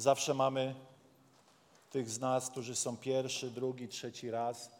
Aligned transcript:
zawsze 0.00 0.34
mamy 0.34 0.74
tych 1.90 2.10
z 2.10 2.20
nas, 2.20 2.50
którzy 2.50 2.76
są 2.76 2.96
pierwszy, 2.96 3.50
drugi, 3.50 3.88
trzeci 3.88 4.30
raz. 4.30 4.70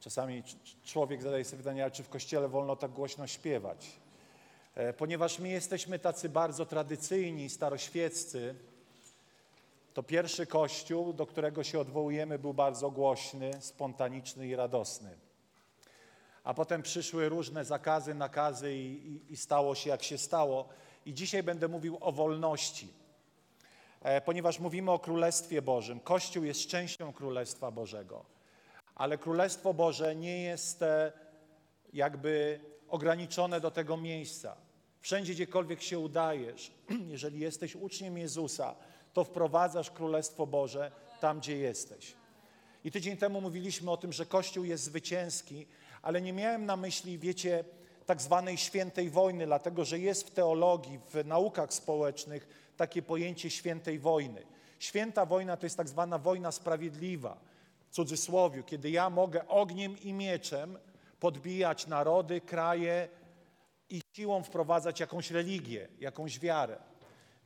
Czasami 0.00 0.42
człowiek 0.84 1.22
zadaje 1.22 1.44
sobie 1.44 1.58
pytanie, 1.62 1.90
czy 1.90 2.02
w 2.02 2.08
kościele 2.08 2.48
wolno 2.48 2.76
tak 2.76 2.90
głośno 2.90 3.26
śpiewać? 3.26 3.86
E, 4.74 4.92
Ponieważ 4.92 5.38
my 5.38 5.48
jesteśmy 5.48 5.98
tacy 5.98 6.28
bardzo 6.28 6.66
tradycyjni, 6.66 7.50
staroświeccy, 7.50 8.54
to 9.94 10.02
pierwszy 10.02 10.46
kościół, 10.46 11.12
do 11.12 11.26
którego 11.26 11.64
się 11.64 11.80
odwołujemy, 11.80 12.38
był 12.38 12.54
bardzo 12.54 12.90
głośny, 12.90 13.50
spontaniczny 13.60 14.46
i 14.46 14.56
radosny. 14.56 15.10
A 16.44 16.54
potem 16.54 16.82
przyszły 16.82 17.28
różne 17.28 17.64
zakazy, 17.64 18.14
nakazy 18.14 18.74
i, 18.74 19.12
i, 19.12 19.32
i 19.32 19.36
stało 19.36 19.74
się 19.74 19.90
jak 19.90 20.02
się 20.02 20.18
stało. 20.18 20.68
I 21.06 21.14
dzisiaj 21.14 21.42
będę 21.42 21.68
mówił 21.68 21.98
o 22.00 22.12
wolności. 22.12 22.99
E, 24.02 24.20
Ponieważ 24.20 24.58
mówimy 24.58 24.90
o 24.90 24.98
Królestwie 24.98 25.62
Bożym. 25.62 26.00
Kościół 26.00 26.44
jest 26.44 26.66
częścią 26.66 27.12
Królestwa 27.12 27.70
Bożego. 27.70 28.24
Ale 28.94 29.18
Królestwo 29.18 29.74
Boże 29.74 30.16
nie 30.16 30.42
jest 30.42 30.82
e, 30.82 31.12
jakby 31.92 32.60
ograniczone 32.88 33.60
do 33.60 33.70
tego 33.70 33.96
miejsca. 33.96 34.56
Wszędzie, 35.00 35.32
gdziekolwiek 35.32 35.82
się 35.82 35.98
udajesz, 35.98 36.72
jeżeli 37.14 37.40
jesteś 37.40 37.76
uczniem 37.76 38.18
Jezusa, 38.18 38.74
to 39.12 39.24
wprowadzasz 39.24 39.90
Królestwo 39.90 40.46
Boże 40.46 40.92
tam, 41.20 41.40
gdzie 41.40 41.56
jesteś. 41.56 42.14
I 42.84 42.90
tydzień 42.90 43.16
temu 43.16 43.40
mówiliśmy 43.40 43.90
o 43.90 43.96
tym, 43.96 44.12
że 44.12 44.26
Kościół 44.26 44.64
jest 44.64 44.84
zwycięski, 44.84 45.66
ale 46.02 46.20
nie 46.20 46.32
miałem 46.32 46.66
na 46.66 46.76
myśli, 46.76 47.18
wiecie, 47.18 47.64
tak 48.06 48.22
zwanej 48.22 48.58
świętej 48.58 49.10
wojny, 49.10 49.46
dlatego 49.46 49.84
że 49.84 49.98
jest 49.98 50.26
w 50.26 50.30
teologii, 50.30 51.00
w 51.14 51.24
naukach 51.24 51.74
społecznych 51.74 52.69
takie 52.80 53.02
pojęcie 53.02 53.50
świętej 53.50 53.98
wojny. 53.98 54.42
Święta 54.78 55.26
wojna 55.26 55.56
to 55.56 55.66
jest 55.66 55.76
tak 55.76 55.88
zwana 55.88 56.18
wojna 56.18 56.52
sprawiedliwa, 56.52 57.40
w 57.86 57.90
cudzysłowie, 57.90 58.62
kiedy 58.62 58.90
ja 58.90 59.10
mogę 59.10 59.48
ogniem 59.48 59.98
i 59.98 60.12
mieczem 60.12 60.78
podbijać 61.20 61.86
narody, 61.86 62.40
kraje 62.40 63.08
i 63.90 64.00
siłą 64.16 64.42
wprowadzać 64.42 65.00
jakąś 65.00 65.30
religię, 65.30 65.88
jakąś 66.00 66.38
wiarę. 66.38 66.76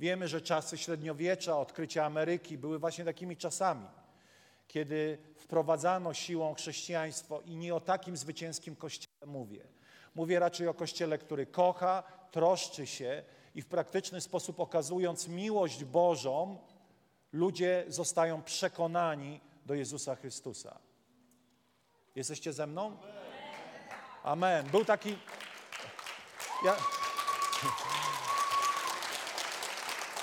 Wiemy, 0.00 0.28
że 0.28 0.40
czasy 0.40 0.78
średniowiecza, 0.78 1.58
odkrycia 1.58 2.05
Ameryki 2.05 2.58
były 2.58 2.78
właśnie 2.78 3.05
takimi 3.05 3.36
czasami 3.36 3.86
kiedy 4.68 5.18
wprowadzano 5.36 6.14
siłą 6.14 6.55
chrześcijaństwo 6.55 7.40
i 7.40 7.56
nie 7.56 7.74
o 7.74 7.80
takim 7.80 8.16
zwycięskim 8.16 8.77
kościele 8.77 9.27
mówię. 9.27 9.64
Mówię 10.14 10.38
raczej 10.38 10.68
o 10.68 10.74
kościele, 10.74 11.18
który 11.18 11.46
kocha, 11.46 12.02
troszczy 12.30 12.86
się 12.86 13.22
i 13.55 13.62
w 13.62 13.66
praktyczny 13.66 14.20
sposób 14.20 14.60
okazując 14.60 15.28
miłość 15.28 15.84
Bożą, 15.84 16.58
ludzie 17.33 17.84
zostają 17.88 18.42
przekonani 18.42 19.41
do 19.66 19.74
Jezusa 19.74 20.16
Chrystusa. 20.16 20.78
Jesteście 22.14 22.52
ze 22.52 22.67
mną? 22.67 22.96
Amen. 24.23 24.67
Był 24.70 24.84
taki. 24.84 25.18
Ja. 26.64 26.77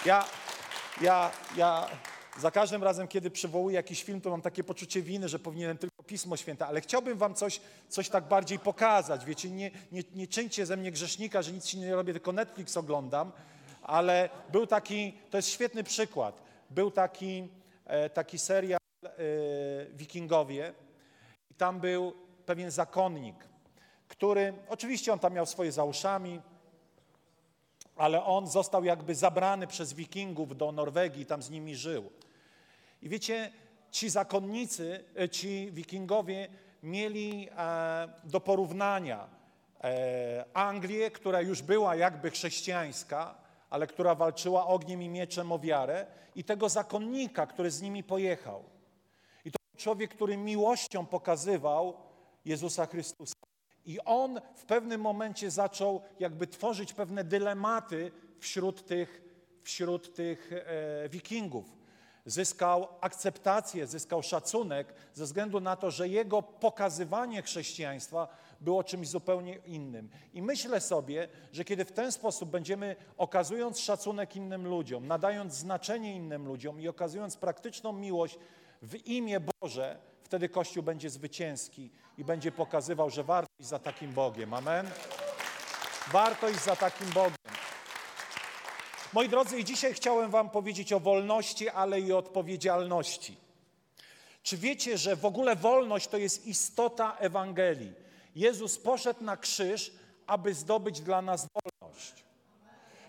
Ja, 0.06 0.25
ja, 1.01 1.31
ja 1.56 1.89
za 2.38 2.51
każdym 2.51 2.83
razem, 2.83 3.07
kiedy 3.07 3.31
przywołuję 3.31 3.75
jakiś 3.75 4.03
film, 4.03 4.22
to 4.22 4.29
mam 4.29 4.41
takie 4.41 4.63
poczucie 4.63 5.01
winy, 5.01 5.29
że 5.29 5.39
powinienem 5.39 5.77
tylko 5.77 5.91
Pismo 6.11 6.38
Święte, 6.38 6.67
ale 6.67 6.81
chciałbym 6.81 7.17
wam 7.17 7.35
coś, 7.35 7.61
coś 7.89 8.09
tak 8.09 8.27
bardziej 8.27 8.59
pokazać. 8.59 9.25
Wiecie, 9.25 9.49
nie, 9.49 9.72
nie, 9.91 10.03
nie 10.16 10.27
czyńcie 10.27 10.66
ze 10.66 10.77
mnie 10.77 10.91
grzesznika, 10.91 11.41
że 11.41 11.51
nic 11.51 11.73
nie 11.73 11.95
robię, 11.95 12.13
tylko 12.13 12.31
Netflix 12.31 12.77
oglądam, 12.77 13.31
ale 13.81 14.29
był 14.51 14.67
taki, 14.67 15.13
to 15.29 15.38
jest 15.38 15.50
świetny 15.50 15.83
przykład, 15.83 16.41
był 16.69 16.91
taki, 16.91 17.47
e, 17.85 18.09
taki 18.09 18.39
serial 18.39 18.79
e, 19.03 19.09
Wikingowie 19.94 20.73
i 21.50 21.55
tam 21.55 21.79
był 21.79 22.13
pewien 22.45 22.71
zakonnik, 22.71 23.35
który, 24.07 24.53
oczywiście 24.69 25.13
on 25.13 25.19
tam 25.19 25.33
miał 25.33 25.45
swoje 25.45 25.71
za 25.71 25.83
uszami, 25.83 26.41
ale 27.95 28.23
on 28.23 28.47
został 28.47 28.83
jakby 28.83 29.16
zabrany 29.16 29.67
przez 29.67 29.94
wikingów 29.94 30.57
do 30.57 30.71
Norwegii 30.71 31.21
i 31.21 31.25
tam 31.25 31.41
z 31.41 31.50
nimi 31.50 31.75
żył. 31.75 32.11
I 33.01 33.09
wiecie, 33.09 33.51
ci 33.91 34.09
zakonnicy, 34.09 35.03
e, 35.16 35.29
ci 35.29 35.72
wikingowie 35.72 36.47
mieli 36.84 37.50
e, 37.50 38.09
do 38.24 38.40
porównania 38.40 39.28
e, 39.84 40.46
Anglię, 40.53 41.12
która 41.12 41.41
już 41.41 41.62
była 41.62 41.96
jakby 41.96 42.31
chrześcijańska, 42.31 43.35
ale 43.69 43.88
która 43.88 44.16
walczyła 44.16 44.68
ogniem 44.68 45.01
i 45.01 45.09
mieczem 45.09 45.51
o 45.51 45.59
wiarę, 45.59 46.06
i 46.35 46.44
tego 46.44 46.69
zakonnika, 46.69 47.47
który 47.47 47.72
z 47.72 47.81
nimi 47.81 48.03
pojechał. 48.03 48.63
I 49.46 49.51
to 49.51 49.57
człowiek, 49.78 50.12
który 50.12 50.38
miłością 50.38 51.06
pokazywał 51.06 51.97
Jezusa 52.46 52.85
Chrystusa. 52.85 53.34
I 53.85 54.00
on 54.00 54.41
w 54.56 54.66
pewnym 54.66 55.01
momencie 55.01 55.51
zaczął 55.51 56.01
jakby 56.19 56.47
tworzyć 56.47 56.94
pewne 56.94 57.24
dylematy 57.24 58.12
wśród 58.40 58.85
tych, 58.85 59.22
wśród 59.63 60.16
tych 60.16 60.51
e, 60.53 61.09
wikingów. 61.09 61.81
Zyskał 62.25 62.87
akceptację, 63.01 63.87
zyskał 63.87 64.23
szacunek 64.23 64.93
ze 65.13 65.25
względu 65.25 65.59
na 65.59 65.75
to, 65.75 65.91
że 65.91 66.07
jego 66.07 66.41
pokazywanie 66.41 67.41
chrześcijaństwa 67.41 68.27
było 68.61 68.83
czymś 68.83 69.07
zupełnie 69.07 69.55
innym. 69.55 70.09
I 70.33 70.41
myślę 70.41 70.81
sobie, 70.81 71.27
że 71.51 71.65
kiedy 71.65 71.85
w 71.85 71.91
ten 71.91 72.11
sposób 72.11 72.49
będziemy 72.49 72.95
okazując 73.17 73.79
szacunek 73.79 74.35
innym 74.35 74.67
ludziom, 74.67 75.07
nadając 75.07 75.53
znaczenie 75.53 76.15
innym 76.15 76.47
ludziom 76.47 76.81
i 76.81 76.87
okazując 76.87 77.37
praktyczną 77.37 77.93
miłość 77.93 78.38
w 78.81 79.07
imię 79.07 79.39
Boże, 79.61 79.97
wtedy 80.23 80.49
Kościół 80.49 80.83
będzie 80.83 81.09
zwycięski 81.09 81.91
i 82.17 82.23
będzie 82.25 82.51
pokazywał, 82.51 83.09
że 83.09 83.23
warto 83.23 83.53
iść 83.59 83.69
za 83.69 83.79
takim 83.79 84.13
Bogiem. 84.13 84.53
Amen? 84.53 84.88
Warto 86.11 86.49
iść 86.49 86.63
za 86.63 86.75
takim 86.75 87.07
Bogiem. 87.07 87.41
Moi 89.13 89.29
drodzy, 89.29 89.59
i 89.59 89.66
dzisiaj 89.66 89.94
chciałem 89.94 90.31
Wam 90.31 90.49
powiedzieć 90.49 90.94
o 90.94 90.99
wolności, 90.99 91.69
ale 91.69 91.99
i 91.99 92.13
odpowiedzialności. 92.13 93.38
Czy 94.44 94.57
wiecie, 94.57 94.97
że 94.97 95.16
w 95.16 95.25
ogóle 95.25 95.55
wolność 95.55 96.07
to 96.07 96.17
jest 96.17 96.47
istota 96.47 97.17
Ewangelii? 97.17 97.94
Jezus 98.35 98.77
poszedł 98.77 99.23
na 99.23 99.38
krzyż, 99.38 99.91
aby 100.27 100.53
zdobyć 100.53 101.01
dla 101.01 101.21
nas 101.21 101.47
wolność. 101.53 102.13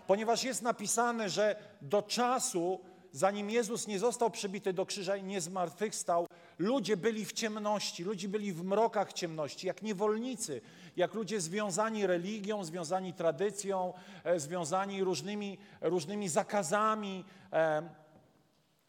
Ponieważ 0.07 0.43
jest 0.43 0.61
napisane, 0.61 1.29
że 1.29 1.55
do 1.81 2.01
czasu, 2.01 2.79
zanim 3.11 3.49
Jezus 3.49 3.87
nie 3.87 3.99
został 3.99 4.31
przybity 4.31 4.73
do 4.73 4.85
krzyża 4.85 5.17
i 5.17 5.23
nie 5.23 5.41
zmartwychwstał, 5.41 6.27
ludzie 6.59 6.97
byli 6.97 7.25
w 7.25 7.33
ciemności, 7.33 8.03
ludzie 8.03 8.27
byli 8.27 8.53
w 8.53 8.63
mrokach 8.63 9.13
ciemności, 9.13 9.67
jak 9.67 9.81
niewolnicy, 9.81 10.61
jak 10.97 11.13
ludzie 11.13 11.41
związani 11.41 12.07
religią, 12.07 12.63
związani 12.63 13.13
tradycją, 13.13 13.93
e, 14.23 14.39
związani 14.39 15.03
różnymi, 15.03 15.57
różnymi 15.81 16.29
zakazami, 16.29 17.25
e, 17.53 17.89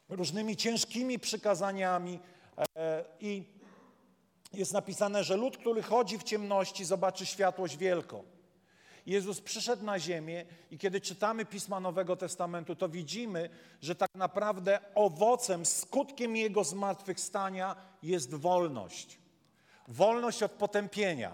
różnymi 0.09 0.55
ciężkimi 0.55 1.19
przykazaniami. 1.19 2.19
E, 2.77 3.05
I 3.19 3.43
jest 4.53 4.73
napisane, 4.73 5.23
że 5.23 5.37
lud, 5.37 5.57
który 5.57 5.83
chodzi 5.83 6.17
w 6.17 6.23
ciemności, 6.23 6.85
zobaczy 6.85 7.25
światłość 7.25 7.77
wielką. 7.77 8.23
Jezus 9.05 9.41
przyszedł 9.41 9.83
na 9.83 9.99
ziemię 9.99 10.45
i 10.71 10.77
kiedy 10.77 11.01
czytamy 11.01 11.45
Pisma 11.45 11.79
Nowego 11.79 12.15
Testamentu, 12.15 12.75
to 12.75 12.89
widzimy, 12.89 13.49
że 13.81 13.95
tak 13.95 14.09
naprawdę 14.15 14.79
owocem, 14.95 15.65
skutkiem 15.65 16.35
Jego 16.35 16.63
zmartwychwstania 16.63 17.75
jest 18.03 18.35
wolność. 18.35 19.19
Wolność 19.87 20.43
od 20.43 20.51
potępienia. 20.51 21.31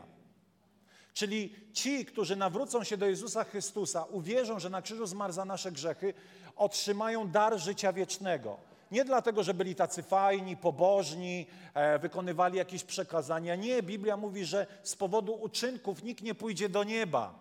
Czyli 1.14 1.56
ci, 1.74 2.06
którzy 2.06 2.36
nawrócą 2.36 2.84
się 2.84 2.98
do 2.98 3.06
Jezusa 3.06 3.44
Chrystusa, 3.44 4.04
uwierzą, 4.04 4.60
że 4.60 4.70
na 4.70 4.82
krzyżu 4.82 5.06
zmarł 5.06 5.34
za 5.34 5.46
nasze 5.46 5.72
grzechy, 5.72 6.14
otrzymają 6.56 7.28
dar 7.28 7.60
życia 7.60 7.94
wiecznego. 7.94 8.58
Nie 8.92 9.06
dlatego, 9.06 9.44
że 9.44 9.54
byli 9.54 9.76
tacy 9.76 10.04
fajni, 10.04 10.58
pobożni, 10.58 11.48
e, 11.74 12.00
wykonywali 12.00 12.58
jakieś 12.58 12.84
przekazania. 12.84 13.56
Nie, 13.56 13.84
Biblia 13.84 14.18
mówi, 14.18 14.46
że 14.46 14.68
z 14.84 14.96
powodu 14.96 15.34
uczynków 15.34 16.04
nikt 16.04 16.24
nie 16.24 16.36
pójdzie 16.36 16.70
do 16.70 16.84
nieba, 16.84 17.34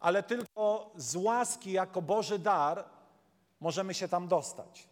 ale 0.00 0.22
tylko 0.22 0.90
z 0.96 1.16
łaski 1.16 1.72
jako 1.72 2.02
Boży 2.02 2.38
dar 2.38 2.84
możemy 3.60 3.94
się 3.94 4.08
tam 4.08 4.28
dostać. 4.28 4.88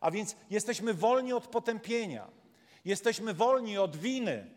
A 0.00 0.10
więc 0.10 0.36
jesteśmy 0.50 0.94
wolni 0.94 1.32
od 1.32 1.46
potępienia. 1.46 2.26
Jesteśmy 2.84 3.34
wolni 3.34 3.78
od 3.78 3.96
winy. 3.96 4.50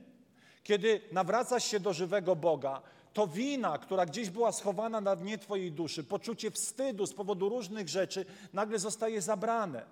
Kiedy 0.67 1.01
nawracasz 1.11 1.65
się 1.65 1.79
do 1.79 1.93
żywego 1.93 2.35
Boga, 2.35 2.81
to 3.13 3.27
wina, 3.27 3.77
która 3.77 4.05
gdzieś 4.05 4.29
była 4.29 4.51
schowana 4.51 5.01
na 5.01 5.15
dnie 5.15 5.37
Twojej 5.37 5.71
duszy, 5.71 6.03
poczucie 6.03 6.51
wstydu 6.51 7.05
z 7.05 7.13
powodu 7.13 7.49
różnych 7.49 7.89
rzeczy, 7.89 8.25
nagle 8.53 8.79
zostaje 8.79 9.21
zabrane. 9.21 9.85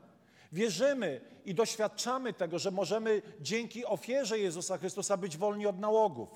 Wierzymy 0.52 1.22
i 1.46 1.56
doświadczamy 1.56 2.34
tego, 2.34 2.60
że 2.60 2.72
możemy 2.72 3.22
dzięki 3.42 3.86
ofierze 3.86 4.40
Jezusa 4.40 4.78
Chrystusa 4.78 5.18
być 5.18 5.38
wolni 5.38 5.68
od 5.68 5.80
nałogów. 5.80 6.30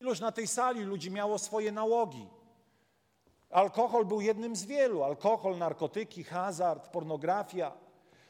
Iluż 0.00 0.20
na 0.20 0.32
tej 0.32 0.46
sali 0.46 0.80
ludzi 0.80 1.10
miało 1.10 1.38
swoje 1.38 1.72
nałogi. 1.72 2.26
Alkohol 3.50 4.04
był 4.04 4.20
jednym 4.20 4.56
z 4.56 4.64
wielu. 4.64 5.02
Alkohol, 5.02 5.58
narkotyki, 5.58 6.24
hazard, 6.24 6.88
pornografia. 6.88 7.72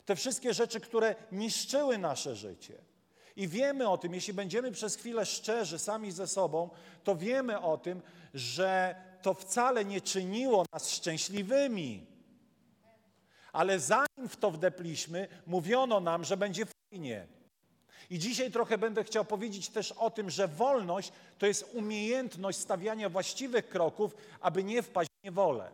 Te 0.05 0.17
wszystkie 0.17 0.55
rzeczy, 0.55 0.81
które 0.81 1.14
niszczyły 1.32 1.99
nasze 1.99 2.37
życie. 2.37 2.85
I 3.36 3.48
wiemy 3.48 3.88
o 3.88 3.98
tym, 3.98 4.14
jeśli 4.14 4.34
będziemy 4.34 4.72
przez 4.72 4.96
chwilę 4.96 5.26
szczerzy 5.26 5.78
sami 5.78 6.12
ze 6.12 6.26
sobą, 6.26 6.70
to 7.04 7.16
wiemy 7.16 7.60
o 7.60 7.78
tym, 7.78 8.02
że 8.34 8.94
to 9.22 9.34
wcale 9.34 9.84
nie 9.84 10.00
czyniło 10.00 10.64
nas 10.72 10.90
szczęśliwymi. 10.90 12.06
Ale 13.52 13.80
zanim 13.80 14.28
w 14.28 14.36
to 14.36 14.50
wdepliśmy, 14.50 15.28
mówiono 15.46 16.00
nam, 16.00 16.24
że 16.24 16.36
będzie 16.36 16.66
fajnie. 16.66 17.26
I 18.10 18.18
dzisiaj 18.18 18.50
trochę 18.50 18.78
będę 18.78 19.04
chciał 19.04 19.24
powiedzieć 19.24 19.68
też 19.68 19.92
o 19.92 20.10
tym, 20.10 20.30
że 20.30 20.48
wolność 20.48 21.12
to 21.38 21.46
jest 21.46 21.74
umiejętność 21.74 22.58
stawiania 22.58 23.08
właściwych 23.08 23.68
kroków, 23.68 24.16
aby 24.40 24.64
nie 24.64 24.82
wpaść 24.82 25.10
w 25.20 25.24
niewolę. 25.24 25.70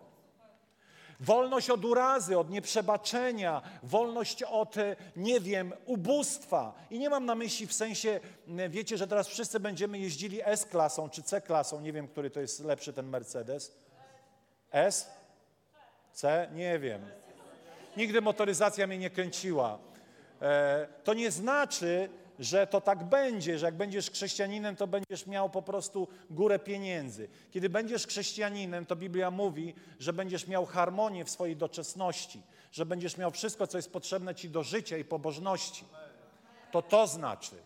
Wolność 1.23 1.71
od 1.71 1.85
urazy, 1.85 2.39
od 2.39 2.51
nieprzebaczenia, 2.51 3.63
wolność 3.83 4.43
od, 4.43 4.77
e, 4.77 4.97
nie 5.17 5.41
wiem, 5.41 5.73
ubóstwa. 5.87 6.75
I 6.91 6.99
nie 6.99 7.11
mam 7.11 7.27
na 7.27 7.35
myśli 7.35 7.67
w 7.67 7.73
sensie, 7.73 8.21
wiecie, 8.69 8.97
że 8.97 9.07
teraz 9.07 9.29
wszyscy 9.29 9.61
będziemy 9.61 9.99
jeździli 9.99 10.41
S-klasą 10.45 11.11
czy 11.11 11.23
C-klasą, 11.23 11.81
nie 11.81 11.93
wiem, 11.93 12.09
który 12.09 12.31
to 12.31 12.41
jest 12.41 12.65
lepszy 12.65 12.93
ten 12.93 13.07
Mercedes. 13.07 13.73
S? 14.73 15.11
C? 16.13 16.49
Nie 16.55 16.79
wiem. 16.79 17.01
Nigdy 17.97 18.21
motoryzacja 18.21 18.87
mnie 18.87 18.99
nie 18.99 19.11
kręciła. 19.11 19.79
E, 20.43 20.87
to 21.05 21.15
nie 21.15 21.31
znaczy, 21.31 22.09
że 22.39 22.67
to 22.67 22.81
tak 22.81 23.05
będzie, 23.05 23.59
że 23.59 23.67
jak 23.67 23.77
będziesz 23.77 24.11
chrześcijaninem, 24.11 24.77
to 24.77 24.87
będziesz 24.87 25.27
miał 25.27 25.51
po 25.51 25.63
prostu 25.63 26.09
górę 26.31 26.59
pieniędzy. 26.59 27.29
Kiedy 27.51 27.69
będziesz 27.71 28.07
chrześcijaninem, 28.07 28.87
to 28.87 28.97
Biblia 28.97 29.31
mówi, 29.31 29.75
że 29.99 30.13
będziesz 30.13 30.47
miał 30.47 30.67
harmonię 30.67 31.25
w 31.25 31.31
swojej 31.31 31.57
doczesności, 31.57 32.43
że 32.73 32.87
będziesz 32.87 33.17
miał 33.17 33.31
wszystko, 33.31 33.67
co 33.67 33.79
jest 33.79 33.93
potrzebne 33.93 34.35
ci 34.35 34.51
do 34.51 34.63
życia 34.63 34.97
i 34.99 35.05
pobożności. 35.05 35.85
To 36.71 36.83
to 36.83 37.07
znaczy. 37.07 37.57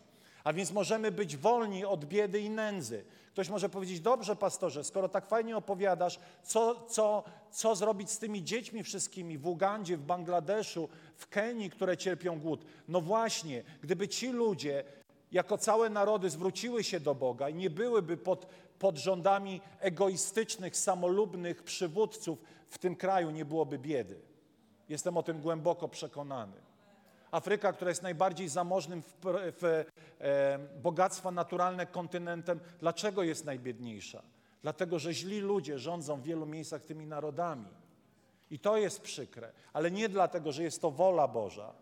A 0.43 0.53
więc 0.53 0.71
możemy 0.71 1.11
być 1.11 1.37
wolni 1.37 1.85
od 1.85 2.05
biedy 2.05 2.39
i 2.39 2.49
nędzy. 2.49 3.03
Ktoś 3.37 3.49
może 3.49 3.69
powiedzieć, 3.69 3.99
dobrze 3.99 4.35
pastorze, 4.35 4.83
skoro 4.83 5.09
tak 5.09 5.25
fajnie 5.25 5.57
opowiadasz, 5.57 6.19
co, 6.43 6.85
co, 6.87 7.23
co 7.51 7.75
zrobić 7.75 8.11
z 8.11 8.19
tymi 8.19 8.43
dziećmi 8.43 8.83
wszystkimi 8.83 9.37
w 9.37 9.47
Ugandzie, 9.47 9.97
w 9.97 10.03
Bangladeszu, 10.03 10.89
w 11.15 11.27
Kenii, 11.27 11.69
które 11.69 11.97
cierpią 11.97 12.39
głód? 12.39 12.65
No 12.87 13.01
właśnie, 13.01 13.63
gdyby 13.81 14.07
ci 14.07 14.31
ludzie 14.31 14.83
jako 15.31 15.57
całe 15.57 15.89
narody 15.89 16.29
zwróciły 16.29 16.83
się 16.83 16.99
do 16.99 17.15
Boga 17.15 17.49
i 17.49 17.55
nie 17.55 17.69
byłyby 17.69 18.17
pod, 18.17 18.47
pod 18.79 18.97
rządami 18.97 19.61
egoistycznych, 19.79 20.77
samolubnych 20.77 21.63
przywódców, 21.63 22.39
w 22.69 22.77
tym 22.77 22.95
kraju 22.95 23.29
nie 23.29 23.45
byłoby 23.45 23.79
biedy. 23.79 24.21
Jestem 24.89 25.17
o 25.17 25.23
tym 25.23 25.41
głęboko 25.41 25.87
przekonany. 25.87 26.66
Afryka, 27.31 27.73
która 27.73 27.91
jest 27.91 28.03
najbardziej 28.03 28.49
zamożnym 28.49 29.01
w, 29.01 29.15
w 29.61 29.85
e, 30.19 30.59
bogactwa 30.59 31.31
naturalne 31.31 31.85
kontynentem, 31.85 32.59
dlaczego 32.79 33.23
jest 33.23 33.45
najbiedniejsza? 33.45 34.23
Dlatego, 34.61 34.99
że 34.99 35.13
źli 35.13 35.39
ludzie 35.39 35.79
rządzą 35.79 36.21
w 36.21 36.23
wielu 36.23 36.45
miejscach 36.45 36.85
tymi 36.85 37.07
narodami. 37.07 37.67
I 38.51 38.59
to 38.59 38.77
jest 38.77 39.01
przykre, 39.01 39.51
ale 39.73 39.91
nie 39.91 40.09
dlatego, 40.09 40.51
że 40.51 40.63
jest 40.63 40.81
to 40.81 40.91
wola 40.91 41.27
Boża. 41.27 41.73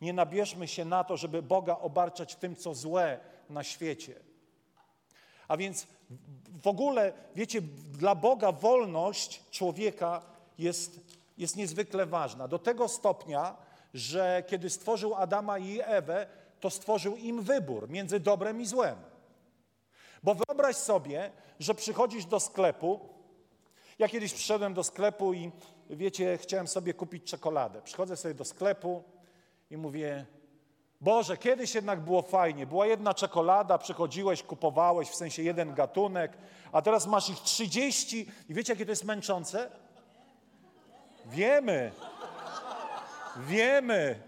Nie 0.00 0.12
nabierzmy 0.12 0.68
się 0.68 0.84
na 0.84 1.04
to, 1.04 1.16
żeby 1.16 1.42
Boga 1.42 1.78
obarczać 1.78 2.36
tym, 2.36 2.56
co 2.56 2.74
złe 2.74 3.20
na 3.50 3.62
świecie. 3.62 4.14
A 5.48 5.56
więc 5.56 5.86
w 6.62 6.66
ogóle, 6.66 7.12
wiecie, 7.34 7.62
dla 7.92 8.14
Boga 8.14 8.52
wolność 8.52 9.42
człowieka 9.50 10.22
jest, 10.58 11.00
jest 11.38 11.56
niezwykle 11.56 12.06
ważna. 12.06 12.48
Do 12.48 12.58
tego 12.58 12.88
stopnia, 12.88 13.56
że 13.94 14.42
kiedy 14.46 14.70
stworzył 14.70 15.14
Adama 15.14 15.58
i 15.58 15.80
Ewę, 15.84 16.26
to 16.60 16.70
stworzył 16.70 17.16
im 17.16 17.42
wybór 17.42 17.88
między 17.90 18.20
dobrem 18.20 18.60
i 18.60 18.66
złem. 18.66 18.96
Bo 20.22 20.34
wyobraź 20.34 20.76
sobie, 20.76 21.30
że 21.60 21.74
przychodzisz 21.74 22.24
do 22.24 22.40
sklepu. 22.40 23.00
Ja 23.98 24.08
kiedyś 24.08 24.34
przyszedłem 24.34 24.74
do 24.74 24.84
sklepu 24.84 25.32
i 25.32 25.50
wiecie, 25.90 26.38
chciałem 26.38 26.68
sobie 26.68 26.94
kupić 26.94 27.24
czekoladę. 27.24 27.82
Przychodzę 27.82 28.16
sobie 28.16 28.34
do 28.34 28.44
sklepu 28.44 29.02
i 29.70 29.76
mówię: 29.76 30.26
Boże, 31.00 31.36
kiedyś 31.36 31.74
jednak 31.74 32.00
było 32.00 32.22
fajnie. 32.22 32.66
Była 32.66 32.86
jedna 32.86 33.14
czekolada, 33.14 33.78
przychodziłeś, 33.78 34.42
kupowałeś, 34.42 35.08
w 35.08 35.14
sensie 35.14 35.42
jeden 35.42 35.74
gatunek, 35.74 36.32
a 36.72 36.82
teraz 36.82 37.06
masz 37.06 37.30
ich 37.30 37.38
30 37.40 38.26
i 38.48 38.54
wiecie, 38.54 38.72
jakie 38.72 38.84
to 38.84 38.92
jest 38.92 39.04
męczące? 39.04 39.70
Wiemy. 41.26 41.92
Wiemy. 43.36 44.20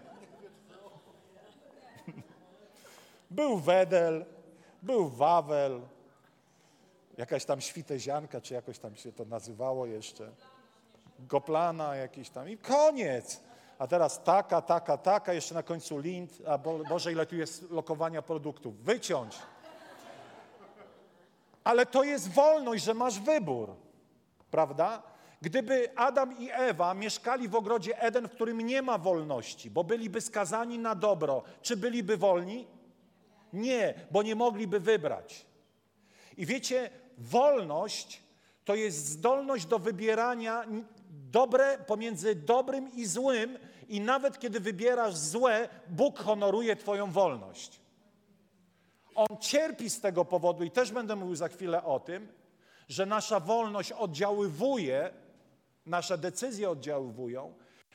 Był 3.31 3.57
Wedel, 3.57 4.25
był 4.81 5.09
Wawel, 5.09 5.81
jakaś 7.17 7.45
tam 7.45 7.61
świtezianka, 7.61 8.41
czy 8.41 8.53
jakoś 8.53 8.79
tam 8.79 8.95
się 8.95 9.11
to 9.11 9.25
nazywało 9.25 9.85
jeszcze. 9.85 10.31
Goplana 11.19 11.95
jakiś 11.95 12.29
tam 12.29 12.49
i 12.49 12.57
koniec. 12.57 13.41
A 13.79 13.87
teraz 13.87 14.23
taka, 14.23 14.61
taka, 14.61 14.97
taka, 14.97 15.33
jeszcze 15.33 15.53
na 15.55 15.63
końcu 15.63 15.99
lint. 15.99 16.31
A 16.47 16.57
Bo, 16.57 16.79
Boże, 16.89 17.11
ile 17.11 17.25
tu 17.25 17.35
jest 17.35 17.71
lokowania 17.71 18.21
produktów. 18.21 18.77
Wyciąć. 18.77 19.35
Ale 21.63 21.85
to 21.85 22.03
jest 22.03 22.29
wolność, 22.31 22.83
że 22.83 22.93
masz 22.93 23.19
wybór. 23.19 23.75
Prawda? 24.51 25.14
Gdyby 25.41 25.89
Adam 25.95 26.39
i 26.39 26.49
Ewa 26.51 26.93
mieszkali 26.93 27.47
w 27.47 27.55
ogrodzie 27.55 27.99
Eden, 28.01 28.27
w 28.27 28.31
którym 28.31 28.61
nie 28.61 28.81
ma 28.81 28.97
wolności, 28.97 29.69
bo 29.71 29.83
byliby 29.83 30.21
skazani 30.21 30.79
na 30.79 30.95
dobro, 30.95 31.43
czy 31.61 31.77
byliby 31.77 32.17
wolni? 32.17 32.67
Nie, 33.53 33.93
bo 34.11 34.23
nie 34.23 34.35
mogliby 34.35 34.79
wybrać. 34.79 35.45
I 36.37 36.45
wiecie, 36.45 36.89
wolność 37.17 38.23
to 38.65 38.75
jest 38.75 39.07
zdolność 39.07 39.65
do 39.65 39.79
wybierania 39.79 40.65
dobre 41.31 41.77
pomiędzy 41.77 42.35
dobrym 42.35 42.93
i 42.93 43.05
złym, 43.05 43.57
i 43.87 44.01
nawet 44.01 44.39
kiedy 44.39 44.59
wybierasz 44.59 45.15
złe, 45.15 45.69
Bóg 45.89 46.19
honoruje 46.19 46.75
Twoją 46.75 47.11
wolność. 47.11 47.81
On 49.15 49.27
cierpi 49.39 49.89
z 49.89 50.01
tego 50.01 50.25
powodu, 50.25 50.63
i 50.63 50.71
też 50.71 50.91
będę 50.91 51.15
mówił 51.15 51.35
za 51.35 51.47
chwilę 51.47 51.83
o 51.83 51.99
tym, 51.99 52.27
że 52.89 53.05
nasza 53.05 53.39
wolność 53.39 53.91
oddziaływuje 53.91 55.09
nasze 55.85 56.17
decyzje 56.17 56.69
oddziaływują, 56.69 57.53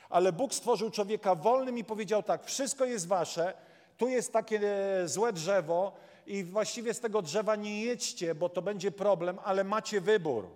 ale 0.09 0.33
Bóg 0.33 0.53
stworzył 0.53 0.89
człowieka 0.89 1.35
wolnym 1.35 1.77
i 1.77 1.83
powiedział 1.83 2.23
tak: 2.23 2.45
Wszystko 2.45 2.85
jest 2.85 3.07
wasze, 3.07 3.53
tu 3.97 4.07
jest 4.07 4.33
takie 4.33 4.59
e, 4.59 5.07
złe 5.07 5.33
drzewo 5.33 5.93
i 6.27 6.43
właściwie 6.43 6.93
z 6.93 6.99
tego 6.99 7.21
drzewa 7.21 7.55
nie 7.55 7.81
jedźcie, 7.81 8.35
bo 8.35 8.49
to 8.49 8.61
będzie 8.61 8.91
problem, 8.91 9.39
ale 9.43 9.63
macie 9.63 10.01
wybór. 10.01 10.47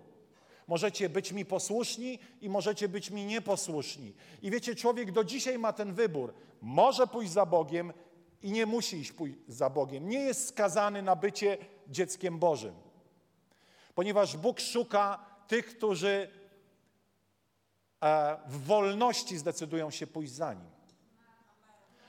Możecie 0.66 1.08
być 1.08 1.32
mi 1.32 1.44
posłuszni 1.44 2.18
i 2.40 2.48
możecie 2.48 2.88
być 2.88 3.10
mi 3.10 3.24
nieposłuszni. 3.24 4.14
I 4.42 4.50
wiecie, 4.50 4.74
człowiek 4.74 5.12
do 5.12 5.24
dzisiaj 5.24 5.58
ma 5.58 5.72
ten 5.72 5.94
wybór. 5.94 6.34
Może 6.62 7.06
pójść 7.06 7.32
za 7.32 7.46
Bogiem 7.46 7.92
i 8.42 8.52
nie 8.52 8.66
musi 8.66 8.96
iść 8.96 9.12
pójść 9.12 9.38
za 9.48 9.70
Bogiem. 9.70 10.08
Nie 10.08 10.20
jest 10.20 10.48
skazany 10.48 11.02
na 11.02 11.16
bycie 11.16 11.58
dzieckiem 11.88 12.38
Bożym. 12.38 12.74
Ponieważ 13.94 14.36
Bóg 14.36 14.60
szuka 14.60 15.18
tych, 15.48 15.66
którzy 15.66 16.28
w 18.46 18.64
wolności 18.66 19.38
zdecydują 19.38 19.90
się 19.90 20.06
pójść 20.06 20.32
za 20.32 20.54
Nim. 20.54 20.70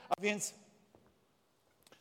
A 0.08 0.20
więc 0.20 0.54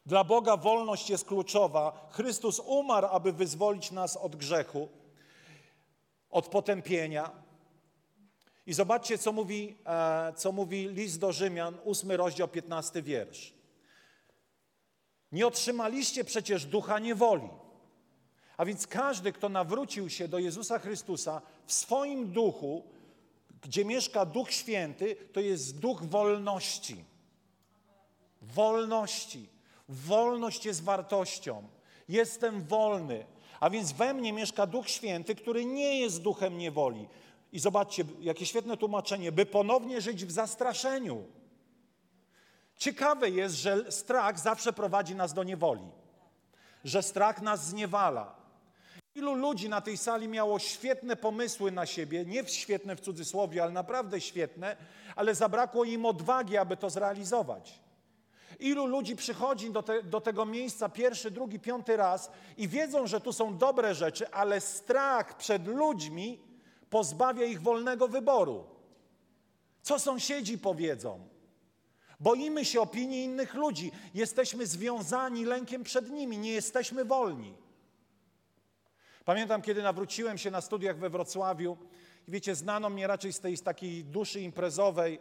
dla 0.06 0.24
Boga 0.24 0.58
wolność 0.58 1.10
jest 1.10 1.26
kluczowa. 1.26 2.08
Chrystus 2.12 2.60
umarł, 2.60 3.08
aby 3.08 3.34
wyzwolić 3.34 3.92
nas 3.92 4.18
od 4.18 4.36
grzechu, 4.36 4.90
od 6.30 6.48
potępienia. 6.48 7.32
I 8.66 8.74
zobaczcie, 8.74 9.18
co 9.18 9.32
mówi, 9.32 9.78
e, 9.86 10.34
co 10.36 10.52
mówi 10.52 10.88
list 10.88 11.20
do 11.20 11.32
Rzymian, 11.32 11.78
ósmy 11.84 12.18
rozdział, 12.18 12.48
piętnasty 12.48 13.02
wiersz. 13.02 13.54
Nie 15.32 15.48
otrzymaliście 15.48 16.24
przecież 16.24 16.66
ducha 16.66 17.00
niewoli. 17.00 17.50
A 18.58 18.66
więc 18.66 18.88
każdy, 18.88 19.32
kto 19.32 19.50
nawrócił 19.50 20.10
się 20.10 20.28
do 20.28 20.40
Jezusa 20.40 20.80
Chrystusa 20.80 21.42
w 21.66 21.74
swoim 21.74 22.32
duchu, 22.32 22.84
gdzie 23.62 23.86
mieszka 23.86 24.26
Duch 24.26 24.52
Święty, 24.52 25.16
to 25.34 25.40
jest 25.40 25.80
duch 25.80 26.04
wolności. 26.04 27.04
Wolności. 28.42 29.50
Wolność 29.90 30.66
jest 30.66 30.84
wartością. 30.84 31.68
Jestem 32.10 32.64
wolny. 32.64 33.26
A 33.60 33.70
więc 33.70 33.92
we 33.92 34.14
mnie 34.14 34.34
mieszka 34.34 34.68
Duch 34.68 34.90
Święty, 34.90 35.36
który 35.36 35.66
nie 35.66 36.00
jest 36.00 36.22
duchem 36.22 36.58
niewoli. 36.58 37.08
I 37.52 37.60
zobaczcie, 37.60 38.04
jakie 38.20 38.46
świetne 38.46 38.78
tłumaczenie, 38.78 39.32
by 39.32 39.46
ponownie 39.46 40.02
żyć 40.02 40.26
w 40.26 40.32
zastraszeniu. 40.32 41.24
Ciekawe 42.78 43.30
jest, 43.30 43.56
że 43.56 43.92
strach 43.92 44.40
zawsze 44.40 44.74
prowadzi 44.74 45.16
nas 45.16 45.34
do 45.34 45.44
niewoli, 45.44 45.88
że 46.84 47.04
strach 47.04 47.42
nas 47.42 47.66
zniewala. 47.66 48.36
Ilu 49.18 49.34
ludzi 49.34 49.70
na 49.70 49.82
tej 49.82 49.98
sali 49.98 50.28
miało 50.28 50.60
świetne 50.60 51.16
pomysły 51.16 51.72
na 51.72 51.86
siebie, 51.86 52.26
nie 52.26 52.46
świetne 52.46 52.96
w 52.96 53.02
cudzysłowie, 53.02 53.64
ale 53.64 53.72
naprawdę 53.72 54.22
świetne, 54.22 54.78
ale 55.16 55.36
zabrakło 55.36 55.84
im 55.84 56.06
odwagi, 56.06 56.58
aby 56.58 56.78
to 56.78 56.90
zrealizować. 56.90 57.80
Ilu 58.60 58.86
ludzi 58.86 59.16
przychodzi 59.16 59.72
do, 59.72 59.84
te, 59.84 60.04
do 60.04 60.22
tego 60.22 60.46
miejsca 60.46 60.90
pierwszy, 60.90 61.32
drugi, 61.32 61.60
piąty 61.60 61.98
raz 61.98 62.32
i 62.58 62.68
wiedzą, 62.68 63.08
że 63.08 63.22
tu 63.22 63.34
są 63.34 63.58
dobre 63.58 63.96
rzeczy, 63.96 64.30
ale 64.30 64.62
strach 64.62 65.38
przed 65.38 65.68
ludźmi 65.68 66.40
pozbawia 66.90 67.46
ich 67.46 67.62
wolnego 67.62 68.08
wyboru. 68.08 68.66
Co 69.82 70.00
sąsiedzi 70.00 70.58
powiedzą? 70.58 71.28
Boimy 72.20 72.66
się 72.66 72.82
opinii 72.82 73.24
innych 73.24 73.54
ludzi. 73.54 73.92
Jesteśmy 74.14 74.66
związani 74.66 75.46
lękiem 75.46 75.84
przed 75.84 76.10
nimi, 76.10 76.38
nie 76.38 76.52
jesteśmy 76.52 77.06
wolni. 77.06 77.67
Pamiętam, 79.28 79.62
kiedy 79.62 79.84
nawróciłem 79.84 80.38
się 80.38 80.52
na 80.52 80.62
studiach 80.62 80.98
we 80.98 81.10
Wrocławiu 81.10 81.78
i 82.28 82.32
wiecie, 82.32 82.56
znano 82.56 82.90
mnie 82.90 83.08
raczej 83.08 83.34
z 83.34 83.40
tej 83.40 83.58
z 83.58 83.64
takiej 83.64 84.04
duszy 84.04 84.42
imprezowej. 84.42 85.20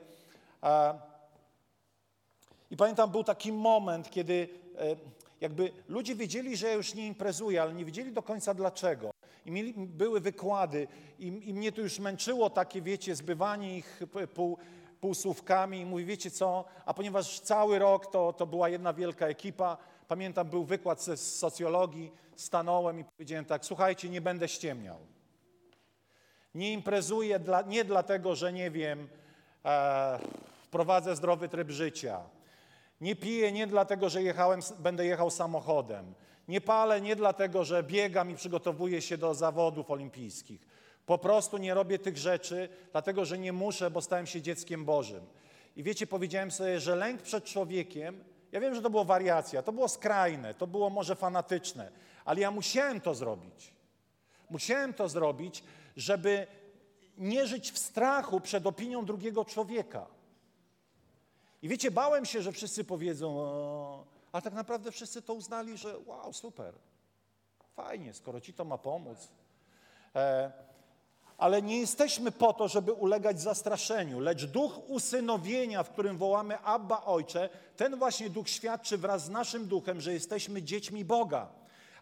I 2.71 2.77
pamiętam, 2.77 3.11
był 3.11 3.25
taki 3.25 3.53
moment, 3.53 4.11
kiedy 4.11 4.49
e, 4.79 4.97
jakby 5.41 5.73
ludzie 5.89 6.15
wiedzieli, 6.15 6.57
że 6.57 6.67
ja 6.67 6.73
już 6.73 6.95
nie 6.95 7.07
imprezuję, 7.07 7.63
ale 7.63 7.75
nie 7.75 7.85
wiedzieli 7.85 8.13
do 8.13 8.23
końca 8.23 8.55
dlaczego. 8.55 9.11
I 9.47 9.51
mieli, 9.51 9.75
były 9.77 10.21
wykłady 10.21 10.89
i, 11.19 11.27
i 11.27 11.55
mnie 11.55 11.73
to 11.73 11.81
już 11.81 11.99
męczyło 11.99 12.51
takie, 12.51 12.83
wiecie, 12.83 13.15
zbywanie 13.15 13.77
ich 13.77 14.01
pół, 14.35 14.59
półsłówkami 15.01 15.81
i 15.81 15.87
mówi, 15.87 16.05
wiecie 16.05 16.31
co, 16.31 16.65
a 16.85 16.95
ponieważ 16.95 17.41
cały 17.41 17.79
rok 17.79 18.07
to, 18.07 18.33
to 18.33 18.47
była 18.47 18.69
jedna 18.69 18.93
wielka 18.93 19.27
ekipa, 19.27 19.77
pamiętam, 20.09 20.49
był 20.49 20.65
wykład 20.65 21.03
z 21.03 21.21
socjologii, 21.21 22.13
stanąłem 22.37 23.01
i 23.01 23.05
powiedziałem 23.05 23.45
tak, 23.45 23.65
słuchajcie, 23.65 24.09
nie 24.09 24.21
będę 24.21 24.49
ściemniał. 24.49 24.99
Nie 26.55 26.73
imprezuję 26.73 27.39
dla, 27.39 27.63
nie 27.63 27.85
dlatego, 27.85 28.35
że 28.35 28.53
nie 28.53 28.71
wiem, 28.71 29.09
e, 29.65 30.19
wprowadzę 30.63 31.17
zdrowy 31.17 31.49
tryb 31.49 31.71
życia. 31.71 32.21
Nie 33.01 33.17
piję 33.17 33.53
nie 33.53 33.67
dlatego, 33.67 34.09
że 34.09 34.23
jechałem, 34.23 34.61
będę 34.79 35.07
jechał 35.07 35.31
samochodem. 35.31 36.15
Nie 36.49 36.61
palę 36.61 37.01
nie 37.01 37.17
dlatego, 37.17 37.65
że 37.65 37.83
biegam 37.83 38.31
i 38.31 38.35
przygotowuję 38.35 39.03
się 39.03 39.19
do 39.19 39.35
zawodów 39.35 39.91
olimpijskich. 39.91 40.67
Po 41.07 41.19
prostu 41.19 41.59
nie 41.59 41.75
robię 41.75 41.99
tych 41.99 42.17
rzeczy, 42.17 42.69
dlatego 42.93 43.25
że 43.25 43.39
nie 43.39 43.53
muszę, 43.53 43.91
bo 43.91 44.01
stałem 44.01 44.27
się 44.27 44.43
dzieckiem 44.43 44.85
Bożym. 44.85 45.27
I 45.77 45.83
wiecie, 45.83 46.07
powiedziałem 46.07 46.51
sobie, 46.51 46.81
że 46.81 46.97
lęk 46.97 47.23
przed 47.23 47.45
człowiekiem, 47.45 48.25
ja 48.53 48.61
wiem, 48.61 48.75
że 48.75 48.83
to 48.83 48.91
było 48.91 49.05
wariacja, 49.05 49.63
to 49.63 49.73
było 49.73 49.89
skrajne, 49.89 50.55
to 50.55 50.67
było 50.67 50.91
może 50.91 51.17
fanatyczne, 51.17 51.91
ale 52.25 52.41
ja 52.41 52.51
musiałem 52.51 53.01
to 53.01 53.15
zrobić. 53.15 53.73
Musiałem 54.51 54.95
to 54.95 55.09
zrobić, 55.09 55.65
żeby 55.97 56.47
nie 57.19 57.47
żyć 57.47 57.73
w 57.73 57.79
strachu 57.79 58.41
przed 58.41 58.67
opinią 58.67 59.05
drugiego 59.05 59.45
człowieka. 59.45 60.07
I 61.63 61.69
wiecie, 61.69 61.91
bałem 61.91 62.25
się, 62.25 62.43
że 62.43 62.53
wszyscy 62.53 62.85
powiedzą, 62.85 63.37
a 64.33 64.41
tak 64.41 64.53
naprawdę 64.53 64.93
wszyscy 64.93 65.23
to 65.23 65.35
uznali, 65.35 65.79
że 65.79 65.99
wow, 65.99 66.33
super, 66.33 66.75
fajnie, 67.77 68.15
skoro 68.15 68.41
ci 68.41 68.53
to 68.53 68.65
ma 68.65 68.79
pomóc. 68.79 69.29
E, 70.15 70.53
ale 71.39 71.63
nie 71.63 71.81
jesteśmy 71.81 72.33
po 72.33 72.53
to, 72.53 72.69
żeby 72.69 72.93
ulegać 72.93 73.41
zastraszeniu, 73.41 74.21
lecz 74.21 74.45
duch 74.45 74.91
usynowienia, 74.91 75.83
w 75.83 75.91
którym 75.91 76.17
wołamy 76.17 76.59
Abba 76.59 77.03
Ojcze, 77.05 77.49
ten 77.77 77.97
właśnie 77.97 78.31
duch 78.31 78.49
świadczy 78.49 78.99
wraz 78.99 79.25
z 79.25 79.29
naszym 79.29 79.67
duchem, 79.67 80.01
że 80.01 80.13
jesteśmy 80.13 80.63
dziećmi 80.63 81.05
Boga. 81.05 81.49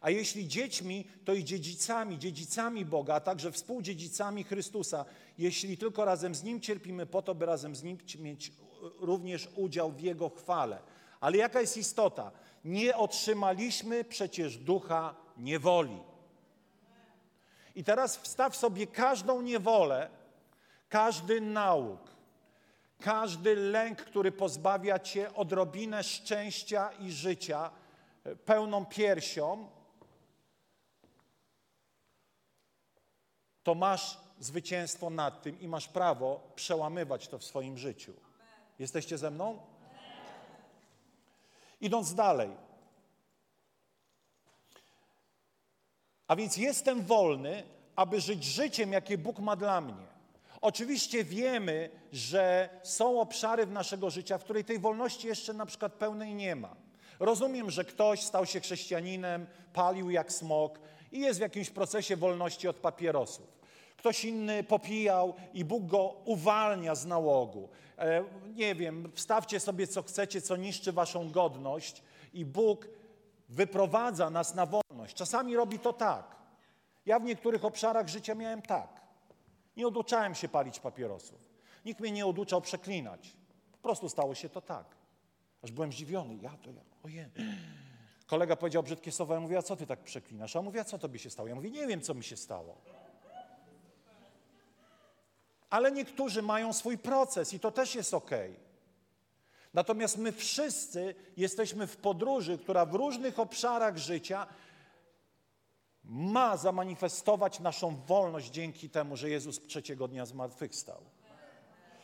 A 0.01 0.11
jeśli 0.11 0.49
dziećmi, 0.49 1.05
to 1.25 1.35
i 1.35 1.45
dziedzicami, 1.45 2.19
dziedzicami 2.19 2.85
Boga, 2.85 3.15
a 3.15 3.21
także 3.21 3.53
współdziedzicami 3.53 4.45
Chrystusa, 4.45 5.05
jeśli 5.39 5.79
tylko 5.79 6.05
razem 6.05 6.35
z 6.35 6.43
Nim 6.43 6.61
cierpimy 6.61 7.07
po 7.07 7.23
to, 7.23 7.35
by 7.35 7.47
razem 7.47 7.77
z 7.77 7.83
Nim 7.83 7.99
mieć 8.19 8.53
również 9.01 9.49
udział 9.57 9.93
w 9.93 10.01
Jego 10.01 10.29
chwale. 10.29 10.79
Ale 11.21 11.37
jaka 11.37 11.61
jest 11.61 11.77
istota? 11.77 12.31
Nie 12.65 12.97
otrzymaliśmy 12.97 14.05
przecież 14.05 14.57
ducha 14.57 15.15
niewoli. 15.37 16.14
I 17.75 17.85
teraz 17.85 18.17
wstaw 18.17 18.57
sobie 18.57 18.87
każdą 18.87 19.41
niewolę, 19.43 20.11
każdy 20.89 21.41
nauk, 21.41 22.01
każdy 23.01 23.57
lęk, 23.57 24.03
który 24.03 24.33
pozbawia 24.33 24.99
cię 24.99 25.35
odrobinę 25.35 26.03
szczęścia 26.03 26.91
i 26.93 27.13
życia, 27.13 27.71
e, 28.25 28.37
pełną 28.37 28.87
piersią, 28.87 29.69
to 33.63 33.75
masz 33.75 34.19
zwycięstwo 34.41 35.11
nad 35.11 35.43
tym 35.43 35.61
i 35.61 35.69
masz 35.69 35.89
prawo 35.89 36.41
przełamywać 36.55 37.29
to 37.29 37.39
w 37.39 37.45
swoim 37.45 37.79
życiu. 37.79 38.13
Jesteście 38.79 39.19
ze 39.19 39.31
mną? 39.31 39.59
Idąc 41.81 42.15
dalej. 42.15 42.51
A 46.29 46.37
więc 46.37 46.57
jestem 46.57 47.03
wolny, 47.03 47.63
aby 47.97 48.21
żyć 48.21 48.45
życiem, 48.45 48.93
jakie 48.93 49.19
Bóg 49.19 49.39
ma 49.39 49.57
dla 49.57 49.81
mnie. 49.81 50.15
Oczywiście 50.61 51.25
wiemy, 51.25 51.91
że 52.13 52.69
są 52.83 53.21
obszary 53.21 53.67
w 53.67 53.73
naszego 53.73 54.11
życia, 54.11 54.39
w 54.39 54.45
której 54.45 54.65
tej 54.65 54.79
wolności 54.79 55.27
jeszcze 55.27 55.53
na 55.53 55.67
przykład 55.67 55.93
pełnej 55.93 56.35
nie 56.35 56.57
ma. 56.57 56.77
Rozumiem, 57.21 57.71
że 57.71 57.85
ktoś 57.85 58.21
stał 58.21 58.47
się 58.47 58.61
chrześcijaninem, 58.61 59.47
palił 59.73 60.11
jak 60.11 60.33
smok 60.33 60.79
i 61.13 61.21
jest 61.21 61.39
w 61.39 61.43
jakimś 61.43 61.71
procesie 61.71 62.17
wolności 62.17 62.69
od 62.69 62.77
papierosów. 62.77 63.55
Ktoś 63.97 64.25
inny 64.25 64.63
popijał 64.63 65.35
i 65.55 65.65
Bóg 65.65 65.87
go 65.87 66.15
uwalnia 66.25 66.95
z 66.95 67.07
nałogu. 67.07 67.69
E, 67.99 68.25
nie 68.55 68.75
wiem, 68.75 69.13
wstawcie 69.15 69.61
sobie 69.61 69.87
co 69.87 70.03
chcecie, 70.03 70.41
co 70.41 70.57
niszczy 70.57 70.93
waszą 70.93 71.31
godność 71.31 72.03
i 72.35 72.45
Bóg 72.45 72.89
wyprowadza 73.49 74.31
nas 74.31 74.55
na 74.55 74.67
wolność. 74.67 74.84
Czasami 75.13 75.57
robi 75.57 75.79
to 75.79 75.93
tak. 75.93 76.37
Ja 77.07 77.19
w 77.19 77.25
niektórych 77.25 77.65
obszarach 77.65 78.09
życia 78.09 78.35
miałem 78.35 78.63
tak. 78.63 79.01
Nie 79.77 79.87
oduczałem 79.87 80.35
się 80.35 80.49
palić 80.49 80.81
papierosów. 80.81 81.55
Nikt 81.85 82.01
mnie 82.01 82.11
nie 82.11 82.27
oduczał 82.27 82.61
przeklinać. 82.61 83.37
Po 83.73 83.79
prostu 83.79 84.09
stało 84.09 84.35
się 84.35 84.49
to 84.49 84.61
tak. 84.61 84.87
Aż 85.63 85.73
byłem 85.73 85.93
zdziwiony. 85.93 86.37
Ja 86.43 86.51
to 86.63 86.71
ja. 86.71 86.81
Ojej. 87.05 87.27
Kolega 88.27 88.57
powiedział 88.57 88.83
brzydkie 88.83 89.13
słowa. 89.13 89.35
Ja 89.35 89.41
mówię, 89.41 89.59
a 89.59 89.63
co 89.63 89.77
ty 89.77 89.87
tak 89.87 90.01
przeklinasz? 90.01 90.57
A 90.57 90.59
on 90.59 90.65
mówi, 90.65 90.79
a 90.79 90.85
co 90.85 90.99
tobie 90.99 91.19
się 91.19 91.31
stało? 91.31 91.49
Ja 91.49 91.55
mówię, 91.55 91.71
nie 91.71 91.87
wiem, 91.87 92.01
co 92.01 92.15
mi 92.15 92.25
się 92.25 92.37
stało. 92.37 92.77
Ale 95.71 95.93
niektórzy 95.93 96.43
mają 96.43 96.73
swój 96.73 96.99
proces 96.99 97.53
i 97.53 97.61
to 97.61 97.71
też 97.71 97.95
jest 97.95 98.15
ok. 98.15 98.31
Natomiast 99.75 100.19
my 100.19 100.33
wszyscy 100.33 101.15
jesteśmy 101.37 101.87
w 101.87 101.97
podróży, 101.97 102.59
która 102.59 102.87
w 102.87 102.95
różnych 102.95 103.39
obszarach 103.39 103.99
życia 103.99 104.47
ma 106.05 106.57
zamanifestować 106.57 107.61
naszą 107.61 107.97
wolność 107.97 108.51
dzięki 108.51 108.91
temu, 108.91 109.17
że 109.17 109.31
Jezus 109.31 109.67
trzeciego 109.67 110.09
dnia 110.09 110.27
zmartwychwstał. 110.27 111.01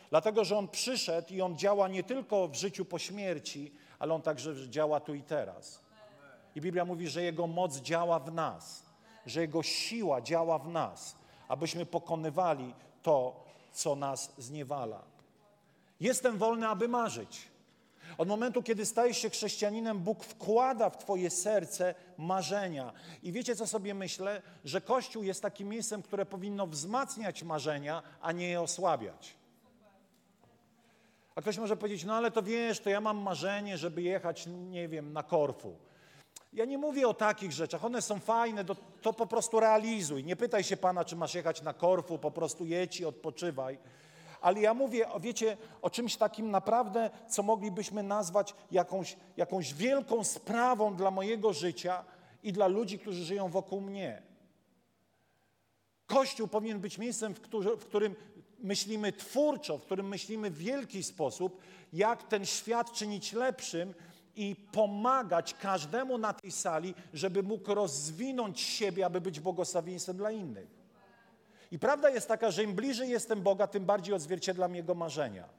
Dlatego, 0.09 0.45
że 0.45 0.57
On 0.57 0.67
przyszedł 0.67 1.33
i 1.33 1.41
On 1.41 1.57
działa 1.57 1.87
nie 1.87 2.03
tylko 2.03 2.47
w 2.47 2.55
życiu 2.55 2.85
po 2.85 2.99
śmierci, 2.99 3.71
ale 3.99 4.13
On 4.13 4.21
także 4.21 4.69
działa 4.69 4.99
tu 4.99 5.13
i 5.13 5.23
teraz. 5.23 5.81
I 6.55 6.61
Biblia 6.61 6.85
mówi, 6.85 7.07
że 7.07 7.23
Jego 7.23 7.47
moc 7.47 7.77
działa 7.77 8.19
w 8.19 8.33
nas, 8.33 8.83
że 9.25 9.41
Jego 9.41 9.63
siła 9.63 10.21
działa 10.21 10.59
w 10.59 10.67
nas, 10.67 11.15
abyśmy 11.47 11.85
pokonywali 11.85 12.73
to, 13.03 13.43
co 13.71 13.95
nas 13.95 14.33
zniewala. 14.37 15.03
Jestem 15.99 16.37
wolny, 16.37 16.67
aby 16.67 16.87
marzyć. 16.87 17.50
Od 18.17 18.27
momentu, 18.27 18.63
kiedy 18.63 18.85
stajesz 18.85 19.17
się 19.17 19.29
chrześcijaninem, 19.29 19.99
Bóg 19.99 20.23
wkłada 20.23 20.89
w 20.89 20.97
Twoje 20.97 21.29
serce 21.29 21.95
marzenia. 22.17 22.93
I 23.23 23.31
wiecie, 23.31 23.55
co 23.55 23.67
sobie 23.67 23.93
myślę? 23.93 24.41
Że 24.65 24.81
Kościół 24.81 25.23
jest 25.23 25.41
takim 25.41 25.69
miejscem, 25.69 26.01
które 26.01 26.25
powinno 26.25 26.67
wzmacniać 26.67 27.43
marzenia, 27.43 28.03
a 28.21 28.31
nie 28.31 28.49
je 28.49 28.61
osłabiać. 28.61 29.35
A 31.35 31.41
ktoś 31.41 31.57
może 31.57 31.77
powiedzieć, 31.77 32.03
no 32.03 32.13
ale 32.13 32.31
to 32.31 32.43
wiesz, 32.43 32.79
to 32.79 32.89
ja 32.89 33.01
mam 33.01 33.17
marzenie, 33.17 33.77
żeby 33.77 34.01
jechać, 34.01 34.47
nie 34.47 34.87
wiem, 34.87 35.13
na 35.13 35.23
Korfu. 35.23 35.75
Ja 36.53 36.65
nie 36.65 36.77
mówię 36.77 37.07
o 37.07 37.13
takich 37.13 37.51
rzeczach, 37.51 37.85
one 37.85 38.01
są 38.01 38.19
fajne, 38.19 38.65
to, 39.01 39.13
po 39.13 39.27
prostu 39.27 39.59
realizuj. 39.59 40.23
Nie 40.23 40.35
pytaj 40.35 40.63
się 40.63 40.77
Pana, 40.77 41.05
czy 41.05 41.15
masz 41.15 41.35
jechać 41.35 41.61
na 41.61 41.73
Korfu, 41.73 42.17
po 42.17 42.31
prostu 42.31 42.65
jedź 42.65 42.99
i 42.99 43.05
odpoczywaj. 43.05 43.77
Ale 44.41 44.61
ja 44.61 44.73
mówię, 44.73 45.05
wiecie, 45.19 45.57
o 45.81 45.89
czymś 45.89 46.17
takim 46.17 46.51
naprawdę, 46.51 47.09
co 47.29 47.43
moglibyśmy 47.43 48.03
nazwać 48.03 48.55
jakąś, 48.71 49.17
jakąś 49.37 49.73
wielką 49.73 50.23
sprawą 50.23 50.95
dla 50.95 51.11
mojego 51.11 51.53
życia 51.53 52.03
i 52.43 52.53
dla 52.53 52.67
ludzi, 52.67 52.99
którzy 52.99 53.23
żyją 53.23 53.49
wokół 53.49 53.81
mnie. 53.81 54.21
Kościół 56.05 56.47
powinien 56.47 56.79
być 56.79 56.97
miejscem, 56.97 57.33
w, 57.33 57.39
w 57.79 57.85
którym 57.85 58.15
myślimy 58.59 59.11
twórczo, 59.11 59.77
w 59.77 59.81
którym 59.81 60.07
myślimy 60.07 60.51
w 60.51 60.57
wielki 60.57 61.03
sposób, 61.03 61.61
jak 61.93 62.23
ten 62.23 62.45
świat 62.45 62.91
czynić 62.91 63.33
lepszym 63.33 63.93
i 64.35 64.55
pomagać 64.71 65.53
każdemu 65.53 66.17
na 66.17 66.33
tej 66.33 66.51
sali, 66.51 66.93
żeby 67.13 67.43
mógł 67.43 67.73
rozwinąć 67.73 68.59
siebie, 68.61 69.05
aby 69.05 69.21
być 69.21 69.39
błogosławieństwem 69.39 70.17
dla 70.17 70.31
innych. 70.31 70.80
I 71.71 71.79
prawda 71.79 72.09
jest 72.09 72.27
taka, 72.27 72.51
że 72.51 72.63
im 72.63 72.73
bliżej 72.73 73.09
jestem 73.09 73.41
Boga, 73.41 73.67
tym 73.67 73.85
bardziej 73.85 74.13
odzwierciedlam 74.13 74.75
Jego 74.75 74.95
marzenia. 74.95 75.49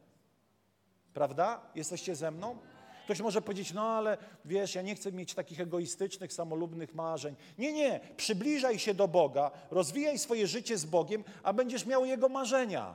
Prawda? 1.14 1.60
Jesteście 1.74 2.16
ze 2.16 2.30
mną? 2.30 2.58
Ktoś 3.04 3.20
może 3.20 3.42
powiedzieć, 3.42 3.72
no 3.72 3.82
ale 3.82 4.18
wiesz, 4.44 4.74
ja 4.74 4.82
nie 4.82 4.94
chcę 4.94 5.12
mieć 5.12 5.34
takich 5.34 5.60
egoistycznych, 5.60 6.32
samolubnych 6.32 6.94
marzeń. 6.94 7.34
Nie, 7.58 7.72
nie, 7.72 8.00
przybliżaj 8.16 8.78
się 8.78 8.94
do 8.94 9.08
Boga, 9.08 9.50
rozwijaj 9.70 10.18
swoje 10.18 10.46
życie 10.46 10.78
z 10.78 10.84
Bogiem, 10.84 11.24
a 11.42 11.52
będziesz 11.52 11.86
miał 11.86 12.04
Jego 12.04 12.28
marzenia. 12.28 12.94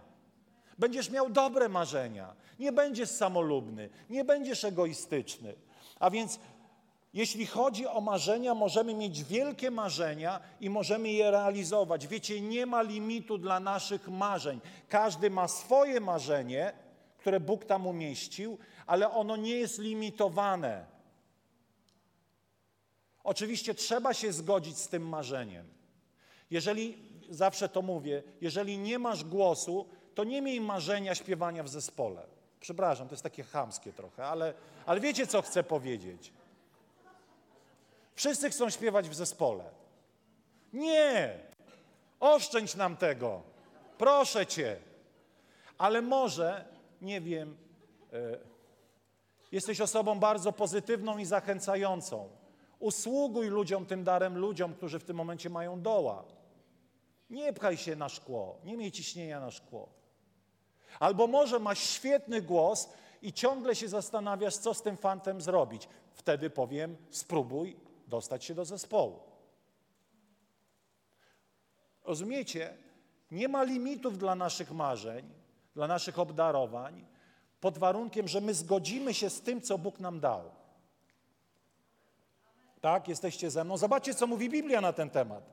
Będziesz 0.78 1.10
miał 1.10 1.30
dobre 1.30 1.70
marzenia. 1.70 2.36
Nie 2.60 2.72
będziesz 2.72 3.10
samolubny, 3.10 3.90
nie 4.10 4.26
będziesz 4.26 4.64
egoistyczny. 4.64 5.54
A 6.00 6.10
więc 6.10 6.40
jeśli 7.18 7.46
chodzi 7.46 7.88
o 7.88 8.02
marzenia, 8.02 8.54
możemy 8.54 8.94
mieć 8.94 9.24
wielkie 9.24 9.72
marzenia 9.72 10.40
i 10.62 10.70
możemy 10.70 11.12
je 11.12 11.32
realizować. 11.32 12.08
Wiecie, 12.08 12.42
nie 12.42 12.66
ma 12.66 12.82
limitu 12.82 13.38
dla 13.38 13.60
naszych 13.60 14.08
marzeń. 14.08 14.60
Każdy 14.90 15.30
ma 15.30 15.48
swoje 15.48 16.00
marzenie, 16.00 16.74
które 17.18 17.40
Bóg 17.40 17.66
tam 17.66 17.88
umieścił, 17.88 18.58
ale 18.88 19.12
ono 19.12 19.36
nie 19.36 19.56
jest 19.56 19.80
limitowane. 19.80 20.86
Oczywiście 23.24 23.74
trzeba 23.74 24.14
się 24.14 24.34
zgodzić 24.34 24.78
z 24.78 24.88
tym 24.88 25.10
marzeniem. 25.10 25.66
Jeżeli, 26.52 26.98
zawsze 27.30 27.70
to 27.70 27.82
mówię, 27.82 28.24
jeżeli 28.42 28.78
nie 28.78 29.00
masz 29.00 29.24
głosu, 29.24 29.86
to 30.16 30.24
nie 30.24 30.42
miej 30.42 30.62
marzenia 30.62 31.16
śpiewania 31.16 31.64
w 31.64 31.70
zespole. 31.70 32.22
Przepraszam, 32.60 33.08
to 33.08 33.14
jest 33.14 33.24
takie 33.24 33.44
chamskie 33.44 33.94
trochę, 33.94 34.26
ale, 34.26 34.54
ale 34.86 35.00
wiecie, 35.00 35.28
co 35.28 35.42
chcę 35.42 35.64
powiedzieć. 35.64 36.34
Wszyscy 38.18 38.50
chcą 38.50 38.70
śpiewać 38.70 39.10
w 39.10 39.16
zespole. 39.16 39.64
Nie! 40.74 41.40
Oszczędź 42.20 42.76
nam 42.76 42.98
tego. 42.98 43.42
Proszę 43.98 44.46
cię. 44.46 44.78
Ale 45.78 46.02
może, 46.02 46.66
nie 47.02 47.22
wiem, 47.22 47.58
e, 48.14 48.38
jesteś 49.52 49.82
osobą 49.82 50.20
bardzo 50.20 50.52
pozytywną 50.52 51.18
i 51.18 51.26
zachęcającą. 51.26 52.30
Usługuj 52.80 53.48
ludziom 53.48 53.86
tym 53.86 54.04
darem, 54.04 54.38
ludziom, 54.38 54.74
którzy 54.74 55.00
w 55.00 55.04
tym 55.04 55.18
momencie 55.18 55.50
mają 55.50 55.82
doła. 55.82 56.24
Nie 57.30 57.54
pchaj 57.54 57.78
się 57.78 57.96
na 57.96 58.10
szkło, 58.10 58.58
nie 58.64 58.78
miej 58.78 58.92
ciśnienia 58.92 59.40
na 59.40 59.52
szkło. 59.52 59.90
Albo 61.00 61.28
może 61.28 61.60
masz 61.60 61.80
świetny 61.80 62.42
głos 62.42 62.90
i 63.22 63.34
ciągle 63.34 63.76
się 63.76 63.88
zastanawiasz, 63.88 64.58
co 64.58 64.74
z 64.74 64.82
tym 64.82 64.98
fantem 64.98 65.42
zrobić. 65.42 65.90
Wtedy 66.14 66.50
powiem, 66.50 66.98
spróbuj 67.10 67.87
dostać 68.08 68.46
się 68.46 68.56
do 68.56 68.66
zespołu. 68.66 69.20
Rozumiecie? 72.04 72.78
Nie 73.32 73.48
ma 73.48 73.64
limitów 73.64 74.18
dla 74.18 74.36
naszych 74.36 74.72
marzeń, 74.72 75.34
dla 75.76 75.88
naszych 75.88 76.20
obdarowań, 76.20 77.06
pod 77.62 77.78
warunkiem, 77.78 78.28
że 78.28 78.42
my 78.42 78.54
zgodzimy 78.54 79.14
się 79.14 79.30
z 79.30 79.42
tym, 79.42 79.62
co 79.62 79.78
Bóg 79.78 80.00
nam 80.00 80.20
dał. 80.20 80.52
Tak, 82.82 83.08
jesteście 83.08 83.52
ze 83.52 83.64
mną? 83.64 83.78
Zobaczcie, 83.78 84.14
co 84.14 84.28
mówi 84.28 84.50
Biblia 84.50 84.82
na 84.82 84.94
ten 84.94 85.10
temat. 85.10 85.44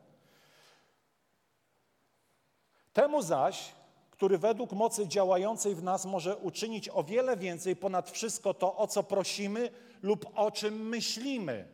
Temu 2.92 3.22
zaś, 3.22 3.72
który 4.10 4.38
według 4.38 4.72
mocy 4.72 5.08
działającej 5.08 5.74
w 5.74 5.82
nas 5.82 6.04
może 6.04 6.36
uczynić 6.36 6.88
o 6.88 7.04
wiele 7.04 7.36
więcej 7.36 7.76
ponad 7.76 8.10
wszystko 8.10 8.54
to, 8.54 8.76
o 8.76 8.86
co 8.86 9.02
prosimy 9.02 9.70
lub 10.02 10.26
o 10.34 10.50
czym 10.50 10.88
myślimy. 10.88 11.73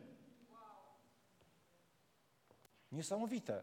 Niesamowite. 2.91 3.61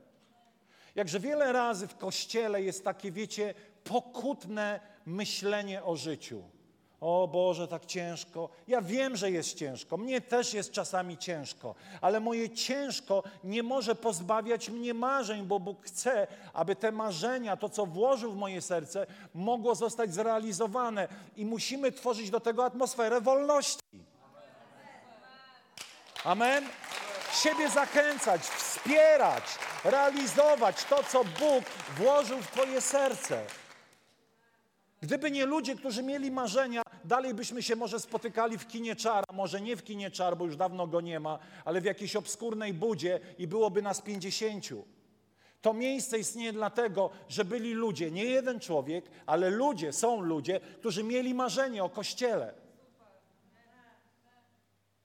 Jakże 0.95 1.21
wiele 1.21 1.53
razy 1.53 1.89
w 1.89 1.97
kościele 1.97 2.63
jest 2.63 2.85
takie, 2.85 3.13
wiecie, 3.13 3.55
pokutne 3.85 4.81
myślenie 5.07 5.85
o 5.85 5.97
życiu. 5.97 6.43
O 7.01 7.29
Boże, 7.29 7.69
tak 7.69 7.87
ciężko. 7.87 8.49
Ja 8.69 8.83
wiem, 8.83 9.17
że 9.17 9.31
jest 9.31 9.55
ciężko. 9.55 9.97
Mnie 9.97 10.21
też 10.21 10.55
jest 10.55 10.71
czasami 10.71 11.19
ciężko, 11.19 11.75
ale 12.01 12.21
moje 12.21 12.51
ciężko 12.51 13.23
nie 13.45 13.63
może 13.63 13.95
pozbawiać 13.95 14.71
mnie 14.71 14.95
marzeń, 14.95 15.47
bo 15.47 15.61
Bóg 15.61 15.85
chce, 15.85 16.27
aby 16.53 16.77
te 16.77 16.93
marzenia, 16.93 17.57
to 17.57 17.69
co 17.69 17.87
włożył 17.87 18.33
w 18.33 18.37
moje 18.37 18.63
serce, 18.63 19.07
mogło 19.35 19.75
zostać 19.75 20.15
zrealizowane 20.15 21.09
i 21.37 21.45
musimy 21.47 21.93
tworzyć 21.93 22.31
do 22.31 22.41
tego 22.41 22.65
atmosferę 22.65 23.21
wolności. 23.21 23.83
Amen? 26.25 26.65
Siebie 27.33 27.71
zachęcać, 27.71 28.43
wspierać, 28.43 29.45
realizować 29.85 30.85
to, 30.85 31.05
co 31.05 31.25
Bóg 31.25 31.65
włożył 31.97 32.39
w 32.39 32.51
Twoje 32.51 32.81
serce. 32.81 33.45
Gdyby 35.03 35.31
nie 35.31 35.47
ludzie, 35.47 35.75
którzy 35.75 36.03
mieli 36.03 36.31
marzenia, 36.31 36.83
dalej 37.05 37.35
byśmy 37.35 37.63
się 37.63 37.77
może 37.77 38.01
spotykali 38.01 38.59
w 38.59 38.67
kinie 38.67 38.97
czar, 38.97 39.25
może 39.33 39.61
nie 39.61 39.77
w 39.77 39.85
kinie 39.85 40.11
czar, 40.11 40.37
bo 40.37 40.45
już 40.45 40.57
dawno 40.57 40.87
go 40.87 41.01
nie 41.01 41.21
ma, 41.21 41.39
ale 41.65 41.81
w 41.81 41.85
jakiejś 41.85 42.17
obskurnej 42.17 42.75
budzie 42.75 43.21
i 43.39 43.47
byłoby 43.47 43.83
nas 43.83 44.01
pięćdziesięciu. 44.01 44.85
To 45.63 45.75
miejsce 45.75 46.19
istnieje 46.19 46.53
dlatego, 46.53 47.11
że 47.29 47.45
byli 47.45 47.75
ludzie, 47.75 48.11
nie 48.11 48.25
jeden 48.25 48.61
człowiek, 48.61 49.05
ale 49.27 49.51
ludzie, 49.51 49.93
są 49.93 50.21
ludzie, 50.21 50.61
którzy 50.61 51.05
mieli 51.05 51.35
marzenie 51.35 51.85
o 51.85 51.89
Kościele. 51.89 52.55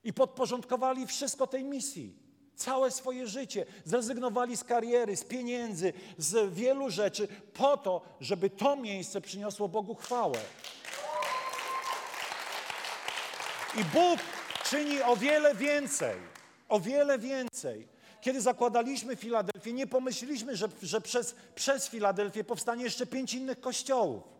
I 0.04 0.14
podporządkowali 0.14 1.08
wszystko 1.08 1.48
tej 1.48 1.64
misji. 1.64 2.16
Całe 2.56 2.92
swoje 2.92 3.28
życie 3.28 3.66
zrezygnowali 3.86 4.58
z 4.58 4.64
kariery, 4.64 5.16
z 5.16 5.24
pieniędzy, 5.24 5.94
z 6.18 6.54
wielu 6.54 6.90
rzeczy, 6.90 7.28
po 7.54 7.78
to, 7.78 8.02
żeby 8.20 8.50
to 8.50 8.76
miejsce 8.76 9.22
przyniosło 9.22 9.68
Bogu 9.68 9.96
chwałę. 9.96 10.40
I 13.82 13.86
Bóg 13.86 14.20
czyni 14.64 15.02
o 15.02 15.16
wiele 15.16 15.56
więcej, 15.56 16.16
o 16.70 16.80
wiele 16.80 17.20
więcej. 17.20 17.88
Kiedy 18.22 18.42
zakładaliśmy 18.42 19.16
Filadelfię, 19.16 19.74
nie 19.74 19.88
pomyśleliśmy, 19.88 20.56
że, 20.56 20.68
że 20.82 21.02
przez, 21.02 21.36
przez 21.56 21.90
Filadelfię 21.90 22.44
powstanie 22.44 22.84
jeszcze 22.84 23.06
pięć 23.06 23.34
innych 23.34 23.60
kościołów. 23.60 24.33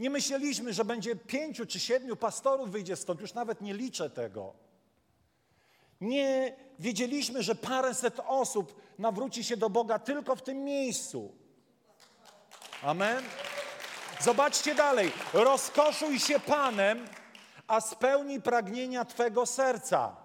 Nie 0.00 0.10
myśleliśmy, 0.10 0.72
że 0.72 0.84
będzie 0.84 1.16
pięciu 1.16 1.66
czy 1.66 1.80
siedmiu 1.80 2.16
pastorów 2.16 2.70
wyjdzie 2.70 2.96
stąd, 2.96 3.20
już 3.20 3.34
nawet 3.34 3.60
nie 3.60 3.74
liczę 3.74 4.10
tego. 4.10 4.54
Nie 6.00 6.56
wiedzieliśmy, 6.78 7.42
że 7.42 7.54
paręset 7.54 8.20
osób 8.26 8.80
nawróci 8.98 9.44
się 9.44 9.56
do 9.56 9.70
Boga 9.70 9.98
tylko 9.98 10.36
w 10.36 10.42
tym 10.42 10.64
miejscu. 10.64 11.34
Amen. 12.82 13.24
Zobaczcie 14.20 14.74
dalej. 14.74 15.12
Rozkoszuj 15.32 16.18
się 16.18 16.40
Panem, 16.40 17.08
a 17.66 17.80
spełni 17.80 18.40
pragnienia 18.42 19.04
Twego 19.04 19.46
serca. 19.46 20.16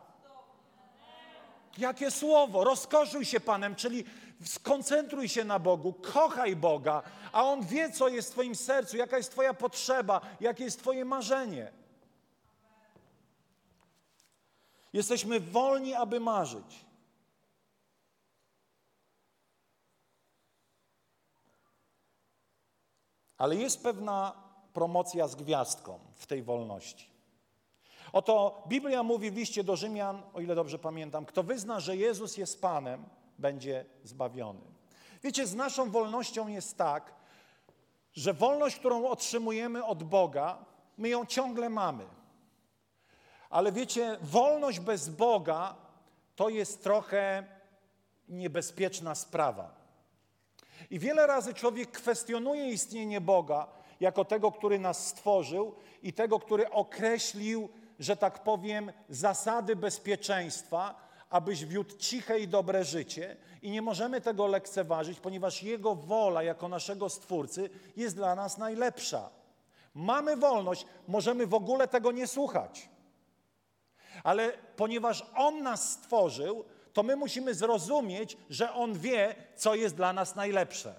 Jakie 1.78 2.12
słowo? 2.12 2.64
Rozkoszuj 2.64 3.26
się 3.26 3.40
Panem, 3.40 3.76
czyli 3.76 4.06
skoncentruj 4.44 5.30
się 5.30 5.44
na 5.44 5.60
Bogu, 5.60 5.94
kochaj 5.94 6.56
Boga, 6.56 7.04
a 7.32 7.44
On 7.44 7.66
wie, 7.66 7.92
co 7.92 8.08
jest 8.08 8.30
w 8.30 8.32
Twoim 8.32 8.56
sercu, 8.56 8.98
jaka 8.98 9.18
jest 9.18 9.32
Twoja 9.32 9.54
potrzeba, 9.54 10.22
jakie 10.42 10.64
jest 10.64 10.80
Twoje 10.80 11.06
marzenie. 11.06 11.72
Jesteśmy 14.94 15.40
wolni, 15.40 15.94
aby 15.94 16.20
marzyć. 16.20 16.86
Ale 23.38 23.56
jest 23.56 23.84
pewna 23.84 24.34
promocja 24.74 25.28
z 25.28 25.36
gwiazdką 25.36 26.00
w 26.16 26.28
tej 26.28 26.44
wolności. 26.44 27.10
Oto 28.14 28.64
Biblia 28.68 29.04
mówi 29.04 29.32
w 29.32 29.36
liście 29.36 29.64
do 29.64 29.76
Rzymian, 29.76 30.22
o 30.34 30.42
ile 30.42 30.56
dobrze 30.56 30.80
pamiętam, 30.80 31.26
kto 31.26 31.44
wyzna, 31.44 31.80
że 31.80 31.98
Jezus 31.98 32.38
jest 32.38 32.62
Panem, 32.62 33.06
będzie 33.40 33.86
zbawiony. 34.04 34.62
Wiecie, 35.24 35.48
z 35.48 35.56
naszą 35.56 35.92
wolnością 35.92 36.48
jest 36.48 36.78
tak, 36.78 37.14
że 38.14 38.34
wolność, 38.34 38.76
którą 38.76 39.08
otrzymujemy 39.08 39.86
od 39.86 40.04
Boga, 40.04 40.66
my 40.98 41.10
ją 41.10 41.26
ciągle 41.26 41.70
mamy. 41.70 42.06
Ale 43.50 43.72
wiecie, 43.72 44.18
wolność 44.22 44.80
bez 44.80 45.10
Boga 45.10 45.76
to 46.36 46.50
jest 46.50 46.84
trochę 46.84 47.44
niebezpieczna 48.30 49.16
sprawa. 49.16 49.76
I 50.90 51.00
wiele 51.00 51.28
razy 51.28 51.54
człowiek 51.54 51.92
kwestionuje 51.92 52.70
istnienie 52.70 53.22
Boga 53.22 53.68
jako 54.00 54.26
tego, 54.26 54.52
który 54.52 54.80
nas 54.80 55.08
stworzył 55.08 55.76
i 56.04 56.14
tego, 56.14 56.40
który 56.40 56.70
określił, 56.70 57.70
że 58.00 58.18
tak 58.18 58.44
powiem, 58.44 58.92
zasady 59.10 59.76
bezpieczeństwa, 59.76 61.05
abyś 61.36 61.66
wiódł 61.66 61.98
ciche 61.98 62.40
i 62.40 62.48
dobre 62.48 62.84
życie. 62.84 63.38
I 63.62 63.72
nie 63.72 63.82
możemy 63.82 64.22
tego 64.22 64.48
lekceważyć, 64.48 65.20
ponieważ 65.20 65.64
Jego 65.64 65.96
wola 65.96 66.44
jako 66.44 66.68
naszego 66.68 67.10
Stwórcy 67.10 67.70
jest 67.96 68.16
dla 68.16 68.36
nas 68.36 68.58
najlepsza. 68.58 69.30
Mamy 69.94 70.38
wolność, 70.38 70.86
możemy 71.08 71.48
w 71.48 71.54
ogóle 71.54 71.88
tego 71.88 72.12
nie 72.12 72.28
słuchać. 72.28 72.90
Ale 74.24 74.52
ponieważ 74.76 75.26
On 75.36 75.64
nas 75.64 75.92
stworzył, 75.92 76.66
to 76.94 77.04
my 77.04 77.16
musimy 77.16 77.54
zrozumieć, 77.54 78.38
że 78.50 78.74
On 78.74 78.94
wie, 78.94 79.36
co 79.56 79.76
jest 79.76 79.96
dla 79.96 80.14
nas 80.14 80.36
najlepsze. 80.36 80.96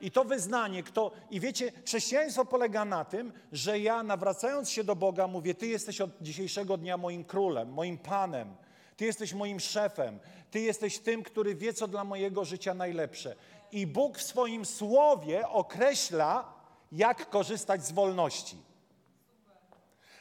I 0.00 0.10
to 0.10 0.24
wyznanie, 0.24 0.82
kto. 0.82 1.10
I 1.30 1.40
wiecie, 1.40 1.72
chrześcijaństwo 1.86 2.44
polega 2.44 2.84
na 2.84 3.04
tym, 3.04 3.32
że 3.52 3.78
ja 3.78 4.02
nawracając 4.02 4.70
się 4.70 4.84
do 4.84 4.96
Boga 4.96 5.26
mówię: 5.26 5.54
Ty 5.54 5.66
jesteś 5.66 6.00
od 6.00 6.10
dzisiejszego 6.20 6.76
dnia 6.76 6.96
moim 6.96 7.24
królem, 7.24 7.72
moim 7.72 7.98
panem. 7.98 8.56
Ty 9.00 9.06
jesteś 9.06 9.34
moim 9.34 9.60
szefem. 9.60 10.20
Ty 10.50 10.60
jesteś 10.60 10.98
tym, 10.98 11.22
który 11.22 11.54
wie, 11.54 11.72
co 11.72 11.88
dla 11.88 12.04
mojego 12.04 12.44
życia 12.44 12.74
najlepsze. 12.74 13.36
I 13.72 13.86
Bóg 13.86 14.18
w 14.18 14.22
swoim 14.22 14.64
słowie 14.64 15.48
określa, 15.48 16.54
jak 16.92 17.30
korzystać 17.30 17.86
z 17.86 17.92
wolności. 17.92 18.56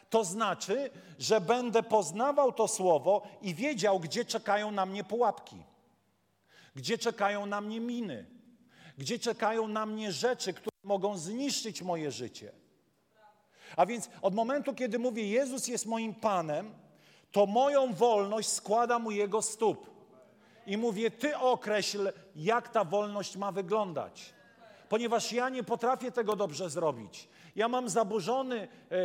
To 0.09 0.23
znaczy, 0.23 0.89
że 1.17 1.41
będę 1.41 1.83
poznawał 1.83 2.51
to 2.51 2.67
słowo 2.67 3.27
i 3.41 3.55
wiedział, 3.55 3.99
gdzie 3.99 4.25
czekają 4.25 4.71
na 4.71 4.85
mnie 4.85 5.03
pułapki, 5.03 5.63
gdzie 6.75 6.97
czekają 6.97 7.45
na 7.45 7.61
mnie 7.61 7.79
miny, 7.79 8.25
gdzie 8.97 9.19
czekają 9.19 9.67
na 9.67 9.85
mnie 9.85 10.11
rzeczy, 10.11 10.53
które 10.53 10.77
mogą 10.83 11.17
zniszczyć 11.17 11.81
moje 11.81 12.11
życie. 12.11 12.51
A 13.75 13.85
więc 13.85 14.09
od 14.21 14.35
momentu, 14.35 14.73
kiedy 14.73 14.99
mówię, 14.99 15.27
Jezus 15.27 15.67
jest 15.67 15.85
moim 15.85 16.15
Panem, 16.15 16.73
to 17.31 17.45
moją 17.45 17.93
wolność 17.93 18.49
składam 18.49 19.07
u 19.07 19.11
Jego 19.11 19.41
stóp. 19.41 19.89
I 20.65 20.77
mówię, 20.77 21.11
Ty 21.11 21.37
określ, 21.37 22.11
jak 22.35 22.69
ta 22.69 22.83
wolność 22.83 23.37
ma 23.37 23.51
wyglądać. 23.51 24.33
Ponieważ 24.89 25.31
ja 25.31 25.49
nie 25.49 25.63
potrafię 25.63 26.11
tego 26.11 26.35
dobrze 26.35 26.69
zrobić. 26.69 27.29
Ja 27.55 27.67
mam 27.67 27.89
zaburzony 27.89 28.55
e, 28.57 28.95
e, 28.95 28.99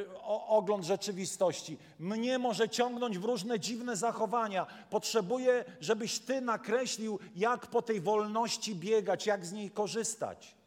e, 0.00 0.22
ogląd 0.48 0.84
rzeczywistości. 0.84 1.78
Mnie 1.98 2.38
może 2.38 2.68
ciągnąć 2.68 3.18
w 3.18 3.24
różne 3.24 3.60
dziwne 3.60 3.96
zachowania. 3.96 4.66
Potrzebuję, 4.90 5.64
żebyś 5.80 6.18
Ty 6.18 6.40
nakreślił, 6.40 7.18
jak 7.36 7.66
po 7.66 7.82
tej 7.82 8.00
wolności 8.00 8.74
biegać, 8.74 9.26
jak 9.26 9.46
z 9.46 9.52
niej 9.52 9.70
korzystać. 9.70 10.57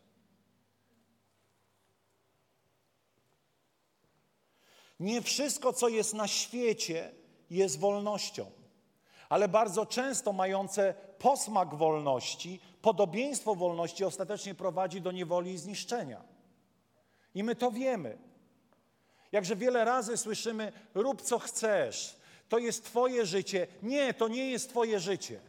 Nie 5.02 5.22
wszystko, 5.22 5.74
co 5.74 5.88
jest 5.88 6.14
na 6.14 6.28
świecie, 6.28 7.12
jest 7.50 7.80
wolnością, 7.80 8.52
ale 9.30 9.48
bardzo 9.48 9.86
często 9.86 10.34
mające 10.34 10.94
posmak 11.18 11.76
wolności, 11.76 12.60
podobieństwo 12.82 13.56
wolności 13.56 14.04
ostatecznie 14.06 14.56
prowadzi 14.56 15.02
do 15.02 15.12
niewoli 15.12 15.52
i 15.52 15.58
zniszczenia. 15.58 16.22
I 17.36 17.44
my 17.44 17.56
to 17.56 17.72
wiemy. 17.72 18.18
Jakże 19.32 19.56
wiele 19.56 19.86
razy 19.86 20.18
słyszymy: 20.18 20.72
rób 20.94 21.22
co 21.22 21.40
chcesz, 21.40 22.16
to 22.50 22.58
jest 22.58 22.86
Twoje 22.86 23.26
życie. 23.26 23.68
Nie, 23.84 24.14
to 24.14 24.28
nie 24.28 24.52
jest 24.52 24.70
Twoje 24.70 25.00
życie. 25.00 25.40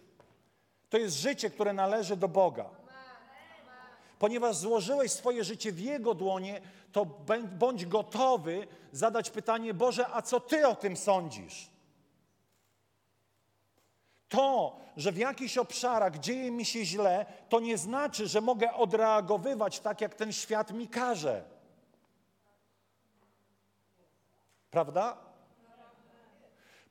To 0.90 0.98
jest 0.98 1.16
życie, 1.16 1.50
które 1.50 1.72
należy 1.72 2.16
do 2.16 2.28
Boga. 2.28 2.70
Ponieważ 4.22 4.56
złożyłeś 4.56 5.12
swoje 5.12 5.44
życie 5.44 5.72
w 5.72 5.80
Jego 5.80 6.14
dłonie, 6.14 6.60
to 6.92 7.06
bądź 7.58 7.86
gotowy 7.86 8.66
zadać 8.92 9.30
pytanie: 9.30 9.74
Boże, 9.74 10.08
a 10.08 10.22
co 10.22 10.40
Ty 10.40 10.66
o 10.68 10.74
tym 10.74 10.96
sądzisz? 10.96 11.70
To, 14.28 14.76
że 14.96 15.12
w 15.12 15.16
jakichś 15.16 15.58
obszarach 15.58 16.18
dzieje 16.18 16.50
mi 16.50 16.64
się 16.64 16.84
źle, 16.84 17.26
to 17.48 17.60
nie 17.60 17.78
znaczy, 17.78 18.28
że 18.28 18.40
mogę 18.40 18.74
odreagowywać 18.74 19.80
tak, 19.80 20.00
jak 20.00 20.14
ten 20.14 20.32
świat 20.32 20.72
mi 20.72 20.88
każe. 20.88 21.44
Prawda? 24.70 25.16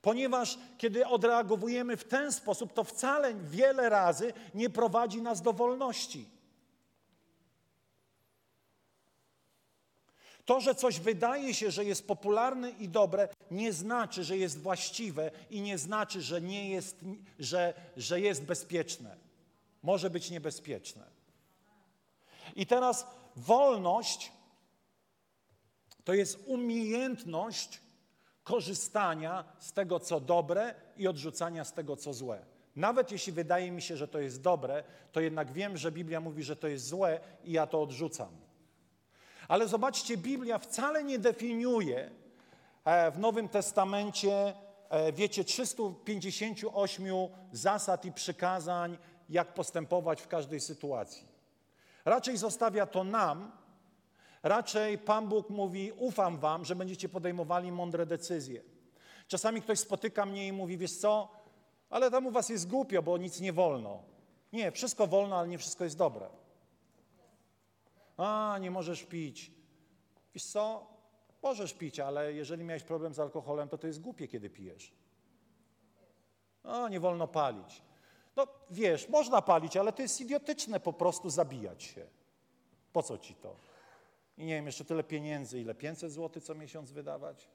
Ponieważ 0.02 0.58
kiedy 0.78 1.06
odreagowujemy 1.06 1.96
w 1.96 2.04
ten 2.04 2.32
sposób, 2.32 2.72
to 2.72 2.84
wcale 2.84 3.34
wiele 3.34 3.88
razy 3.88 4.32
nie 4.54 4.70
prowadzi 4.70 5.22
nas 5.22 5.42
do 5.42 5.52
wolności. 5.52 6.31
To, 10.44 10.60
że 10.60 10.74
coś 10.74 11.00
wydaje 11.00 11.54
się, 11.54 11.70
że 11.70 11.84
jest 11.84 12.06
popularne 12.06 12.70
i 12.70 12.88
dobre, 12.88 13.28
nie 13.50 13.72
znaczy, 13.72 14.24
że 14.24 14.36
jest 14.36 14.58
właściwe 14.58 15.30
i 15.50 15.60
nie 15.60 15.78
znaczy, 15.78 16.22
że, 16.22 16.40
nie 16.40 16.70
jest, 16.70 16.96
że, 17.38 17.74
że 17.96 18.20
jest 18.20 18.44
bezpieczne. 18.44 19.16
Może 19.82 20.10
być 20.10 20.30
niebezpieczne. 20.30 21.04
I 22.56 22.66
teraz 22.66 23.06
wolność 23.36 24.32
to 26.04 26.14
jest 26.14 26.38
umiejętność 26.46 27.80
korzystania 28.44 29.44
z 29.58 29.72
tego, 29.72 30.00
co 30.00 30.20
dobre 30.20 30.74
i 30.96 31.08
odrzucania 31.08 31.64
z 31.64 31.72
tego, 31.72 31.96
co 31.96 32.12
złe. 32.12 32.44
Nawet 32.76 33.12
jeśli 33.12 33.32
wydaje 33.32 33.70
mi 33.70 33.82
się, 33.82 33.96
że 33.96 34.08
to 34.08 34.18
jest 34.18 34.42
dobre, 34.42 34.84
to 35.12 35.20
jednak 35.20 35.52
wiem, 35.52 35.76
że 35.76 35.92
Biblia 35.92 36.20
mówi, 36.20 36.42
że 36.42 36.56
to 36.56 36.68
jest 36.68 36.86
złe 36.86 37.20
i 37.44 37.52
ja 37.52 37.66
to 37.66 37.82
odrzucam. 37.82 38.41
Ale 39.48 39.68
zobaczcie, 39.68 40.16
Biblia 40.16 40.58
wcale 40.58 41.04
nie 41.04 41.18
definiuje 41.18 42.10
e, 42.84 43.10
w 43.10 43.18
Nowym 43.18 43.48
Testamencie, 43.48 44.54
e, 44.90 45.12
wiecie, 45.12 45.44
358 45.44 47.04
zasad 47.52 48.04
i 48.04 48.12
przykazań, 48.12 48.98
jak 49.28 49.54
postępować 49.54 50.22
w 50.22 50.28
każdej 50.28 50.60
sytuacji. 50.60 51.26
Raczej 52.04 52.36
zostawia 52.36 52.86
to 52.86 53.04
nam, 53.04 53.52
Raczej 54.42 54.98
Pan 54.98 55.28
Bóg 55.28 55.50
mówi: 55.50 55.92
Ufam 55.92 56.38
Wam, 56.38 56.64
że 56.64 56.76
będziecie 56.76 57.08
podejmowali 57.08 57.72
mądre 57.72 58.06
decyzje. 58.06 58.62
Czasami 59.28 59.62
ktoś 59.62 59.78
spotyka 59.78 60.26
mnie 60.26 60.46
i 60.46 60.52
mówi: 60.52 60.78
Wiesz 60.78 60.96
co, 60.96 61.28
ale 61.90 62.10
tam 62.10 62.26
u 62.26 62.30
Was 62.30 62.48
jest 62.48 62.68
głupio, 62.68 63.02
bo 63.02 63.18
nic 63.18 63.40
nie 63.40 63.52
wolno. 63.52 64.02
Nie, 64.52 64.72
wszystko 64.72 65.06
wolno, 65.06 65.36
ale 65.38 65.48
nie 65.48 65.58
wszystko 65.58 65.84
jest 65.84 65.96
dobre. 65.96 66.28
A, 68.16 68.58
nie 68.60 68.70
możesz 68.70 69.04
pić. 69.04 69.50
Wiesz 70.34 70.44
co, 70.44 70.86
możesz 71.42 71.74
pić, 71.74 72.00
ale 72.00 72.32
jeżeli 72.32 72.64
miałeś 72.64 72.82
problem 72.82 73.14
z 73.14 73.18
alkoholem, 73.18 73.68
to 73.68 73.78
to 73.78 73.86
jest 73.86 74.00
głupie, 74.00 74.28
kiedy 74.28 74.50
pijesz. 74.50 74.92
A, 76.64 76.88
nie 76.88 77.00
wolno 77.00 77.28
palić. 77.28 77.82
No 78.36 78.46
wiesz, 78.70 79.08
można 79.08 79.42
palić, 79.42 79.76
ale 79.76 79.92
to 79.92 80.02
jest 80.02 80.20
idiotyczne 80.20 80.80
po 80.80 80.92
prostu 80.92 81.30
zabijać 81.30 81.82
się. 81.82 82.06
Po 82.92 83.02
co 83.02 83.18
ci 83.18 83.34
to? 83.34 83.56
I 84.38 84.44
nie 84.44 84.54
wiem, 84.54 84.66
jeszcze 84.66 84.84
tyle 84.84 85.04
pieniędzy, 85.04 85.60
ile 85.60 85.74
500 85.74 86.12
zł 86.12 86.42
co 86.42 86.54
miesiąc 86.54 86.90
wydawać? 86.90 87.48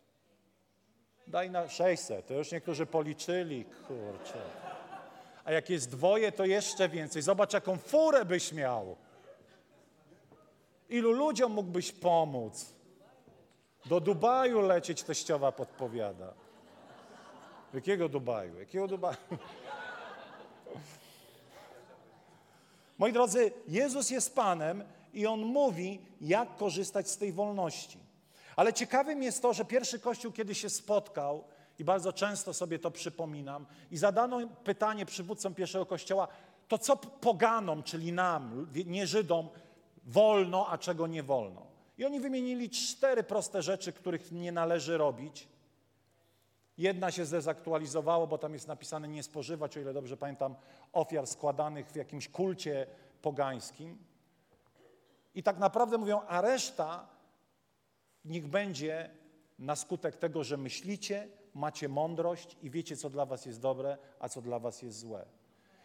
Daj 1.28 1.50
na 1.50 1.70
600, 1.70 2.28
to 2.28 2.34
już 2.34 2.52
niektórzy 2.52 2.86
policzyli, 2.86 3.66
kurczę. 3.66 4.42
A 5.44 5.52
jak 5.52 5.70
jest 5.70 5.92
dwoje, 5.92 6.32
to 6.32 6.46
jeszcze 6.46 6.90
więcej. 6.90 7.22
Zobacz, 7.22 7.54
jaką 7.54 7.78
furę 7.78 8.26
byś 8.26 8.54
miał. 8.54 8.98
Ilu 10.90 11.12
ludziom 11.12 11.52
mógłbyś 11.52 11.92
pomóc? 11.92 12.74
Do 13.86 14.00
Dubaju 14.00 14.62
lecieć 14.62 15.04
teściowa 15.04 15.52
podpowiada. 15.52 16.34
Jakiego 17.74 18.10
Dubaju? 18.10 18.60
Jakiego 18.60 18.88
Dubaju? 18.88 19.18
Moi 22.98 23.14
drodzy, 23.14 23.52
Jezus 23.68 24.10
jest 24.10 24.36
Panem 24.36 24.84
i 25.14 25.28
on 25.28 25.40
mówi, 25.40 26.02
jak 26.22 26.56
korzystać 26.56 27.10
z 27.10 27.18
tej 27.18 27.34
wolności. 27.34 28.00
Ale 28.56 28.74
ciekawym 28.74 29.24
jest 29.24 29.42
to, 29.42 29.54
że 29.54 29.66
pierwszy 29.66 30.00
Kościół, 30.00 30.32
kiedy 30.32 30.56
się 30.56 30.70
spotkał, 30.70 31.44
i 31.80 31.84
bardzo 31.84 32.14
często 32.14 32.54
sobie 32.54 32.80
to 32.80 32.92
przypominam, 32.92 33.66
i 33.92 33.98
zadano 33.98 34.40
pytanie 34.64 35.06
przywódcom 35.06 35.56
pierwszego 35.56 35.86
Kościoła, 35.86 36.28
to 36.68 36.78
co 36.78 36.98
poganom, 36.98 37.84
czyli 37.84 38.12
nam, 38.12 38.68
nie 38.86 39.08
Żydom, 39.08 39.50
wolno, 40.08 40.68
a 40.68 40.78
czego 40.78 41.08
nie 41.08 41.24
wolno. 41.24 41.68
I 41.98 42.06
oni 42.06 42.20
wymienili 42.20 42.70
cztery 42.70 43.24
proste 43.24 43.62
rzeczy, 43.62 43.94
których 43.94 44.32
nie 44.32 44.52
należy 44.52 44.98
robić. 44.98 45.48
Jedna 46.78 47.12
się 47.12 47.26
zdezaktualizowało, 47.26 48.28
bo 48.28 48.38
tam 48.38 48.54
jest 48.54 48.68
napisane 48.68 49.08
nie 49.08 49.24
spożywać, 49.24 49.78
o 49.78 49.80
ile 49.80 49.94
dobrze 49.94 50.18
pamiętam, 50.18 50.56
ofiar 50.94 51.28
składanych 51.28 51.92
w 51.92 51.96
jakimś 51.96 52.30
kulcie 52.30 52.88
pogańskim. 53.22 53.98
I 55.36 55.44
tak 55.44 55.58
naprawdę 55.58 55.98
mówią, 55.98 56.22
a 56.28 56.42
reszta 56.42 57.08
niech 58.26 58.48
będzie 58.48 59.10
na 59.60 59.76
skutek 59.76 60.18
tego, 60.18 60.44
że 60.44 60.58
myślicie, 60.58 61.28
macie 61.54 61.90
mądrość 61.90 62.58
i 62.62 62.70
wiecie, 62.70 62.98
co 62.98 63.10
dla 63.10 63.26
was 63.26 63.46
jest 63.46 63.62
dobre, 63.62 63.98
a 64.20 64.30
co 64.30 64.42
dla 64.42 64.60
was 64.60 64.82
jest 64.82 65.00
złe. 65.00 65.26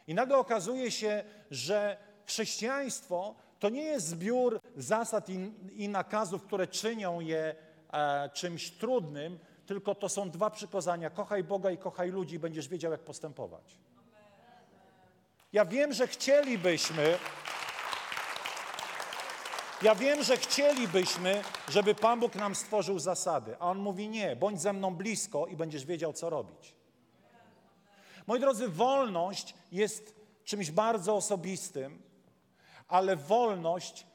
I 0.07 0.15
nagle 0.15 0.39
okazuje 0.39 0.91
się, 0.91 1.25
że 1.51 1.97
chrześcijaństwo 2.27 3.35
to 3.63 3.69
nie 3.69 3.83
jest 3.83 4.07
zbiór 4.07 4.61
zasad 4.77 5.29
i, 5.29 5.53
i 5.77 5.89
nakazów, 5.89 6.43
które 6.43 6.67
czynią 6.67 7.21
je 7.21 7.55
e, 7.93 8.31
czymś 8.33 8.71
trudnym, 8.71 9.39
tylko 9.67 9.95
to 9.95 10.09
są 10.09 10.31
dwa 10.31 10.51
przykazania. 10.51 11.11
Kochaj 11.11 11.45
Boga 11.45 11.71
i 11.71 11.79
kochaj 11.79 12.11
ludzi 12.11 12.39
będziesz 12.39 12.69
wiedział, 12.69 12.93
jak 12.93 13.01
postępować. 13.01 13.79
Ja 15.53 15.65
wiem, 15.65 15.93
że 15.93 16.07
chcielibyśmy, 16.07 17.19
ja 19.83 19.95
wiem, 19.95 20.23
że 20.23 20.37
chcielibyśmy, 20.37 21.43
żeby 21.69 21.95
Pan 21.95 22.21
Bóg 22.21 22.35
nam 22.35 22.55
stworzył 22.55 22.99
zasady, 22.99 23.57
a 23.59 23.71
On 23.71 23.79
mówi 23.79 24.09
nie, 24.09 24.37
bądź 24.37 24.61
ze 24.61 24.73
mną 24.73 24.95
blisko 24.95 25.47
i 25.47 25.57
będziesz 25.57 25.85
wiedział, 25.85 26.13
co 26.13 26.31
robić. 26.31 26.75
Moi 28.27 28.41
drodzy, 28.41 28.69
wolność 28.69 29.55
jest 29.73 30.15
czymś 30.45 30.71
bardzo 30.71 31.17
osobistym, 31.17 32.12
ale 32.93 33.17
wolność 33.17 34.07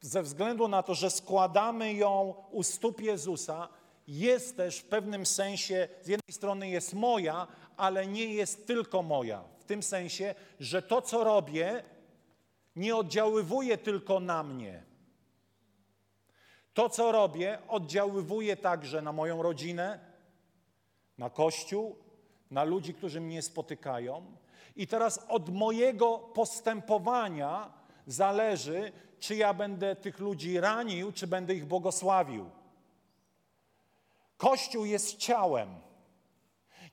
ze 0.00 0.22
względu 0.22 0.68
na 0.68 0.82
to, 0.82 0.94
że 0.94 1.10
składamy 1.10 1.94
ją 1.94 2.34
u 2.50 2.62
stóp 2.62 3.00
Jezusa, 3.00 3.68
jest 4.08 4.56
też 4.56 4.78
w 4.78 4.84
pewnym 4.84 5.26
sensie, 5.26 5.88
z 6.02 6.08
jednej 6.08 6.34
strony 6.34 6.68
jest 6.68 6.94
moja, 6.94 7.46
ale 7.76 8.06
nie 8.06 8.34
jest 8.34 8.66
tylko 8.66 9.02
moja. 9.02 9.44
W 9.58 9.64
tym 9.64 9.82
sensie, 9.82 10.34
że 10.60 10.82
to, 10.82 11.02
co 11.02 11.24
robię, 11.24 11.84
nie 12.76 12.96
oddziaływuje 12.96 13.78
tylko 13.78 14.20
na 14.20 14.42
mnie. 14.42 14.82
To, 16.74 16.88
co 16.88 17.12
robię, 17.12 17.58
oddziaływuje 17.68 18.56
także 18.56 19.02
na 19.02 19.12
moją 19.12 19.42
rodzinę, 19.42 20.00
na 21.18 21.30
Kościół, 21.30 21.96
na 22.50 22.64
ludzi, 22.64 22.94
którzy 22.94 23.20
mnie 23.20 23.42
spotykają. 23.42 24.36
I 24.76 24.86
teraz 24.86 25.26
od 25.28 25.48
mojego 25.48 26.18
postępowania 26.18 27.72
zależy, 28.06 28.92
czy 29.18 29.36
ja 29.36 29.54
będę 29.54 29.96
tych 29.96 30.18
ludzi 30.18 30.60
ranił, 30.60 31.12
czy 31.12 31.26
będę 31.26 31.54
ich 31.54 31.66
błogosławił. 31.66 32.50
Kościół 34.36 34.84
jest 34.84 35.16
ciałem. 35.16 35.74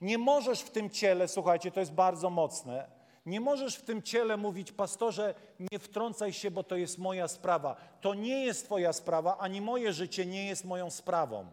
Nie 0.02 0.17
możesz 0.17 0.62
w 0.62 0.70
tym 0.70 0.89
ciele, 0.89 1.28
słuchajcie, 1.28 1.72
to 1.72 1.80
jest 1.80 1.94
bardzo 1.94 2.30
mocne, 2.30 3.02
nie 3.26 3.39
możesz 3.39 3.76
w 3.76 3.82
tym 3.82 4.02
ciele 4.02 4.38
mówić, 4.38 4.72
pastorze, 4.72 5.34
nie 5.72 5.80
wtrącaj 5.80 6.34
się, 6.34 6.52
bo 6.52 6.63
to 6.63 6.76
jest 6.76 6.98
moja 6.98 7.28
sprawa. 7.28 7.76
To 8.02 8.13
nie 8.13 8.46
jest 8.46 8.65
Twoja 8.65 8.94
sprawa, 8.94 9.38
ani 9.38 9.62
moje 9.62 9.94
życie 9.94 10.26
nie 10.26 10.46
jest 10.46 10.65
moją 10.65 10.89
sprawą. 10.89 11.46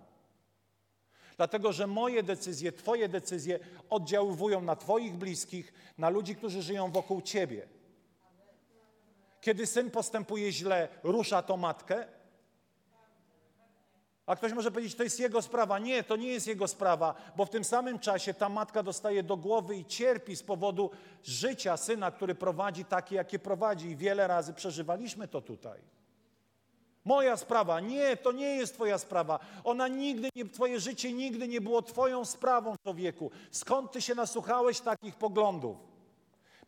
Dlatego, 1.39 1.73
że 1.73 1.87
moje 1.87 2.23
decyzje, 2.23 2.73
Twoje 2.73 3.09
decyzje 3.09 3.59
oddziaływują 3.91 4.61
na 4.63 4.77
Twoich 4.77 5.17
bliskich, 5.17 5.73
na 5.99 6.09
ludzi, 6.09 6.37
którzy 6.37 6.63
żyją 6.63 6.91
wokół 6.91 7.23
Ciebie. 7.23 7.69
Kiedy 9.41 9.67
syn 9.67 9.91
postępuje 9.91 10.53
źle, 10.53 10.89
rusza 11.03 11.43
to 11.43 11.57
matkę? 11.57 12.07
A 14.27 14.37
ktoś 14.37 14.53
może 14.53 14.71
powiedzieć, 14.71 14.95
to 14.95 15.03
jest 15.03 15.21
jego 15.21 15.43
sprawa. 15.43 15.79
Nie, 15.79 16.03
to 16.03 16.17
nie 16.17 16.29
jest 16.29 16.47
jego 16.47 16.69
sprawa, 16.69 17.15
bo 17.37 17.45
w 17.45 17.51
tym 17.51 17.65
samym 17.65 17.99
czasie 17.99 18.35
ta 18.35 18.49
matka 18.49 18.83
dostaje 18.83 19.23
do 19.23 19.37
głowy 19.37 19.77
i 19.77 19.85
cierpi 19.85 20.37
z 20.37 20.43
powodu 20.43 20.91
życia 21.23 21.77
syna, 21.77 22.11
który 22.11 22.35
prowadzi 22.35 22.85
takie, 22.85 23.17
jakie 23.17 23.39
prowadzi. 23.39 23.89
I 23.89 23.97
wiele 23.97 24.27
razy 24.27 24.55
przeżywaliśmy 24.55 25.29
to 25.29 25.41
tutaj. 25.41 25.81
Moja 27.09 27.37
sprawa. 27.37 27.81
Nie, 27.81 28.17
to 28.17 28.33
nie 28.33 28.57
jest 28.57 28.75
Twoja 28.75 28.99
sprawa. 28.99 29.39
Ona 29.65 29.89
nigdy 29.89 30.29
nie, 30.35 30.45
Twoje 30.45 30.81
życie 30.81 31.13
nigdy 31.13 31.49
nie 31.49 31.61
było 31.61 31.83
Twoją 31.83 32.25
sprawą, 32.25 32.77
człowieku. 32.83 33.31
Skąd 33.51 33.93
Ty 33.93 34.03
się 34.03 34.15
nasłuchałeś 34.15 34.81
takich 34.81 35.15
poglądów? 35.15 35.77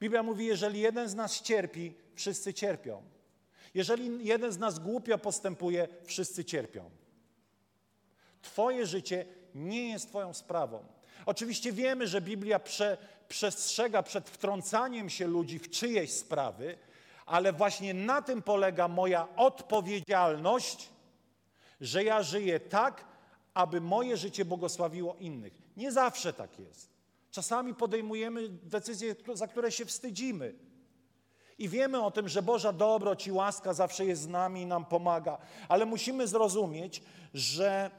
Biblia 0.01 0.23
mówi, 0.23 0.47
jeżeli 0.47 0.81
jeden 0.81 1.09
z 1.09 1.15
nas 1.15 1.43
cierpi, 1.43 1.95
wszyscy 2.15 2.55
cierpią. 2.55 3.03
Jeżeli 3.75 4.27
jeden 4.27 4.53
z 4.53 4.59
nas 4.59 4.79
głupio 4.79 5.19
postępuje, 5.19 5.89
wszyscy 6.05 6.45
cierpią. 6.45 6.91
Twoje 8.43 8.87
życie 8.87 9.25
nie 9.55 9.89
jest 9.89 10.09
Twoją 10.09 10.35
sprawą. 10.35 10.85
Oczywiście 11.27 11.73
wiemy, 11.73 12.07
że 12.07 12.21
Biblia 12.21 12.59
prze, 12.59 12.97
przestrzega 13.29 14.03
przed 14.03 14.31
wtrącaniem 14.31 15.11
się 15.11 15.27
ludzi 15.27 15.59
w 15.59 15.71
czyjeś 15.71 16.13
sprawy, 16.13 16.79
ale 17.31 17.53
właśnie 17.53 17.95
na 17.95 18.23
tym 18.23 18.43
polega 18.43 18.89
moja 18.89 19.29
odpowiedzialność, 19.37 20.89
że 21.81 22.05
ja 22.05 22.23
żyję 22.23 22.61
tak, 22.61 23.05
aby 23.55 23.81
moje 23.81 24.17
życie 24.17 24.45
błogosławiło 24.45 25.17
innych. 25.21 25.53
Nie 25.77 25.93
zawsze 25.93 26.33
tak 26.33 26.59
jest. 26.59 26.91
Czasami 27.31 27.75
podejmujemy 27.75 28.49
decyzje, 28.49 29.15
za 29.35 29.47
które 29.47 29.73
się 29.73 29.85
wstydzimy. 29.85 30.55
I 31.59 31.69
wiemy 31.69 32.03
o 32.03 32.11
tym, 32.11 32.29
że 32.29 32.43
Boża 32.43 32.73
dobroć 32.73 33.27
i 33.27 33.33
łaska 33.33 33.75
zawsze 33.75 34.05
jest 34.05 34.23
z 34.23 34.29
nami 34.29 34.63
i 34.63 34.67
nam 34.67 34.85
pomaga, 34.85 35.39
ale 35.69 35.87
musimy 35.87 36.29
zrozumieć, 36.29 37.03
że 37.35 37.91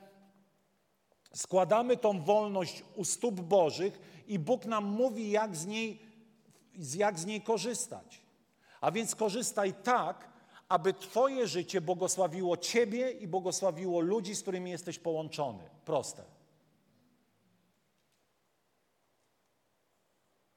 składamy 1.34 1.98
tą 1.98 2.22
wolność 2.22 2.84
u 2.96 3.06
stóp 3.06 3.42
Bożych 3.42 4.24
i 4.28 4.40
Bóg 4.40 4.66
nam 4.66 4.86
mówi, 4.86 5.32
jak 5.32 5.56
z 5.56 5.66
niej, 5.66 6.00
jak 6.96 7.20
z 7.20 7.26
niej 7.26 7.42
korzystać. 7.42 8.22
A 8.82 8.92
więc 8.92 9.16
korzystaj 9.16 9.74
tak, 9.84 10.30
aby 10.70 10.94
Twoje 10.94 11.48
życie 11.48 11.82
błogosławiło 11.82 12.58
Ciebie 12.58 13.12
i 13.12 13.28
błogosławiło 13.28 14.00
ludzi, 14.00 14.36
z 14.36 14.42
którymi 14.42 14.72
jesteś 14.72 15.00
połączony. 15.00 15.70
Proste. 15.86 16.24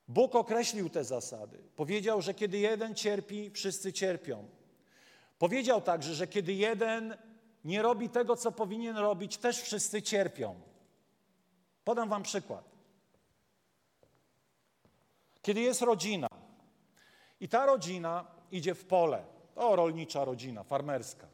Bóg 0.09 0.35
określił 0.35 0.91
te 0.91 1.05
zasady. 1.05 1.59
Powiedział, 1.77 2.23
że 2.23 2.35
kiedy 2.35 2.59
jeden 2.59 2.95
cierpi, 2.95 3.51
wszyscy 3.51 3.93
cierpią. 3.93 4.49
Powiedział 5.39 5.81
także, 5.81 6.15
że 6.15 6.27
kiedy 6.27 6.53
jeden 6.53 7.17
nie 7.65 7.83
robi 7.83 8.09
tego, 8.09 8.37
co 8.37 8.53
powinien 8.53 8.97
robić, 8.97 9.37
też 9.37 9.61
wszyscy 9.61 10.03
cierpią. 10.03 10.61
Podam 11.85 12.09
Wam 12.09 12.23
przykład. 12.23 12.65
Kiedy 15.43 15.61
jest 15.61 15.83
rodzina, 15.83 16.27
i 17.45 17.49
ta 17.49 17.67
rodzina 17.67 18.25
idzie 18.53 18.75
w 18.75 18.85
pole. 18.85 19.25
To 19.55 19.77
rolnicza 19.77 20.25
rodzina, 20.25 20.63
farmerska. 20.63 21.27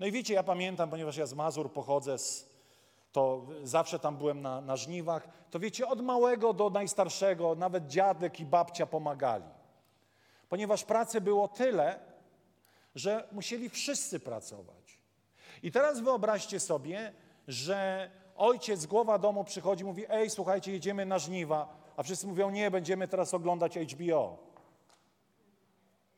No 0.00 0.06
i 0.06 0.12
wiecie, 0.12 0.34
ja 0.34 0.42
pamiętam, 0.42 0.90
ponieważ 0.90 1.16
ja 1.16 1.26
z 1.26 1.34
Mazur 1.34 1.72
pochodzę, 1.72 2.18
z, 2.18 2.50
to 3.12 3.46
zawsze 3.62 3.98
tam 3.98 4.16
byłem 4.16 4.42
na, 4.42 4.60
na 4.60 4.76
żniwach, 4.76 5.28
to 5.50 5.60
wiecie, 5.60 5.88
od 5.88 6.00
małego 6.00 6.52
do 6.52 6.70
najstarszego, 6.70 7.54
nawet 7.54 7.86
dziadek 7.86 8.40
i 8.40 8.44
babcia 8.44 8.86
pomagali. 8.86 9.44
Ponieważ 10.48 10.84
pracy 10.84 11.20
było 11.20 11.48
tyle, 11.48 11.98
że 12.94 13.28
musieli 13.32 13.68
wszyscy 13.68 14.20
pracować. 14.20 14.98
I 15.62 15.72
teraz 15.72 16.00
wyobraźcie 16.00 16.60
sobie, 16.60 17.12
że 17.48 18.10
ojciec, 18.36 18.86
głowa 18.86 19.18
domu 19.18 19.44
przychodzi 19.44 19.84
mówi, 19.84 20.04
ej, 20.08 20.30
słuchajcie, 20.30 20.72
jedziemy 20.72 21.06
na 21.06 21.18
żniwa, 21.18 21.76
a 21.96 22.02
wszyscy 22.02 22.26
mówią, 22.26 22.50
nie, 22.50 22.70
będziemy 22.70 23.08
teraz 23.08 23.34
oglądać 23.34 23.78
HBO. 23.78 24.51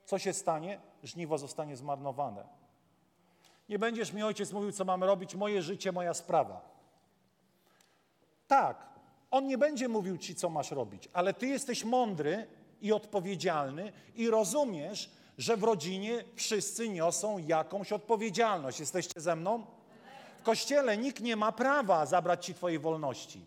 Co 0.05 0.19
się 0.19 0.33
stanie? 0.33 0.81
Żniwo 1.03 1.39
zostanie 1.39 1.77
zmarnowane. 1.77 2.45
Nie 3.69 3.79
będziesz 3.79 4.13
mi 4.13 4.23
ojciec 4.23 4.53
mówił, 4.53 4.73
co 4.73 4.85
mam 4.85 5.05
robić, 5.05 5.35
moje 5.35 5.63
życie, 5.63 5.93
moja 5.93 6.15
sprawa. 6.15 6.75
Tak, 8.47 8.87
on 9.31 9.47
nie 9.47 9.59
będzie 9.59 9.89
mówił 9.89 10.19
ci, 10.19 10.35
co 10.35 10.49
masz 10.49 10.71
robić, 10.71 11.09
ale 11.13 11.35
ty 11.35 11.47
jesteś 11.47 11.85
mądry 11.85 12.47
i 12.81 12.93
odpowiedzialny 12.93 13.93
i 14.15 14.31
rozumiesz, 14.31 15.11
że 15.39 15.57
w 15.57 15.63
rodzinie 15.63 16.25
wszyscy 16.35 16.89
niosą 16.89 17.39
jakąś 17.39 17.93
odpowiedzialność. 17.93 18.81
Jesteście 18.81 19.21
ze 19.21 19.37
mną? 19.37 19.67
W 20.41 20.43
kościele 20.43 20.97
nikt 20.97 21.21
nie 21.21 21.37
ma 21.37 21.53
prawa 21.53 22.07
zabrać 22.07 22.47
ci 22.47 22.55
twojej 22.55 22.79
wolności. 22.79 23.47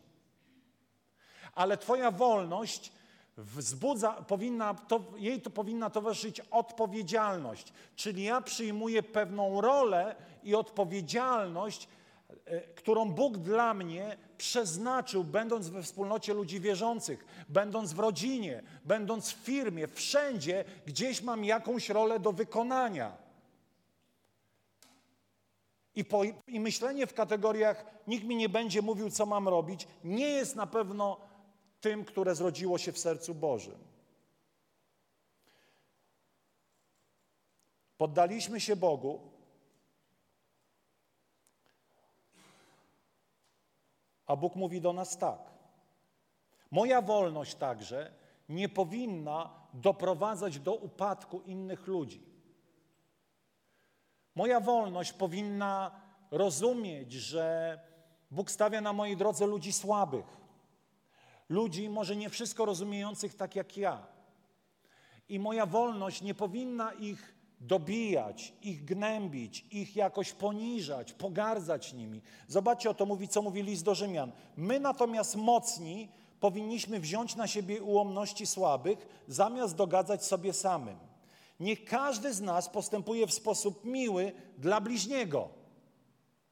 Ale 1.56 1.78
twoja 1.78 2.12
wolność 2.12 2.92
wzbudza, 3.38 4.12
powinna, 4.12 4.74
to, 4.74 5.04
jej 5.18 5.42
to 5.42 5.50
powinna 5.50 5.90
towarzyszyć 5.90 6.40
odpowiedzialność. 6.40 7.74
Czyli 7.96 8.24
ja 8.24 8.42
przyjmuję 8.42 9.04
pewną 9.04 9.62
rolę 9.62 10.16
i 10.44 10.56
odpowiedzialność, 10.56 11.88
e, 12.46 12.62
którą 12.62 13.12
Bóg 13.12 13.38
dla 13.38 13.74
mnie 13.74 14.18
przeznaczył, 14.38 15.24
będąc 15.24 15.70
we 15.70 15.84
wspólnocie 15.84 16.34
ludzi 16.34 16.60
wierzących, 16.60 17.26
będąc 17.50 17.94
w 17.94 18.00
rodzinie, 18.00 18.64
będąc 18.86 19.32
w 19.32 19.36
firmie, 19.36 19.88
wszędzie, 19.88 20.66
gdzieś 20.86 21.22
mam 21.22 21.46
jakąś 21.46 21.90
rolę 21.90 22.20
do 22.20 22.32
wykonania. 22.32 23.28
I, 25.96 26.06
po, 26.06 26.22
I 26.48 26.60
myślenie 26.60 27.08
w 27.08 27.14
kategoriach 27.14 27.86
nikt 28.08 28.26
mi 28.26 28.36
nie 28.36 28.50
będzie 28.50 28.82
mówił, 28.82 29.10
co 29.10 29.26
mam 29.26 29.48
robić, 29.48 29.88
nie 30.04 30.30
jest 30.30 30.56
na 30.56 30.68
pewno 30.68 31.18
tym, 31.82 32.06
które 32.06 32.36
zrodziło 32.36 32.78
się 32.78 32.92
w 32.92 33.00
sercu 33.00 33.36
Bożym. 33.36 33.78
Poddaliśmy 37.98 38.60
się 38.60 38.76
Bogu, 38.76 39.20
a 44.26 44.36
Bóg 44.36 44.56
mówi 44.56 44.82
do 44.82 44.94
nas 44.94 45.18
tak. 45.18 45.40
Moja 46.72 47.02
wolność 47.02 47.56
także 47.56 48.14
nie 48.50 48.70
powinna 48.70 49.50
doprowadzać 49.74 50.60
do 50.60 50.74
upadku 50.74 51.42
innych 51.42 51.88
ludzi. 51.88 52.24
Moja 54.36 54.60
wolność 54.60 55.14
powinna 55.14 56.02
rozumieć, 56.32 57.14
że 57.14 57.80
Bóg 58.32 58.52
stawia 58.52 58.82
na 58.82 58.94
mojej 58.94 59.18
drodze 59.18 59.46
ludzi 59.46 59.74
słabych, 59.74 60.26
ludzi 61.50 61.90
może 61.90 62.16
nie 62.16 62.30
wszystko 62.30 62.66
rozumiejących 62.66 63.36
tak 63.36 63.56
jak 63.56 63.78
ja. 63.78 64.08
I 65.30 65.40
moja 65.40 65.66
wolność 65.66 66.22
nie 66.22 66.34
powinna 66.34 66.94
ich 66.94 67.38
dobijać, 67.60 68.54
ich 68.62 68.86
gnębić, 68.86 69.66
ich 69.72 69.96
jakoś 69.96 70.32
poniżać, 70.32 71.14
pogardzać 71.14 71.94
nimi. 71.94 72.22
Zobaczcie, 72.48 72.90
o 72.90 72.94
to 72.94 73.06
mówi, 73.06 73.28
co 73.28 73.42
mówi 73.42 73.64
list 73.64 73.84
do 73.84 73.96
Rzymian. 73.96 74.32
My 74.58 74.80
natomiast 74.80 75.36
mocni 75.36 76.10
powinniśmy 76.40 77.00
wziąć 77.00 77.36
na 77.36 77.48
siebie 77.48 77.84
ułomności 77.84 78.46
słabych, 78.46 79.24
zamiast 79.28 79.76
dogadzać 79.76 80.26
sobie 80.26 80.54
samym. 80.54 80.98
Niech 81.60 81.86
każdy 81.86 82.34
z 82.34 82.42
nas 82.42 82.70
postępuje 82.70 83.28
w 83.28 83.34
sposób 83.34 83.86
miły 83.86 84.32
dla 84.58 84.82
bliźniego. 84.82 85.50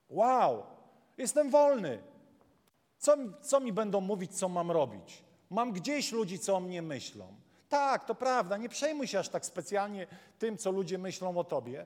Wow, 0.10 0.64
jestem 1.18 1.50
wolny. 1.50 2.15
Co, 3.06 3.18
co 3.42 3.60
mi 3.60 3.74
będą 3.74 4.02
mówić, 4.02 4.38
co 4.38 4.50
mam 4.50 4.72
robić? 4.72 5.24
Mam 5.50 5.72
gdzieś 5.72 6.12
ludzi, 6.12 6.40
co 6.40 6.56
o 6.56 6.60
mnie 6.60 6.82
myślą. 6.82 7.28
Tak, 7.70 8.06
to 8.06 8.16
prawda, 8.16 8.58
nie 8.58 8.70
przejmuj 8.70 9.08
się 9.08 9.20
aż 9.20 9.30
tak 9.30 9.46
specjalnie 9.46 10.08
tym, 10.40 10.58
co 10.58 10.72
ludzie 10.72 10.98
myślą 10.98 11.38
o 11.38 11.44
tobie, 11.44 11.86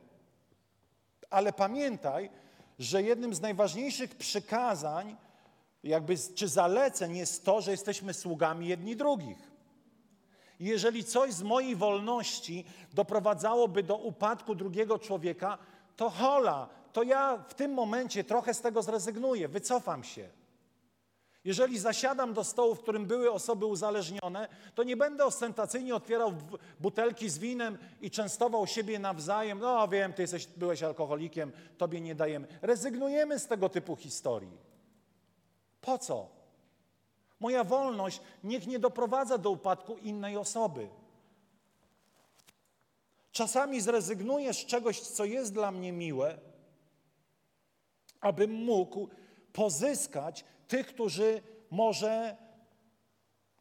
ale 1.30 1.54
pamiętaj, 1.54 2.30
że 2.80 3.04
jednym 3.04 3.34
z 3.34 3.42
najważniejszych 3.42 4.16
przykazań, 4.16 5.16
jakby, 5.84 6.16
czy 6.36 6.48
zaleceń 6.48 7.18
jest 7.18 7.46
to, 7.46 7.62
że 7.62 7.72
jesteśmy 7.72 8.14
sługami 8.14 8.68
jedni 8.68 8.96
drugich. 8.96 9.52
Jeżeli 10.60 11.04
coś 11.04 11.34
z 11.34 11.42
mojej 11.42 11.76
wolności 11.76 12.66
doprowadzałoby 12.94 13.84
do 13.84 13.98
upadku 13.98 14.56
drugiego 14.56 15.00
człowieka, 15.00 15.58
to 15.96 16.10
hola, 16.10 16.70
to 16.94 17.04
ja 17.04 17.38
w 17.48 17.54
tym 17.54 17.74
momencie 17.74 18.24
trochę 18.24 18.54
z 18.54 18.62
tego 18.62 18.82
zrezygnuję, 18.82 19.48
wycofam 19.48 20.04
się. 20.04 20.39
Jeżeli 21.46 21.80
zasiadam 21.80 22.34
do 22.34 22.44
stołu, 22.44 22.76
w 22.76 22.82
którym 22.82 23.06
były 23.06 23.32
osoby 23.32 23.66
uzależnione, 23.66 24.48
to 24.76 24.84
nie 24.84 24.98
będę 24.98 25.26
ostentacyjnie 25.26 25.96
otwierał 25.96 26.34
butelki 26.80 27.30
z 27.30 27.38
winem 27.38 27.78
i 28.02 28.12
częstował 28.12 28.68
siebie 28.68 29.00
nawzajem. 29.00 29.60
No 29.60 29.88
wiem, 29.88 30.14
ty 30.14 30.22
jesteś, 30.22 30.48
byłeś 30.48 30.84
alkoholikiem, 30.84 31.52
tobie 31.78 32.02
nie 32.02 32.16
dajemy. 32.16 32.48
Rezygnujemy 32.62 33.40
z 33.40 33.48
tego 33.48 33.70
typu 33.70 33.96
historii. 33.96 34.58
Po 35.82 35.98
co? 35.98 36.30
Moja 37.40 37.64
wolność 37.64 38.22
niech 38.44 38.68
nie 38.68 38.80
doprowadza 38.80 39.38
do 39.38 39.50
upadku 39.50 39.98
innej 39.98 40.38
osoby. 40.38 40.90
Czasami 43.32 43.82
zrezygnuję 43.82 44.54
z 44.54 44.66
czegoś, 44.66 45.00
co 45.00 45.26
jest 45.26 45.54
dla 45.54 45.72
mnie 45.72 45.92
miłe, 45.92 46.38
abym 48.22 48.52
mógł 48.52 49.10
pozyskać 49.54 50.46
tych, 50.70 50.88
którzy 50.88 51.42
może 51.72 52.38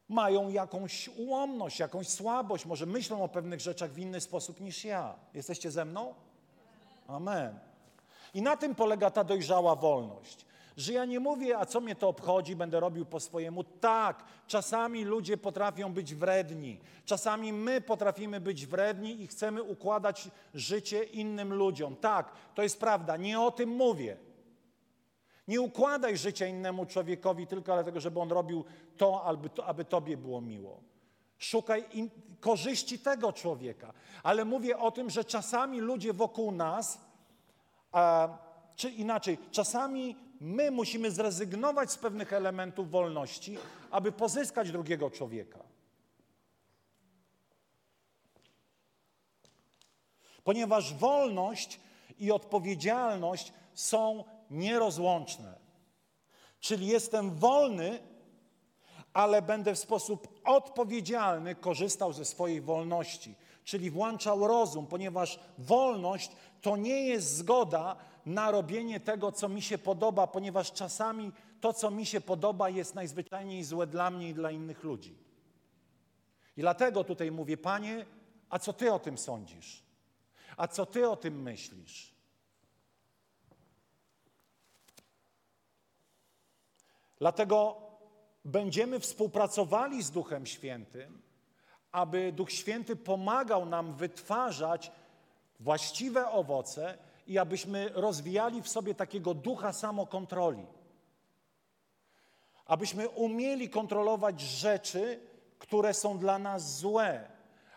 mają 0.09 0.49
jakąś 0.49 1.09
ułomność, 1.09 1.79
jakąś 1.79 2.09
słabość, 2.09 2.67
może 2.67 2.87
myślą 2.87 3.23
o 3.23 3.29
pewnych 3.29 3.61
rzeczach 3.61 3.91
w 3.91 3.99
inny 3.99 4.21
sposób 4.21 4.61
niż 4.61 4.85
ja. 4.85 5.15
Jesteście 5.35 5.71
ze 5.71 5.85
mną? 5.85 6.15
Amen. 7.07 7.59
I 8.35 8.43
na 8.43 8.57
tym 8.57 8.75
polega 8.75 9.11
ta 9.11 9.25
dojrzała 9.25 9.77
wolność. 9.77 10.47
Że 10.77 10.93
ja 10.93 11.05
nie 11.05 11.21
mówię, 11.21 11.59
a 11.59 11.67
co 11.67 11.81
mnie 11.81 11.95
to 11.95 12.09
obchodzi, 12.09 12.57
będę 12.57 12.81
robił 12.81 13.07
po 13.07 13.21
swojemu. 13.21 13.65
Tak, 13.65 14.25
czasami 14.47 15.05
ludzie 15.05 15.37
potrafią 15.37 15.93
być 15.93 16.15
wredni, 16.15 16.81
czasami 17.05 17.53
my 17.53 17.81
potrafimy 17.81 18.41
być 18.41 18.67
wredni 18.67 19.23
i 19.23 19.27
chcemy 19.27 19.63
układać 19.63 20.29
życie 20.55 21.05
innym 21.05 21.55
ludziom. 21.55 21.97
Tak, 21.97 22.33
to 22.55 22.63
jest 22.63 22.81
prawda, 22.81 23.17
nie 23.17 23.41
o 23.41 23.51
tym 23.51 23.69
mówię. 23.69 24.28
Nie 25.49 25.61
układaj 25.61 26.17
życia 26.17 26.47
innemu 26.47 26.87
człowiekowi 26.87 27.47
tylko 27.47 27.75
dlatego, 27.75 28.01
żeby 28.01 28.21
on 28.21 28.31
robił 28.31 28.65
to, 28.97 29.25
aby, 29.25 29.51
to, 29.51 29.67
aby 29.67 29.85
tobie 29.85 30.17
było 30.17 30.41
miło. 30.41 30.81
Szukaj 31.39 31.85
in, 31.93 32.11
korzyści 32.41 32.99
tego 32.99 33.33
człowieka. 33.33 33.93
Ale 34.23 34.45
mówię 34.45 34.79
o 34.79 34.91
tym, 34.91 35.11
że 35.11 35.25
czasami 35.25 35.81
ludzie 35.81 36.13
wokół 36.13 36.53
nas, 36.53 37.01
a, 37.93 38.29
czy 38.77 38.91
inaczej, 38.91 39.39
czasami 39.51 40.17
my 40.41 40.71
musimy 40.71 41.11
zrezygnować 41.11 41.91
z 41.91 41.99
pewnych 41.99 42.33
elementów 42.33 42.91
wolności, 42.91 43.59
aby 43.91 44.13
pozyskać 44.13 44.73
drugiego 44.73 45.11
człowieka. 45.11 45.59
Ponieważ 50.45 50.95
wolność 50.95 51.81
i 52.19 52.33
odpowiedzialność 52.33 53.53
są 53.75 54.25
nierozłączne. 54.51 55.59
Czyli 56.61 56.87
jestem 56.87 57.31
wolny, 57.35 57.99
ale 59.13 59.43
będę 59.43 59.75
w 59.75 59.79
sposób 59.79 60.41
odpowiedzialny 60.45 61.55
korzystał 61.55 62.13
ze 62.13 62.25
swojej 62.25 62.61
wolności, 62.61 63.35
czyli 63.65 63.91
włączał 63.91 64.47
rozum, 64.47 64.87
ponieważ 64.87 65.41
wolność 65.59 66.31
to 66.61 66.77
nie 66.77 67.03
jest 67.03 67.37
zgoda 67.37 67.97
na 68.27 68.51
robienie 68.51 69.01
tego, 69.01 69.33
co 69.33 69.49
mi 69.49 69.63
się 69.63 69.79
podoba, 69.79 70.27
ponieważ 70.27 70.73
czasami 70.73 71.33
to, 71.61 71.73
co 71.73 71.91
mi 71.91 72.07
się 72.07 72.21
podoba, 72.21 72.69
jest 72.69 72.95
najzwyczajniej 72.95 73.65
złe 73.65 73.87
dla 73.87 74.11
mnie 74.11 74.29
i 74.29 74.35
dla 74.35 74.51
innych 74.51 74.85
ludzi. 74.85 75.19
I 76.57 76.61
dlatego 76.61 77.05
tutaj 77.05 77.31
mówię, 77.31 77.57
Panie, 77.57 78.07
a 78.51 78.59
co 78.59 78.73
Ty 78.73 78.93
o 78.93 78.99
tym 78.99 79.19
sądzisz? 79.19 79.83
A 80.57 80.69
co 80.69 80.87
Ty 80.87 81.11
o 81.11 81.17
tym 81.17 81.43
myślisz? 81.43 82.18
Dlatego 87.19 87.77
będziemy 88.45 89.01
współpracowali 89.01 90.03
z 90.03 90.11
Duchem 90.11 90.47
Świętym, 90.47 91.23
aby 91.93 92.33
Duch 92.33 92.53
Święty 92.53 92.97
pomagał 92.97 93.67
nam 93.67 93.95
wytwarzać 93.95 94.93
właściwe 95.61 96.31
owoce 96.31 96.99
i 97.27 97.39
abyśmy 97.39 97.91
rozwijali 97.95 98.63
w 98.63 98.69
sobie 98.69 98.95
takiego 98.95 99.35
ducha 99.35 99.73
samokontroli. 99.73 100.67
Abyśmy 102.67 103.09
umieli 103.09 103.71
kontrolować 103.71 104.41
rzeczy, 104.41 105.21
które 105.59 105.95
są 105.95 106.19
dla 106.19 106.39
nas 106.39 106.79
złe, 106.79 107.31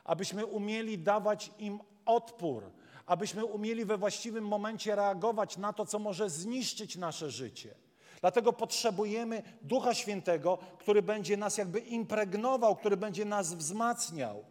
abyśmy 0.03 0.45
umieli 0.45 0.97
dawać 0.97 1.51
im 1.59 1.79
odpór, 2.05 2.71
abyśmy 3.05 3.45
umieli 3.45 3.85
we 3.85 3.97
właściwym 3.97 4.47
momencie 4.47 4.95
reagować 4.95 5.57
na 5.57 5.73
to, 5.73 5.85
co 5.85 5.99
może 5.99 6.29
zniszczyć 6.29 6.95
nasze 6.95 7.31
życie. 7.31 7.75
Dlatego 8.21 8.53
potrzebujemy 8.53 9.43
Ducha 9.61 9.93
Świętego, 9.93 10.57
który 10.77 11.01
będzie 11.01 11.37
nas 11.37 11.57
jakby 11.57 11.79
impregnował, 11.79 12.75
który 12.75 12.97
będzie 12.97 13.25
nas 13.25 13.53
wzmacniał. 13.53 14.43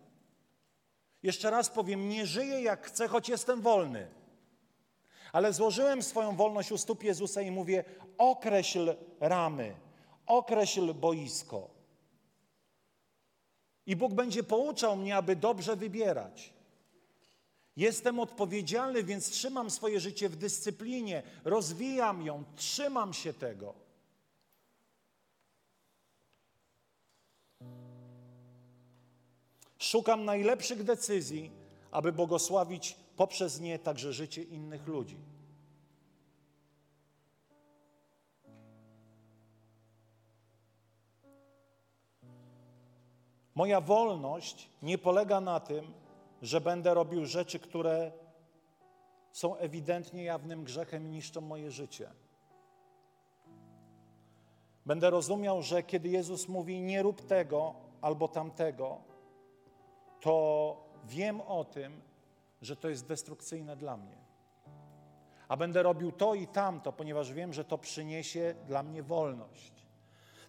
Jeszcze 1.23 1.51
raz 1.51 1.69
powiem, 1.69 2.09
nie 2.09 2.27
żyję 2.27 2.63
jak 2.63 2.87
chcę, 2.87 3.09
choć 3.09 3.29
jestem 3.29 3.61
wolny. 3.61 4.09
Ale 5.33 5.53
złożyłem 5.53 6.03
swoją 6.03 6.37
wolność 6.37 6.73
u 6.73 6.79
stóp 6.79 7.03
Jezusa 7.03 7.43
i 7.43 7.51
mówię: 7.51 7.85
określ 8.19 8.97
ramy, 9.21 9.77
określ 10.27 10.95
boisko. 10.95 11.71
I 13.87 13.97
Bóg 13.97 14.15
będzie 14.15 14.43
pouczał 14.43 14.97
mnie, 14.97 15.17
aby 15.17 15.37
dobrze 15.37 15.77
wybierać. 15.77 16.53
Jestem 17.81 18.21
odpowiedzialny, 18.21 19.05
więc 19.05 19.31
trzymam 19.31 19.71
swoje 19.71 20.01
życie 20.01 20.29
w 20.29 20.37
dyscyplinie, 20.37 21.23
rozwijam 21.45 22.23
ją, 22.23 22.45
trzymam 22.57 23.13
się 23.13 23.33
tego. 23.33 23.75
Szukam 29.79 30.25
najlepszych 30.25 30.85
decyzji, 30.85 31.51
aby 31.91 32.13
błogosławić 32.13 32.97
poprzez 33.17 33.61
nie 33.61 33.79
także 33.79 34.13
życie 34.13 34.43
innych 34.43 34.87
ludzi. 34.87 35.17
Moja 43.55 43.81
wolność 43.81 44.69
nie 44.83 44.99
polega 44.99 45.41
na 45.41 45.61
tym, 45.61 46.00
że 46.43 46.61
będę 46.61 46.95
robił 46.95 47.27
rzeczy, 47.27 47.59
które 47.59 48.13
są 49.33 49.57
ewidentnie 49.57 50.25
jawnym 50.25 50.65
grzechem 50.65 51.07
i 51.07 51.11
niszczą 51.11 51.41
moje 51.41 51.71
życie. 51.71 52.11
Będę 54.87 55.11
rozumiał, 55.11 55.63
że 55.63 55.83
kiedy 55.83 56.09
Jezus 56.09 56.49
mówi 56.49 56.81
nie 56.81 57.03
rób 57.03 57.27
tego 57.27 57.75
albo 58.01 58.29
tamtego, 58.29 58.99
to 60.21 60.77
wiem 61.05 61.41
o 61.41 61.65
tym, 61.65 62.01
że 62.63 62.77
to 62.77 62.89
jest 62.89 63.07
destrukcyjne 63.07 63.77
dla 63.77 63.97
mnie. 63.97 64.17
A 65.49 65.57
będę 65.57 65.83
robił 65.83 66.13
to 66.13 66.35
i 66.35 66.47
tamto, 66.47 66.93
ponieważ 66.93 67.33
wiem, 67.33 67.53
że 67.53 67.65
to 67.65 67.79
przyniesie 67.79 68.55
dla 68.67 68.83
mnie 68.83 69.03
wolność. 69.03 69.73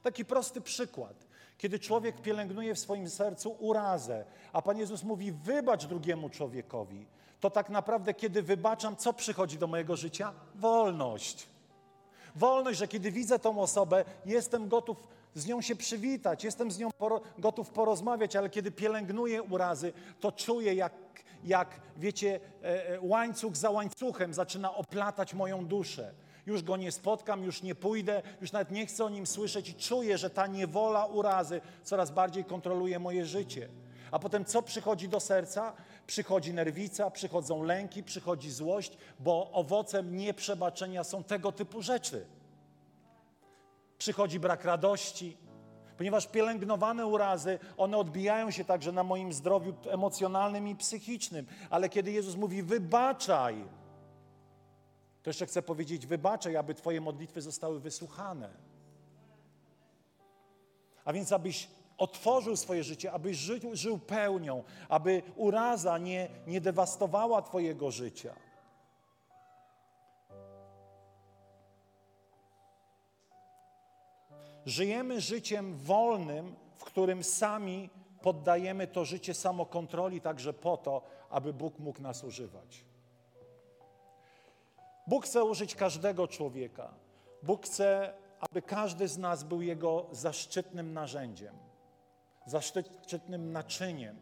Taki 0.03 0.25
prosty 0.25 0.61
przykład. 0.61 1.30
Kiedy 1.61 1.79
człowiek 1.79 2.21
pielęgnuje 2.21 2.75
w 2.75 2.79
swoim 2.79 3.09
sercu 3.09 3.55
urazę, 3.59 4.25
a 4.53 4.61
Pan 4.61 4.77
Jezus 4.77 5.03
mówi: 5.03 5.31
wybacz 5.31 5.85
drugiemu 5.85 6.29
człowiekowi, 6.29 7.05
to 7.39 7.49
tak 7.49 7.69
naprawdę, 7.69 8.13
kiedy 8.13 8.41
wybaczam, 8.41 8.95
co 8.95 9.13
przychodzi 9.13 9.57
do 9.57 9.67
mojego 9.67 9.95
życia? 9.95 10.33
Wolność. 10.55 11.47
Wolność, 12.35 12.79
że 12.79 12.87
kiedy 12.87 13.11
widzę 13.11 13.39
tą 13.39 13.61
osobę, 13.61 14.05
jestem 14.25 14.67
gotów 14.67 15.07
z 15.35 15.47
nią 15.47 15.61
się 15.61 15.75
przywitać, 15.75 16.43
jestem 16.43 16.71
z 16.71 16.79
nią 16.79 16.91
poro 16.97 17.21
gotów 17.37 17.69
porozmawiać, 17.69 18.35
ale 18.35 18.49
kiedy 18.49 18.71
pielęgnuję 18.71 19.43
urazy, 19.43 19.93
to 20.19 20.31
czuję, 20.31 20.73
jak, 20.73 20.93
jak 21.43 21.79
wiecie, 21.97 22.39
e, 22.63 22.89
e, 22.89 23.01
łańcuch 23.01 23.55
za 23.55 23.69
łańcuchem 23.69 24.33
zaczyna 24.33 24.75
oplatać 24.75 25.33
moją 25.33 25.65
duszę. 25.65 26.13
Już 26.45 26.63
go 26.63 26.77
nie 26.77 26.91
spotkam, 26.91 27.43
już 27.43 27.63
nie 27.63 27.75
pójdę, 27.75 28.21
już 28.41 28.51
nawet 28.51 28.71
nie 28.71 28.85
chcę 28.85 29.05
o 29.05 29.09
nim 29.09 29.27
słyszeć 29.27 29.69
i 29.69 29.75
czuję, 29.75 30.17
że 30.17 30.29
ta 30.29 30.47
niewola 30.47 31.05
urazy 31.05 31.61
coraz 31.83 32.11
bardziej 32.11 32.45
kontroluje 32.45 32.99
moje 32.99 33.25
życie. 33.25 33.69
A 34.11 34.19
potem 34.19 34.45
co 34.45 34.61
przychodzi 34.61 35.09
do 35.09 35.19
serca? 35.19 35.73
Przychodzi 36.07 36.53
nerwica, 36.53 37.11
przychodzą 37.11 37.63
lęki, 37.63 38.03
przychodzi 38.03 38.51
złość, 38.51 38.97
bo 39.19 39.51
owocem 39.51 40.17
nieprzebaczenia 40.17 41.03
są 41.03 41.23
tego 41.23 41.51
typu 41.51 41.81
rzeczy. 41.81 42.25
Przychodzi 43.97 44.39
brak 44.39 44.65
radości, 44.65 45.37
ponieważ 45.97 46.27
pielęgnowane 46.27 47.05
urazy, 47.05 47.59
one 47.77 47.97
odbijają 47.97 48.51
się 48.51 48.65
także 48.65 48.91
na 48.91 49.03
moim 49.03 49.33
zdrowiu 49.33 49.73
emocjonalnym 49.89 50.67
i 50.67 50.75
psychicznym. 50.75 51.45
Ale 51.69 51.89
kiedy 51.89 52.11
Jezus 52.11 52.35
mówi, 52.35 52.63
wybaczaj, 52.63 53.65
to 55.23 55.29
jeszcze 55.29 55.45
chcę 55.45 55.61
powiedzieć, 55.61 56.07
wybaczaj, 56.07 56.55
aby 56.55 56.75
Twoje 56.75 57.01
modlitwy 57.01 57.41
zostały 57.41 57.79
wysłuchane. 57.79 58.49
A 61.05 61.13
więc, 61.13 61.31
abyś 61.31 61.67
otworzył 61.97 62.55
swoje 62.55 62.83
życie, 62.83 63.11
abyś 63.11 63.37
żył, 63.37 63.59
żył 63.73 63.99
pełnią, 63.99 64.63
aby 64.89 65.21
uraza 65.35 65.97
nie, 65.97 66.29
nie 66.47 66.61
dewastowała 66.61 67.41
Twojego 67.41 67.91
życia. 67.91 68.35
Żyjemy 74.65 75.21
życiem 75.21 75.77
wolnym, 75.77 76.55
w 76.75 76.83
którym 76.83 77.23
sami 77.23 77.89
poddajemy 78.21 78.87
to 78.87 79.05
życie 79.05 79.33
samokontroli 79.33 80.21
także 80.21 80.53
po 80.53 80.77
to, 80.77 81.01
aby 81.29 81.53
Bóg 81.53 81.79
mógł 81.79 82.01
nas 82.01 82.23
używać. 82.23 82.90
Bóg 85.11 85.25
chce 85.25 85.43
użyć 85.43 85.75
każdego 85.75 86.27
człowieka. 86.27 86.93
Bóg 87.43 87.65
chce, 87.65 88.13
aby 88.39 88.61
każdy 88.61 89.07
z 89.07 89.17
nas 89.17 89.43
był 89.43 89.61
Jego 89.61 90.05
zaszczytnym 90.11 90.93
narzędziem, 90.93 91.55
zaszczytnym 92.45 93.51
naczyniem. 93.51 94.15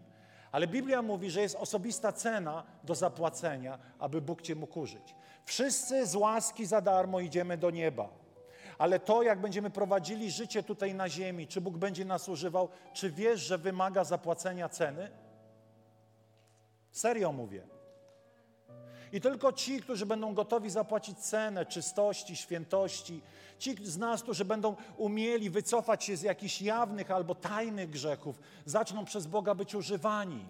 Ale 0.52 0.68
Biblia 0.68 1.02
mówi, 1.02 1.30
że 1.30 1.42
jest 1.42 1.56
osobista 1.56 2.12
cena 2.12 2.64
do 2.84 2.96
zapłacenia, 2.96 3.80
aby 4.00 4.22
Bóg 4.22 4.42
Cię 4.42 4.56
mógł 4.56 4.80
użyć. 4.80 5.16
Wszyscy 5.46 6.06
z 6.06 6.16
łaski 6.16 6.66
za 6.66 6.82
darmo 6.82 7.20
idziemy 7.20 7.58
do 7.58 7.70
nieba. 7.70 8.10
Ale 8.78 9.00
to, 9.00 9.24
jak 9.24 9.42
będziemy 9.42 9.70
prowadzili 9.70 10.32
życie 10.32 10.64
tutaj 10.64 10.96
na 10.96 11.10
ziemi, 11.10 11.48
czy 11.48 11.62
Bóg 11.62 11.78
będzie 11.78 12.06
nas 12.06 12.30
używał, 12.30 12.70
czy 12.94 13.12
wiesz, 13.12 13.40
że 13.40 13.58
wymaga 13.58 14.04
zapłacenia 14.04 14.70
ceny? 14.70 15.12
Serio 16.92 17.32
mówię. 17.32 17.79
I 19.14 19.22
tylko 19.22 19.54
ci, 19.54 19.82
którzy 19.82 20.06
będą 20.06 20.34
gotowi 20.34 20.70
zapłacić 20.70 21.18
cenę 21.18 21.66
czystości, 21.66 22.36
świętości, 22.36 23.22
ci 23.60 23.76
z 23.84 23.98
nas, 23.98 24.24
którzy 24.24 24.46
będą 24.46 24.76
umieli 24.98 25.50
wycofać 25.50 26.04
się 26.04 26.18
z 26.18 26.22
jakichś 26.22 26.62
jawnych 26.62 27.12
albo 27.12 27.36
tajnych 27.36 27.90
grzechów, 27.90 28.40
zaczną 28.66 29.06
przez 29.06 29.28
Boga 29.28 29.56
być 29.56 29.76
używani. 29.76 30.46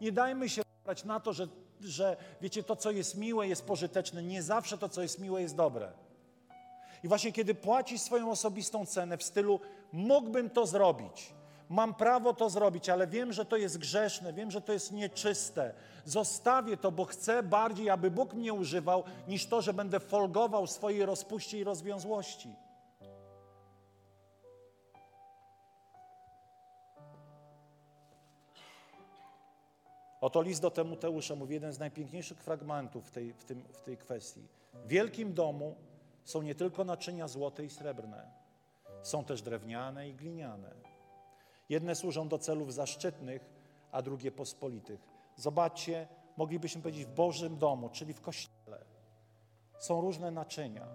Nie 0.00 0.12
dajmy 0.12 0.48
się 0.48 0.62
brać 0.84 1.04
na 1.04 1.20
to, 1.20 1.32
że, 1.32 1.48
że 1.80 2.16
wiecie, 2.40 2.62
to, 2.62 2.76
co 2.76 2.90
jest 2.90 3.16
miłe, 3.16 3.48
jest 3.48 3.66
pożyteczne. 3.66 4.22
Nie 4.22 4.42
zawsze 4.42 4.78
to, 4.78 4.88
co 4.88 5.02
jest 5.02 5.18
miłe, 5.18 5.42
jest 5.42 5.56
dobre. 5.56 5.92
I 7.04 7.08
właśnie 7.08 7.32
kiedy 7.32 7.54
płacisz 7.54 8.00
swoją 8.00 8.30
osobistą 8.30 8.86
cenę 8.86 9.16
w 9.16 9.22
stylu 9.22 9.60
mógłbym 9.92 10.50
to 10.50 10.66
zrobić, 10.66 11.32
mam 11.68 11.94
prawo 11.94 12.34
to 12.34 12.50
zrobić, 12.50 12.88
ale 12.88 13.06
wiem, 13.06 13.32
że 13.32 13.44
to 13.44 13.56
jest 13.56 13.78
grzeszne, 13.78 14.32
wiem, 14.32 14.50
że 14.50 14.60
to 14.60 14.72
jest 14.72 14.92
nieczyste. 14.92 15.74
Zostawię 16.04 16.76
to, 16.76 16.92
bo 16.92 17.04
chcę 17.04 17.42
bardziej, 17.42 17.90
aby 17.90 18.10
Bóg 18.10 18.34
mnie 18.34 18.52
używał, 18.52 19.04
niż 19.28 19.46
to, 19.46 19.62
że 19.62 19.72
będę 19.72 20.00
folgował 20.00 20.66
swojej 20.66 21.06
rozpuście 21.06 21.58
i 21.58 21.64
rozwiązłości. 21.64 22.48
Oto 30.20 30.42
list 30.42 30.62
do 30.62 30.70
Tymoteusza 30.70 31.34
mówi 31.34 31.54
jeden 31.54 31.72
z 31.72 31.78
najpiękniejszych 31.78 32.42
fragmentów 32.42 33.08
w 33.08 33.10
tej, 33.10 33.32
w, 33.32 33.44
tym, 33.44 33.62
w 33.72 33.80
tej 33.80 33.96
kwestii. 33.96 34.42
W 34.74 34.88
wielkim 34.88 35.34
domu 35.34 35.76
są 36.24 36.42
nie 36.42 36.54
tylko 36.54 36.84
naczynia 36.84 37.28
złote 37.28 37.64
i 37.64 37.70
srebrne, 37.70 38.30
są 39.02 39.24
też 39.24 39.42
drewniane 39.42 40.08
i 40.08 40.14
gliniane. 40.14 40.87
Jedne 41.68 41.94
służą 41.94 42.28
do 42.28 42.38
celów 42.38 42.74
zaszczytnych, 42.74 43.50
a 43.92 44.02
drugie 44.02 44.32
pospolitych. 44.32 45.00
Zobaczcie, 45.36 46.08
moglibyśmy 46.36 46.82
powiedzieć 46.82 47.04
w 47.04 47.14
Bożym 47.14 47.58
domu, 47.58 47.88
czyli 47.88 48.12
w 48.12 48.20
kościele. 48.20 48.84
Są 49.78 50.00
różne 50.00 50.30
naczynia. 50.30 50.86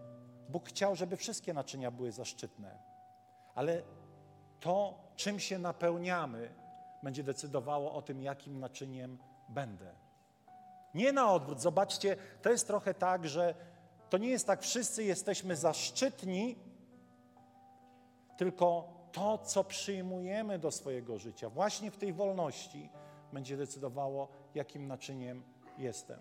Bóg 0.50 0.70
chciał, 0.70 0.96
żeby 0.96 1.18
wszystkie 1.18 1.54
naczynia 1.54 1.92
były 1.92 2.12
zaszczytne, 2.12 2.80
ale 3.56 3.82
to, 4.60 4.94
czym 5.16 5.40
się 5.40 5.60
napełniamy, 5.60 6.50
będzie 7.04 7.24
decydowało 7.24 7.94
o 7.94 8.02
tym, 8.02 8.22
jakim 8.22 8.60
naczyniem 8.60 9.18
będę. 9.50 9.96
Nie 10.94 11.12
na 11.12 11.32
odwrót. 11.32 11.62
Zobaczcie, 11.62 12.18
to 12.42 12.50
jest 12.50 12.68
trochę 12.68 12.94
tak, 12.94 13.28
że 13.28 13.56
to 14.10 14.18
nie 14.18 14.30
jest 14.30 14.48
tak, 14.48 14.62
wszyscy 14.62 15.04
jesteśmy 15.04 15.56
zaszczytni, 15.56 16.56
tylko 18.38 18.94
to, 19.14 19.38
co 19.38 19.64
przyjmujemy 19.64 20.60
do 20.60 20.72
swojego 20.72 21.18
życia, 21.18 21.50
właśnie 21.50 21.92
w 21.92 21.98
tej 21.98 22.14
wolności, 22.14 22.90
będzie 23.34 23.58
decydowało, 23.58 24.28
jakim 24.56 24.88
naczyniem 24.88 25.44
jestem. 25.78 26.20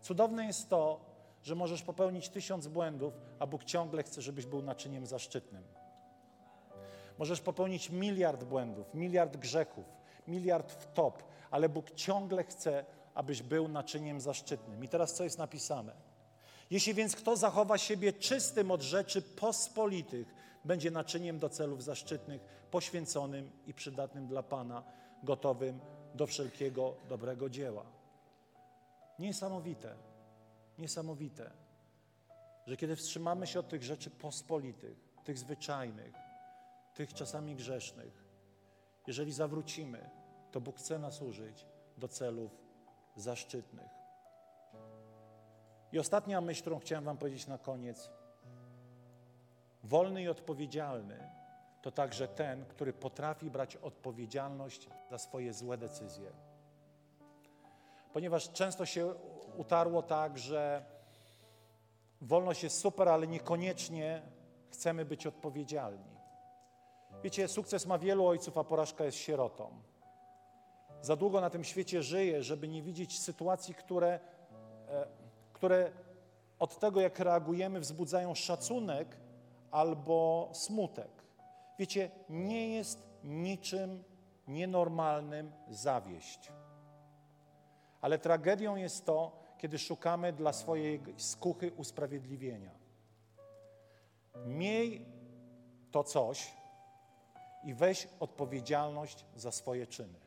Cudowne 0.00 0.46
jest 0.46 0.68
to, 0.68 1.00
że 1.42 1.54
możesz 1.54 1.82
popełnić 1.82 2.28
tysiąc 2.28 2.66
błędów, 2.66 3.14
a 3.38 3.46
Bóg 3.46 3.64
ciągle 3.64 4.02
chce, 4.02 4.22
żebyś 4.22 4.46
był 4.46 4.62
naczyniem 4.62 5.06
zaszczytnym. 5.06 5.64
Możesz 7.18 7.40
popełnić 7.40 7.90
miliard 7.90 8.44
błędów, 8.44 8.94
miliard 8.94 9.36
grzechów, 9.36 9.84
miliard 10.28 10.72
wtop, 10.72 11.22
ale 11.50 11.68
Bóg 11.68 11.90
ciągle 11.90 12.44
chce, 12.44 12.84
abyś 13.14 13.42
był 13.42 13.68
naczyniem 13.68 14.20
zaszczytnym. 14.20 14.84
I 14.84 14.88
teraz 14.88 15.14
co 15.14 15.24
jest 15.24 15.38
napisane? 15.38 15.92
Jeśli 16.70 16.94
więc 16.94 17.16
kto 17.16 17.36
zachowa 17.36 17.78
siebie 17.78 18.12
czystym 18.12 18.70
od 18.70 18.82
rzeczy 18.82 19.22
pospolitych, 19.22 20.34
będzie 20.64 20.90
naczyniem 20.90 21.38
do 21.38 21.48
celów 21.48 21.82
zaszczytnych, 21.82 22.42
poświęconym 22.70 23.50
i 23.66 23.74
przydatnym 23.74 24.26
dla 24.26 24.42
Pana, 24.42 24.82
gotowym 25.22 25.80
do 26.14 26.26
wszelkiego 26.26 26.94
dobrego 27.08 27.50
dzieła. 27.50 27.84
Niesamowite, 29.18 29.94
niesamowite, 30.78 31.50
że 32.66 32.76
kiedy 32.76 32.96
wstrzymamy 32.96 33.46
się 33.46 33.60
od 33.60 33.68
tych 33.68 33.82
rzeczy 33.82 34.10
pospolitych, 34.10 34.96
tych 35.24 35.38
zwyczajnych, 35.38 36.14
tych 36.94 37.14
czasami 37.14 37.56
grzesznych, 37.56 38.24
jeżeli 39.06 39.32
zawrócimy, 39.32 40.10
to 40.50 40.60
Bóg 40.60 40.78
chce 40.78 40.98
nas 40.98 41.22
użyć 41.22 41.66
do 41.98 42.08
celów 42.08 42.50
zaszczytnych. 43.16 43.90
I 45.92 45.98
ostatnia 45.98 46.40
myśl, 46.40 46.60
którą 46.60 46.78
chciałem 46.78 47.04
Wam 47.04 47.18
powiedzieć 47.18 47.46
na 47.46 47.58
koniec. 47.58 48.10
Wolny 49.84 50.22
i 50.22 50.28
odpowiedzialny 50.28 51.30
to 51.82 51.90
także 51.90 52.28
ten, 52.28 52.64
który 52.64 52.92
potrafi 52.92 53.50
brać 53.50 53.76
odpowiedzialność 53.76 54.88
za 55.10 55.18
swoje 55.18 55.52
złe 55.52 55.78
decyzje. 55.78 56.32
Ponieważ 58.12 58.52
często 58.52 58.86
się 58.86 59.14
utarło 59.56 60.02
tak, 60.02 60.38
że 60.38 60.84
wolność 62.20 62.62
jest 62.62 62.80
super, 62.80 63.08
ale 63.08 63.26
niekoniecznie 63.26 64.22
chcemy 64.70 65.04
być 65.04 65.26
odpowiedzialni. 65.26 66.12
Wiecie, 67.22 67.48
sukces 67.48 67.86
ma 67.86 67.98
wielu 67.98 68.26
ojców, 68.26 68.58
a 68.58 68.64
porażka 68.64 69.04
jest 69.04 69.18
sierotą. 69.18 69.82
Za 71.00 71.16
długo 71.16 71.40
na 71.40 71.50
tym 71.50 71.64
świecie 71.64 72.02
żyję, 72.02 72.42
żeby 72.42 72.68
nie 72.68 72.82
widzieć 72.82 73.20
sytuacji, 73.20 73.74
które 73.74 74.20
e, 74.88 75.22
które 75.62 75.92
od 76.58 76.78
tego, 76.78 77.00
jak 77.00 77.18
reagujemy, 77.18 77.80
wzbudzają 77.80 78.34
szacunek 78.34 79.16
albo 79.72 80.50
smutek. 80.52 81.10
Wiecie, 81.78 82.10
nie 82.28 82.68
jest 82.74 83.02
niczym 83.24 84.04
nienormalnym 84.48 85.52
zawieść. 85.68 86.52
Ale 88.00 88.18
tragedią 88.18 88.76
jest 88.76 89.06
to, 89.06 89.42
kiedy 89.58 89.78
szukamy 89.78 90.32
dla 90.32 90.52
swojej 90.52 91.00
skuchy 91.16 91.72
usprawiedliwienia. 91.76 92.70
Miej 94.46 95.06
to 95.90 96.04
coś 96.04 96.52
i 97.64 97.74
weź 97.74 98.08
odpowiedzialność 98.20 99.24
za 99.36 99.52
swoje 99.52 99.86
czyny. 99.86 100.18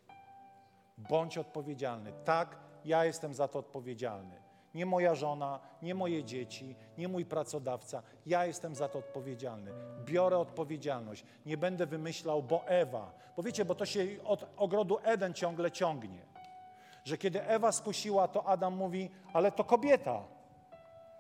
Bądź 0.98 1.38
odpowiedzialny. 1.38 2.14
Tak, 2.24 2.58
ja 2.86 3.06
jestem 3.06 3.34
za 3.34 3.48
to 3.48 3.60
odpowiedzialny. 3.60 4.45
Nie 4.76 4.86
moja 4.86 5.16
żona, 5.16 5.60
nie 5.82 5.96
moje 5.96 6.24
dzieci, 6.24 6.76
nie 6.98 7.08
mój 7.08 7.26
pracodawca. 7.26 8.04
Ja 8.26 8.46
jestem 8.46 8.76
za 8.76 8.90
to 8.90 9.00
odpowiedzialny. 9.00 9.72
Biorę 10.06 10.38
odpowiedzialność. 10.38 11.24
Nie 11.46 11.58
będę 11.58 11.86
wymyślał, 11.86 12.44
bo 12.44 12.68
Ewa. 12.68 13.12
Bo 13.38 13.44
wiecie, 13.44 13.66
bo 13.66 13.76
to 13.76 13.86
się 13.86 14.06
od 14.26 14.46
ogrodu 14.58 14.98
Eden 15.04 15.34
ciągle 15.34 15.72
ciągnie. 15.72 16.26
Że 17.04 17.18
kiedy 17.18 17.44
Ewa 17.44 17.72
skusiła, 17.72 18.28
to 18.28 18.48
Adam 18.48 18.76
mówi, 18.76 19.10
ale 19.34 19.52
to 19.52 19.64
kobieta. 19.64 20.24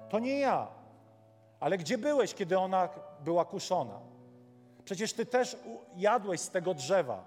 To 0.09 0.19
nie 0.19 0.39
ja. 0.39 0.67
Ale 1.59 1.77
gdzie 1.77 1.97
byłeś, 1.97 2.33
kiedy 2.33 2.59
ona 2.59 2.89
była 3.23 3.45
kuszona? 3.45 3.99
Przecież 4.85 5.13
ty 5.13 5.25
też 5.25 5.57
jadłeś 5.95 6.41
z 6.41 6.49
tego 6.49 6.73
drzewa. 6.73 7.25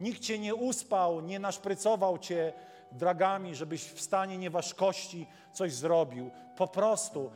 Nikt 0.00 0.20
cię 0.20 0.38
nie 0.38 0.54
uspał, 0.54 1.20
nie 1.20 1.38
naszprycował 1.38 2.18
cię 2.18 2.52
dragami, 2.92 3.54
żebyś 3.54 3.84
w 3.84 4.00
stanie 4.00 4.38
nieważkości 4.38 5.26
coś 5.52 5.72
zrobił. 5.72 6.30
Po 6.56 6.68
prostu, 6.68 7.30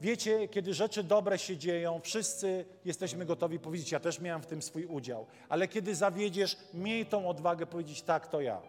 wiecie, 0.00 0.48
kiedy 0.48 0.74
rzeczy 0.74 1.02
dobre 1.02 1.38
się 1.38 1.56
dzieją, 1.56 2.00
wszyscy 2.02 2.64
jesteśmy 2.84 3.24
gotowi 3.24 3.58
powiedzieć, 3.58 3.92
ja 3.92 4.00
też 4.00 4.20
miałem 4.20 4.42
w 4.42 4.46
tym 4.46 4.62
swój 4.62 4.84
udział. 4.84 5.26
Ale 5.48 5.68
kiedy 5.68 5.94
zawiedziesz, 5.94 6.56
miej 6.74 7.06
tą 7.06 7.28
odwagę 7.28 7.66
powiedzieć, 7.66 8.02
tak, 8.02 8.26
to 8.26 8.40
ja. 8.40 8.62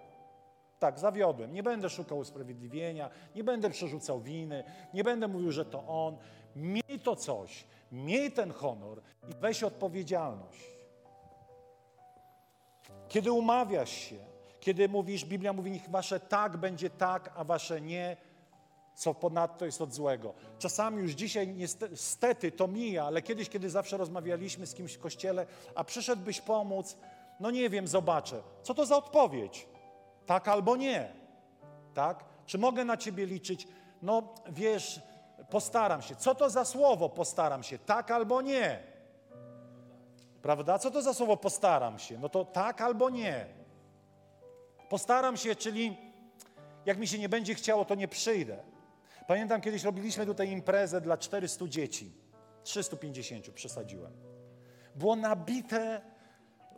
Tak, 0.80 0.99
zawiodłem. 0.99 1.53
Nie 1.53 1.63
będę 1.63 1.89
szukał 1.89 2.18
usprawiedliwienia, 2.18 3.09
nie 3.36 3.43
będę 3.43 3.70
przerzucał 3.70 4.22
winy, 4.22 4.63
nie 4.93 5.03
będę 5.03 5.28
mówił, 5.28 5.51
że 5.51 5.65
to 5.65 5.88
on. 5.88 6.18
Miej 6.55 6.99
to 7.03 7.15
coś, 7.15 7.63
miej 7.91 8.32
ten 8.32 8.51
honor 8.51 9.01
i 9.30 9.34
weź 9.39 9.63
odpowiedzialność. 9.63 10.78
Kiedy 13.07 13.32
umawiasz 13.32 13.91
się, 13.91 14.26
kiedy 14.68 14.89
mówisz, 14.89 15.26
Biblia 15.26 15.53
mówi, 15.53 15.72
niech 15.72 15.89
wasze 15.89 16.20
tak 16.20 16.57
będzie 16.57 16.89
tak, 16.89 17.32
a 17.36 17.43
wasze 17.43 17.82
nie, 17.82 18.18
co 18.95 19.13
ponadto 19.13 19.65
jest 19.65 19.82
od 19.82 19.93
złego. 19.93 20.34
Czasami 20.59 21.01
już 21.01 21.11
dzisiaj 21.11 21.47
niestety 21.47 22.51
to 22.51 22.68
mija, 22.68 23.05
ale 23.05 23.22
kiedyś, 23.22 23.49
kiedy 23.49 23.70
zawsze 23.70 23.97
rozmawialiśmy 23.97 24.68
z 24.68 24.74
kimś 24.74 24.93
w 24.93 24.99
kościele, 24.99 25.45
a 25.76 25.84
przyszedłbyś 25.84 26.41
pomóc, 26.41 26.97
no 27.39 27.51
nie 27.51 27.70
wiem, 27.70 27.88
zobaczę. 27.88 28.41
Co 28.63 28.74
to 28.74 28.86
za 28.86 28.97
odpowiedź? 28.97 29.68
Tak 30.26 30.47
albo 30.47 30.76
nie. 30.76 31.11
Tak? 31.93 32.26
Czy 32.45 32.57
mogę 32.57 32.86
na 32.86 32.97
ciebie 32.97 33.26
liczyć? 33.26 33.68
No 34.01 34.34
wiesz, 34.49 35.01
postaram 35.49 36.01
się. 36.01 36.15
Co 36.15 36.36
to 36.36 36.49
za 36.49 36.65
słowo 36.65 37.09
postaram 37.09 37.63
się? 37.63 37.80
Tak 37.80 38.11
albo 38.11 38.41
nie. 38.41 38.84
Prawda? 40.41 40.80
Co 40.80 40.91
to 40.91 41.01
za 41.01 41.13
słowo 41.13 41.38
postaram 41.38 41.99
się? 41.99 42.20
No 42.20 42.30
to 42.30 42.45
tak 42.45 42.82
albo 42.82 43.09
nie. 43.09 43.66
Postaram 44.89 45.38
się, 45.38 45.55
czyli 45.55 45.97
jak 46.85 46.97
mi 46.97 47.07
się 47.07 47.19
nie 47.19 47.29
będzie 47.29 47.55
chciało, 47.55 47.85
to 47.85 47.95
nie 47.95 48.07
przyjdę. 48.07 48.63
Pamiętam, 49.27 49.61
kiedyś 49.61 49.83
robiliśmy 49.83 50.25
tutaj 50.25 50.49
imprezę 50.49 51.01
dla 51.01 51.17
400 51.17 51.67
dzieci. 51.67 52.11
350 52.63 53.49
przesadziłem. 53.49 54.13
Było 54.95 55.15
nabite 55.15 56.01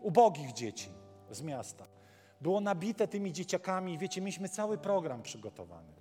ubogich 0.01 0.53
dzieci 0.53 0.89
z 1.31 1.41
miasta. 1.41 1.85
Było 2.41 2.61
nabite 2.61 3.07
tymi 3.07 3.33
dzieciakami. 3.33 3.97
Wiecie, 3.97 4.21
mieliśmy 4.21 4.49
cały 4.49 4.77
program 4.77 5.21
przygotowany. 5.21 5.98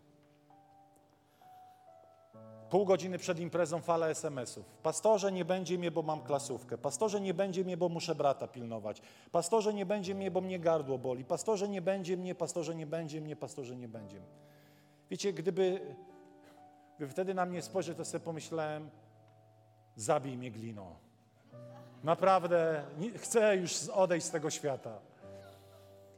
Pół 2.71 2.85
godziny 2.85 3.19
przed 3.19 3.41
imprezą 3.41 3.81
fala 3.81 4.09
SMS-ów. 4.09 4.67
Pastorze, 4.83 5.33
nie 5.33 5.45
będzie 5.45 5.79
mnie, 5.79 5.91
bo 5.91 6.03
mam 6.03 6.21
klasówkę. 6.21 6.79
Pastorze, 6.79 7.21
nie 7.21 7.35
będzie 7.35 7.65
mnie, 7.65 7.77
bo 7.77 7.89
muszę 7.89 8.15
brata 8.15 8.49
pilnować. 8.49 9.03
Pastorze, 9.33 9.75
nie 9.75 9.87
będzie 9.87 10.15
mnie, 10.15 10.31
bo 10.31 10.41
mnie 10.41 10.59
gardło 10.59 10.99
boli. 10.99 11.25
Pastorze, 11.25 11.69
nie 11.69 11.83
będzie 11.83 12.17
mnie, 12.17 12.35
pastorze, 12.35 12.75
nie 12.75 12.87
będzie 12.87 13.21
mnie, 13.21 13.37
pastorze, 13.37 13.77
nie 13.77 13.89
będzie 13.89 14.17
mnie. 14.17 14.29
Wiecie, 15.11 15.33
gdyby, 15.33 15.81
gdyby 16.97 17.13
wtedy 17.13 17.35
na 17.35 17.47
mnie 17.47 17.63
spojrzeć, 17.63 17.97
to 17.97 18.05
sobie 18.05 18.25
pomyślałem, 18.25 18.91
zabij 19.97 20.37
mnie 20.37 20.51
glino. 20.51 20.97
Naprawdę, 22.05 22.83
nie, 22.99 23.11
chcę 23.11 23.57
już 23.57 23.89
odejść 23.89 24.27
z 24.27 24.31
tego 24.31 24.51
świata. 24.51 24.99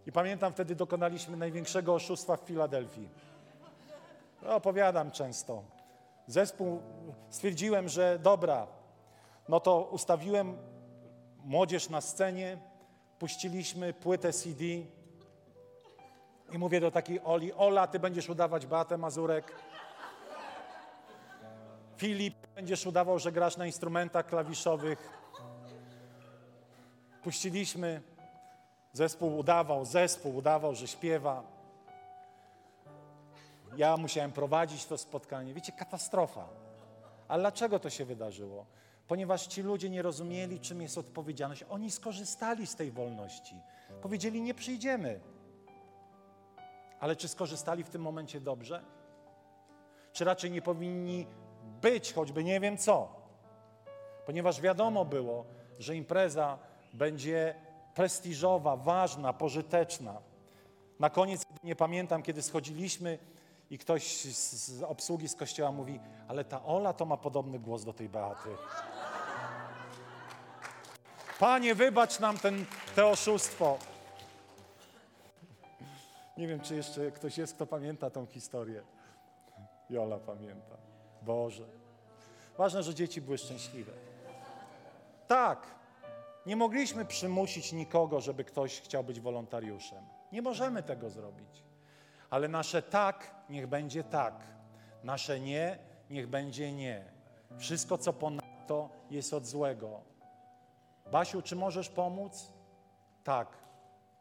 I 0.06 0.12
pamiętam, 0.12 0.52
wtedy 0.52 0.74
dokonaliśmy 0.74 1.36
największego 1.36 1.94
oszustwa 1.94 2.36
w 2.36 2.40
Filadelfii. 2.40 3.08
Opowiadam 4.46 5.10
często. 5.10 5.79
Zespół, 6.30 6.82
stwierdziłem, 7.30 7.88
że 7.88 8.18
dobra, 8.18 8.66
no 9.48 9.60
to 9.60 9.82
ustawiłem 9.82 10.56
młodzież 11.44 11.88
na 11.88 12.00
scenie, 12.00 12.58
puściliśmy 13.18 13.92
płytę 13.92 14.32
CD 14.32 14.64
i 16.52 16.58
mówię 16.58 16.80
do 16.80 16.90
takiej 16.90 17.20
Oli, 17.24 17.52
Ola, 17.52 17.86
ty 17.86 17.98
będziesz 17.98 18.28
udawać 18.28 18.66
Beatę 18.66 18.98
Mazurek. 18.98 19.54
Filip, 21.96 22.46
będziesz 22.54 22.86
udawał, 22.86 23.18
że 23.18 23.32
grasz 23.32 23.56
na 23.56 23.66
instrumentach 23.66 24.26
klawiszowych. 24.26 25.10
Puściliśmy, 27.22 28.02
zespół 28.92 29.38
udawał, 29.38 29.84
zespół 29.84 30.36
udawał, 30.36 30.74
że 30.74 30.88
śpiewa. 30.88 31.59
Ja 33.76 33.96
musiałem 33.96 34.32
prowadzić 34.32 34.86
to 34.86 34.98
spotkanie. 34.98 35.54
Wiecie, 35.54 35.72
katastrofa. 35.72 36.48
Ale 37.28 37.42
dlaczego 37.42 37.78
to 37.78 37.90
się 37.90 38.04
wydarzyło? 38.04 38.66
Ponieważ 39.08 39.46
ci 39.46 39.62
ludzie 39.62 39.90
nie 39.90 40.02
rozumieli, 40.02 40.60
czym 40.60 40.82
jest 40.82 40.98
odpowiedzialność. 40.98 41.64
Oni 41.70 41.90
skorzystali 41.90 42.66
z 42.66 42.76
tej 42.76 42.90
wolności. 42.90 43.54
Powiedzieli, 44.02 44.42
nie 44.42 44.54
przyjdziemy. 44.54 45.20
Ale 47.00 47.16
czy 47.16 47.28
skorzystali 47.28 47.84
w 47.84 47.88
tym 47.88 48.02
momencie 48.02 48.40
dobrze? 48.40 48.82
Czy 50.12 50.24
raczej 50.24 50.50
nie 50.50 50.62
powinni 50.62 51.26
być, 51.82 52.12
choćby 52.12 52.44
nie 52.44 52.60
wiem 52.60 52.76
co? 52.78 53.08
Ponieważ 54.26 54.60
wiadomo 54.60 55.04
było, 55.04 55.44
że 55.78 55.96
impreza 55.96 56.58
będzie 56.94 57.54
prestiżowa, 57.94 58.76
ważna, 58.76 59.32
pożyteczna. 59.32 60.20
Na 61.00 61.10
koniec 61.10 61.42
nie 61.62 61.76
pamiętam, 61.76 62.22
kiedy 62.22 62.42
schodziliśmy 62.42 63.18
i 63.70 63.78
ktoś 63.78 64.24
z, 64.34 64.82
obsługi 64.82 65.28
z 65.28 65.36
kościoła 65.36 65.72
mówi, 65.72 66.00
ale 66.28 66.44
ta 66.44 66.64
Ola 66.64 66.92
to 66.92 67.04
ma 67.04 67.16
podobny 67.16 67.58
głos 67.58 67.84
do 67.84 67.92
tej 67.92 68.08
Beaty. 68.08 68.48
Panie, 71.38 71.74
wybacz 71.74 72.20
nam 72.20 72.38
ten, 72.38 72.64
te 72.94 73.06
oszustwo. 73.06 73.78
Nie 76.36 76.46
wiem, 76.46 76.60
czy 76.60 76.76
jeszcze 76.76 77.10
ktoś 77.10 77.38
jest, 77.38 77.54
kto 77.54 77.66
pamięta 77.66 78.10
tą 78.10 78.26
historię. 78.26 78.82
Jola 79.90 80.18
pamięta. 80.18 80.76
Boże. 81.22 81.64
Ważne, 82.58 82.82
że 82.82 82.94
dzieci 82.94 83.20
były 83.20 83.38
szczęśliwe. 83.38 83.92
Tak, 85.26 85.66
nie 86.46 86.56
mogliśmy 86.56 87.04
przymusić 87.04 87.72
nikogo, 87.72 88.20
żeby 88.20 88.44
ktoś 88.44 88.80
chciał 88.80 89.04
być 89.04 89.20
wolontariuszem. 89.20 90.04
Nie 90.32 90.42
możemy 90.42 90.82
tego 90.82 91.10
zrobić. 91.10 91.69
Ale 92.30 92.48
nasze 92.48 92.82
tak, 92.82 93.34
niech 93.48 93.66
będzie 93.66 94.04
tak. 94.04 94.34
Nasze 95.04 95.40
nie, 95.40 95.78
niech 96.10 96.28
będzie 96.28 96.72
nie. 96.72 97.04
Wszystko, 97.58 97.98
co 97.98 98.12
ponadto, 98.12 98.88
jest 99.10 99.34
od 99.34 99.46
złego. 99.46 100.00
Basiu, 101.12 101.42
czy 101.42 101.56
możesz 101.56 101.88
pomóc? 101.88 102.52
Tak. 103.24 103.48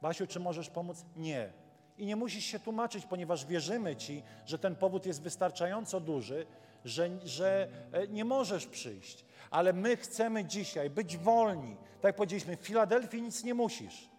Basiu, 0.02 0.28
czy 0.28 0.40
możesz 0.40 0.70
pomóc? 0.70 1.06
Nie. 1.16 1.54
I 1.98 2.06
nie 2.06 2.16
musisz 2.16 2.46
się 2.46 2.60
tłumaczyć, 2.60 3.06
ponieważ 3.06 3.46
wierzymy 3.46 3.96
Ci, 3.96 4.24
że 4.46 4.60
ten 4.60 4.76
powód 4.76 5.06
jest 5.06 5.22
wystarczająco 5.22 6.00
duży, 6.00 6.46
że, 6.86 7.10
że 7.24 7.68
e, 7.92 8.08
nie 8.08 8.26
możesz 8.26 8.68
przyjść. 8.68 9.26
Ale 9.52 9.74
my 9.74 9.98
chcemy 9.98 10.46
dzisiaj 10.46 10.90
być 10.90 11.18
wolni. 11.18 11.76
Tak 11.76 12.04
jak 12.04 12.16
powiedzieliśmy, 12.16 12.58
w 12.58 12.60
Filadelfii 12.60 13.22
nic 13.22 13.44
nie 13.44 13.54
musisz. 13.54 14.10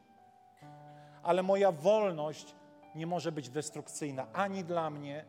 Ale 1.22 1.42
moja 1.42 1.72
wolność 1.72 2.54
nie 2.94 3.06
może 3.06 3.32
być 3.32 3.50
destrukcyjna 3.50 4.32
ani 4.32 4.64
dla 4.64 4.90
mnie, 4.90 5.24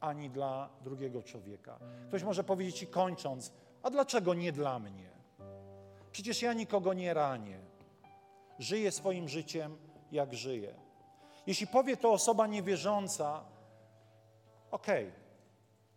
ani 0.00 0.30
dla 0.30 0.68
drugiego 0.84 1.22
człowieka. 1.22 1.78
Ktoś 2.08 2.22
może 2.22 2.44
powiedzieć 2.44 2.78
Ci 2.78 2.86
kończąc, 2.86 3.52
a 3.82 3.90
dlaczego 3.90 4.34
nie 4.34 4.52
dla 4.52 4.78
mnie? 4.78 5.10
Przecież 6.12 6.42
ja 6.42 6.52
nikogo 6.52 6.94
nie 6.94 7.14
ranię. 7.14 7.58
Żyję 8.58 8.92
swoim 8.92 9.28
życiem, 9.28 9.76
jak 10.12 10.34
żyję. 10.34 10.74
Jeśli 11.46 11.66
powie 11.66 11.96
to 11.96 12.12
osoba 12.12 12.46
niewierząca, 12.46 13.44
okej, 14.70 15.08
okay, 15.08 15.20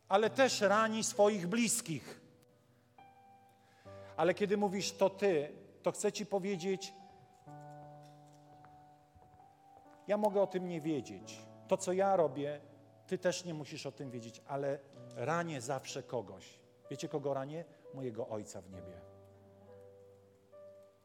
ale 0.10 0.30
też 0.30 0.62
rani 0.62 1.04
swoich 1.04 1.48
bliskich. 1.48 2.22
Ale 4.18 4.34
kiedy 4.34 4.58
mówisz 4.58 4.92
to 4.92 5.10
ty, 5.10 5.52
to 5.84 5.92
chcę 5.92 6.12
ci 6.12 6.26
powiedzieć, 6.26 6.94
ja 10.10 10.18
mogę 10.18 10.42
o 10.42 10.48
tym 10.48 10.68
nie 10.68 10.82
wiedzieć. 10.82 11.40
To, 11.68 11.78
co 11.78 11.94
ja 11.94 12.16
robię, 12.16 12.62
ty 13.08 13.18
też 13.18 13.46
nie 13.46 13.54
musisz 13.54 13.86
o 13.86 13.92
tym 13.92 14.12
wiedzieć, 14.12 14.42
ale 14.48 14.80
ranię 15.16 15.62
zawsze 15.62 16.04
kogoś. 16.04 16.60
Wiecie, 16.92 17.08
kogo 17.08 17.34
ranię? 17.34 17.66
Mojego 17.94 18.28
Ojca 18.28 18.62
w 18.62 18.72
niebie. 18.72 19.02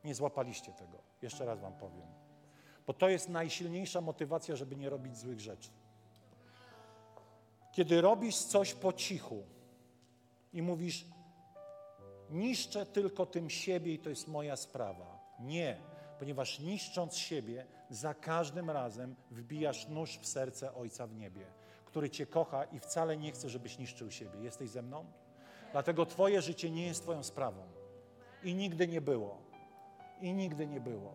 Nie 0.05 0.14
złapaliście 0.14 0.72
tego. 0.72 0.98
Jeszcze 1.22 1.44
raz 1.44 1.61
wam 1.61 1.72
powiem. 1.72 2.07
Bo 2.86 2.92
to 2.92 3.09
jest 3.09 3.28
najsilniejsza 3.28 4.00
motywacja, 4.00 4.57
żeby 4.57 4.76
nie 4.76 4.90
robić 4.90 5.18
złych 5.18 5.40
rzeczy. 5.40 5.70
Kiedy 7.72 8.00
robisz 8.00 8.36
coś 8.36 8.74
po 8.74 8.92
cichu 8.92 9.42
i 10.52 10.62
mówisz, 10.62 11.07
niszczę 12.30 12.86
tylko 12.86 13.26
tym 13.26 13.50
siebie 13.50 13.94
i 13.94 13.98
to 13.98 14.09
jest 14.09 14.28
moja 14.28 14.57
sprawa. 14.57 15.18
Nie, 15.40 15.76
ponieważ 16.18 16.60
niszcząc 16.60 17.16
siebie, 17.16 17.66
za 17.90 18.14
każdym 18.14 18.70
razem 18.70 19.16
wbijasz 19.30 19.88
nóż 19.88 20.18
w 20.18 20.26
serce 20.26 20.74
Ojca 20.74 21.06
w 21.06 21.14
niebie, 21.14 21.46
który 21.84 22.10
Cię 22.10 22.26
kocha 22.26 22.64
i 22.64 22.80
wcale 22.80 23.16
nie 23.16 23.32
chce, 23.32 23.48
żebyś 23.48 23.78
niszczył 23.78 24.10
siebie. 24.10 24.40
Jesteś 24.42 24.70
ze 24.70 24.82
mną? 24.82 25.04
Dlatego 25.72 26.06
Twoje 26.06 26.42
życie 26.42 26.70
nie 26.70 26.86
jest 26.86 27.02
Twoją 27.02 27.22
sprawą. 27.22 27.62
I 28.44 28.54
nigdy 28.54 28.88
nie 28.88 29.00
było. 29.00 29.38
I 30.20 30.32
nigdy 30.32 30.66
nie 30.66 30.80
było. 30.80 31.12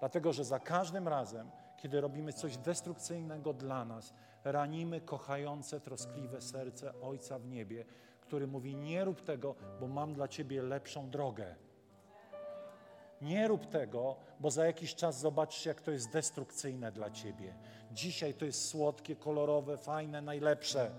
Dlatego, 0.00 0.32
że 0.32 0.44
za 0.44 0.58
każdym 0.58 1.08
razem, 1.08 1.50
kiedy 1.76 2.00
robimy 2.00 2.32
coś 2.32 2.56
destrukcyjnego 2.56 3.52
dla 3.52 3.84
nas, 3.84 4.14
ranimy 4.44 5.00
kochające, 5.00 5.80
troskliwe 5.80 6.40
serce 6.40 7.00
Ojca 7.00 7.38
w 7.38 7.46
niebie, 7.46 7.84
który 8.20 8.46
mówi: 8.46 8.76
Nie 8.76 9.04
rób 9.04 9.22
tego, 9.22 9.54
bo 9.80 9.88
mam 9.88 10.14
dla 10.14 10.28
ciebie 10.28 10.62
lepszą 10.62 11.10
drogę. 11.10 11.54
Nie 13.20 13.48
rób 13.48 13.66
tego, 13.66 14.16
bo 14.40 14.50
za 14.50 14.66
jakiś 14.66 14.94
czas 14.94 15.18
zobaczysz, 15.18 15.66
jak 15.66 15.80
to 15.80 15.90
jest 15.90 16.10
destrukcyjne 16.10 16.92
dla 16.92 17.10
ciebie. 17.10 17.54
Dzisiaj 17.92 18.34
to 18.34 18.44
jest 18.44 18.68
słodkie, 18.68 19.16
kolorowe, 19.16 19.76
fajne, 19.76 20.22
najlepsze, 20.22 20.90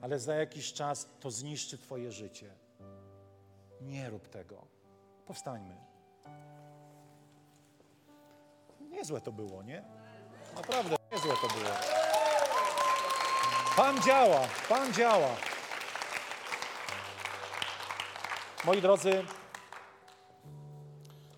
ale 0.00 0.18
za 0.18 0.34
jakiś 0.34 0.72
czas 0.72 1.08
to 1.20 1.30
zniszczy 1.30 1.78
Twoje 1.78 2.12
życie. 2.12 2.54
Nie 3.80 4.10
rób 4.10 4.28
tego. 4.28 4.66
Powstańmy. 5.26 5.76
Niezłe 8.80 9.20
to 9.20 9.32
było, 9.32 9.62
nie? 9.62 9.84
Naprawdę, 10.56 10.96
niezłe 11.12 11.34
to 11.42 11.48
było. 11.48 11.70
Pan 13.76 14.02
działa, 14.02 14.40
Pan 14.68 14.92
działa. 14.92 15.28
Moi 18.64 18.82
drodzy, 18.82 19.24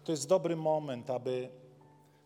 to 0.05 0.13
jest 0.13 0.29
dobry 0.29 0.57
moment, 0.57 1.11
aby 1.11 1.49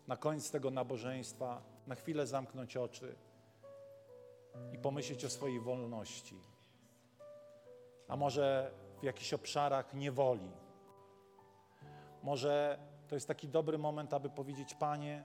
na 0.07 0.17
koniec 0.17 0.51
tego 0.51 0.71
nabożeństwa 0.71 1.61
na 1.87 1.95
chwilę 1.95 2.27
zamknąć 2.27 2.77
oczy 2.77 3.15
i 4.73 4.77
pomyśleć 4.77 5.25
o 5.25 5.29
swojej 5.29 5.59
wolności. 5.59 6.35
A 8.07 8.15
może 8.15 8.71
w 9.01 9.03
jakichś 9.03 9.33
obszarach 9.33 9.93
niewoli. 9.93 10.51
Może 12.23 12.79
to 13.07 13.15
jest 13.15 13.27
taki 13.27 13.47
dobry 13.47 13.77
moment, 13.77 14.13
aby 14.13 14.29
powiedzieć: 14.29 14.73
Panie, 14.73 15.23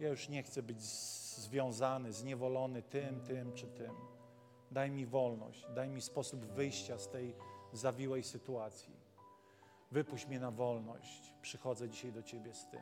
ja 0.00 0.08
już 0.08 0.28
nie 0.28 0.42
chcę 0.42 0.62
być 0.62 0.82
związany, 0.82 2.12
zniewolony 2.12 2.82
tym, 2.82 3.20
tym 3.20 3.52
czy 3.52 3.66
tym. 3.66 3.94
Daj 4.70 4.90
mi 4.90 5.06
wolność, 5.06 5.66
daj 5.74 5.88
mi 5.88 6.00
sposób 6.00 6.44
wyjścia 6.44 6.98
z 6.98 7.08
tej 7.08 7.34
zawiłej 7.72 8.22
sytuacji. 8.22 9.01
Wypuść 9.92 10.26
mnie 10.26 10.40
na 10.40 10.50
wolność. 10.50 11.34
Przychodzę 11.42 11.88
dzisiaj 11.88 12.12
do 12.12 12.22
Ciebie 12.22 12.54
z 12.54 12.66
tym. 12.66 12.80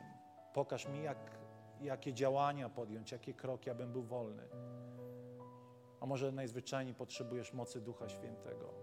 Pokaż 0.53 0.87
mi, 0.87 1.03
jak, 1.03 1.17
jakie 1.81 2.13
działania 2.13 2.69
podjąć, 2.69 3.11
jakie 3.11 3.33
kroki, 3.33 3.69
abym 3.69 3.91
był 3.91 4.03
wolny. 4.03 4.43
A 6.01 6.05
może 6.05 6.31
najzwyczajniej 6.31 6.95
potrzebujesz 6.95 7.53
mocy 7.53 7.81
Ducha 7.81 8.09
Świętego, 8.09 8.73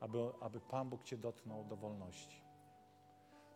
aby, 0.00 0.18
aby 0.40 0.60
Pan 0.60 0.88
Bóg 0.90 1.04
Cię 1.04 1.16
dotknął 1.16 1.64
do 1.64 1.76
wolności. 1.76 2.44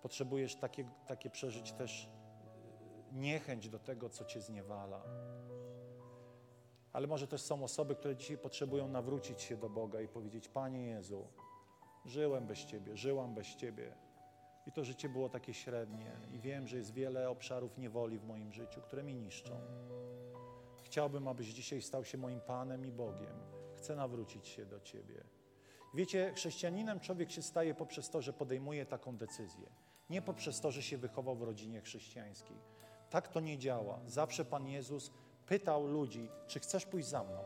Potrzebujesz 0.03 0.57
takie, 0.57 0.91
takie 1.07 1.31
przeżyć 1.31 1.73
też 1.73 2.05
y, 2.05 3.15
niechęć 3.15 3.69
do 3.69 3.79
tego, 3.79 4.09
co 4.09 4.25
Cię 4.25 4.41
zniewala. 4.41 5.03
Ale 6.93 7.07
może 7.07 7.27
też 7.27 7.43
są 7.43 7.65
osoby, 7.65 7.95
które 7.95 8.17
dzisiaj 8.17 8.39
potrzebują 8.39 8.89
nawrócić 8.89 9.43
się 9.43 9.57
do 9.57 9.69
Boga 9.69 10.01
i 10.01 10.09
powiedzieć: 10.09 10.49
Panie 10.49 10.87
Jezu, 10.87 11.29
żyłem 12.05 12.47
bez 12.47 12.65
Ciebie, 12.65 12.97
żyłam 12.97 13.35
bez 13.35 13.57
Ciebie. 13.57 13.93
I 14.67 14.73
to 14.73 14.85
życie 14.85 15.09
było 15.09 15.29
takie 15.29 15.55
średnie. 15.55 16.13
I 16.33 16.39
wiem, 16.39 16.69
że 16.69 16.77
jest 16.77 16.93
wiele 16.93 17.31
obszarów 17.31 17.79
niewoli 17.79 18.19
w 18.19 18.25
moim 18.25 18.53
życiu, 18.53 18.81
które 18.81 19.03
mi 19.03 19.15
niszczą. 19.15 19.61
Chciałbym, 20.83 21.29
abyś 21.29 21.47
dzisiaj 21.47 21.83
stał 21.83 22.05
się 22.05 22.19
moim 22.19 22.41
Panem 22.41 22.87
i 22.87 22.93
Bogiem. 22.93 23.37
Chcę 23.77 23.97
nawrócić 23.97 24.49
się 24.49 24.67
do 24.67 24.81
Ciebie. 24.81 25.25
Wiecie, 25.95 26.33
chrześcijaninem 26.37 27.01
człowiek 27.01 27.31
się 27.31 27.43
staje 27.43 27.75
poprzez 27.75 28.11
to, 28.11 28.23
że 28.23 28.33
podejmuje 28.33 28.87
taką 28.87 29.17
decyzję. 29.17 29.67
Nie 30.11 30.23
poprzez 30.23 30.61
to, 30.61 30.71
że 30.71 30.83
się 30.83 30.99
wychował 30.99 31.37
w 31.37 31.43
rodzinie 31.43 31.81
chrześcijańskiej. 31.81 32.57
Tak 33.11 33.29
to 33.29 33.41
nie 33.41 33.59
działa. 33.59 34.01
Zawsze 34.07 34.45
Pan 34.45 34.69
Jezus 34.69 35.11
pytał 35.47 35.87
ludzi, 35.87 36.29
czy 36.47 36.61
chcesz 36.61 36.87
pójść 36.87 37.09
za 37.09 37.25
mną? 37.25 37.39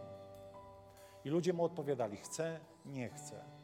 I 1.24 1.30
ludzie 1.30 1.52
mu 1.52 1.64
odpowiadali, 1.64 2.16
chcę, 2.16 2.60
nie 2.86 3.08
chcę. 3.08 3.57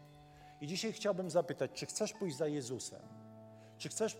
I 0.65 0.67
dzisiaj 0.67 0.93
chciałbym 0.93 1.31
zapytać, 1.31 1.71
czy 1.75 1.87
chcesz 1.87 2.13
pójść 2.13 2.37
za 2.37 2.47
Jezusem? 2.47 3.01
Czy 3.79 3.89
chcesz 3.89 4.17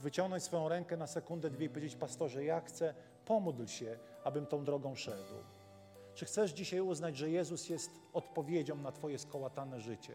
wyciągnąć 0.00 0.42
swoją 0.42 0.68
rękę 0.68 0.96
na 0.96 1.06
sekundę, 1.06 1.50
dwie 1.50 1.66
i 1.66 1.68
powiedzieć, 1.68 1.96
pastorze, 1.96 2.44
ja 2.44 2.60
chcę, 2.60 2.94
pomódl 3.24 3.66
się, 3.66 3.98
abym 4.24 4.46
tą 4.46 4.64
drogą 4.64 4.94
szedł. 4.94 5.34
Czy 6.14 6.24
chcesz 6.24 6.50
dzisiaj 6.50 6.80
uznać, 6.80 7.16
że 7.16 7.30
Jezus 7.30 7.68
jest 7.68 7.90
odpowiedzią 8.12 8.76
na 8.76 8.92
Twoje 8.92 9.18
skołatane 9.18 9.80
życie? 9.80 10.14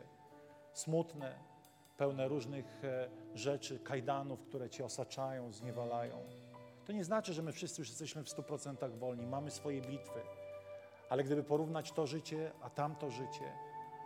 Smutne, 0.74 1.36
pełne 1.98 2.28
różnych 2.28 2.86
e, 2.86 3.10
rzeczy, 3.36 3.80
kajdanów, 3.80 4.42
które 4.42 4.70
Cię 4.70 4.86
osaczają, 4.86 5.52
zniewalają. 5.52 6.18
To 6.86 6.94
nie 6.94 7.04
znaczy, 7.04 7.34
że 7.34 7.42
my 7.42 7.52
wszyscy 7.52 7.82
już 7.82 7.90
jesteśmy 7.90 8.24
w 8.24 8.28
100% 8.28 8.98
wolni, 8.98 9.28
mamy 9.28 9.52
swoje 9.52 9.82
bitwy. 9.82 10.20
Ale 11.10 11.24
gdyby 11.24 11.44
porównać 11.44 11.92
to 11.92 12.08
życie, 12.08 12.52
a 12.62 12.70
tamto 12.70 13.12
życie, 13.12 13.52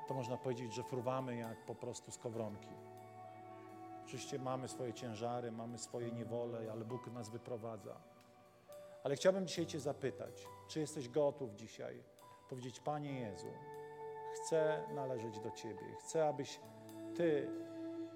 to 0.09 0.13
można 0.13 0.37
powiedzieć, 0.37 0.73
że 0.73 0.83
fruwamy 0.83 1.35
jak 1.35 1.65
po 1.65 1.75
prostu 1.75 2.11
skowronki. 2.11 2.69
Oczywiście 4.05 4.39
mamy 4.39 4.67
swoje 4.67 4.93
ciężary, 4.93 5.51
mamy 5.51 5.77
swoje 5.77 6.11
niewole, 6.11 6.71
ale 6.71 6.85
Bóg 6.85 7.07
nas 7.07 7.29
wyprowadza. 7.29 7.95
Ale 9.03 9.15
chciałbym 9.15 9.47
dzisiaj 9.47 9.65
Cię 9.65 9.79
zapytać, 9.79 10.47
czy 10.67 10.79
jesteś 10.79 11.09
gotów 11.09 11.55
dzisiaj 11.55 12.03
powiedzieć, 12.49 12.79
Panie 12.79 13.19
Jezu, 13.19 13.47
chcę 14.35 14.83
należeć 14.93 15.39
do 15.39 15.51
Ciebie, 15.51 15.95
chcę, 15.99 16.27
abyś 16.27 16.59
Ty 17.15 17.49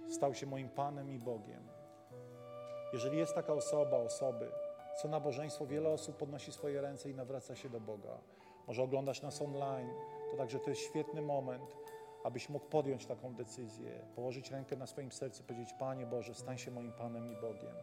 stał 0.10 0.34
się 0.34 0.46
moim 0.46 0.70
Panem 0.70 1.12
i 1.12 1.20
Bogiem. 1.20 1.68
Jeżeli 2.94 3.18
jest 3.18 3.36
taka 3.36 3.54
osoba, 3.54 3.98
osoby, 3.98 4.52
co 5.02 5.08
nabożeństwo, 5.08 5.66
wiele 5.66 5.90
osób 5.90 6.18
podnosi 6.18 6.52
swoje 6.52 6.82
ręce 6.82 7.10
i 7.10 7.16
nawraca 7.16 7.56
się 7.56 7.70
do 7.70 7.80
Boga. 7.80 8.18
Może 8.68 8.84
oglądasz 8.84 9.22
nas 9.22 9.42
online, 9.42 9.90
to 10.34 10.38
także 10.38 10.60
to 10.60 10.70
jest 10.70 10.82
świetny 10.82 11.22
moment, 11.22 11.78
abyś 12.24 12.50
mógł 12.50 12.66
podjąć 12.66 13.06
taką 13.06 13.36
decyzję, 13.36 14.06
położyć 14.16 14.52
rękę 14.52 14.76
na 14.76 14.88
swoim 14.88 15.12
sercu, 15.12 15.44
powiedzieć: 15.44 15.74
Panie 15.80 16.06
Boże, 16.06 16.34
stań 16.34 16.58
się 16.58 16.72
moim 16.72 16.92
Panem 16.92 17.32
i 17.32 17.36
Bogiem. 17.36 17.76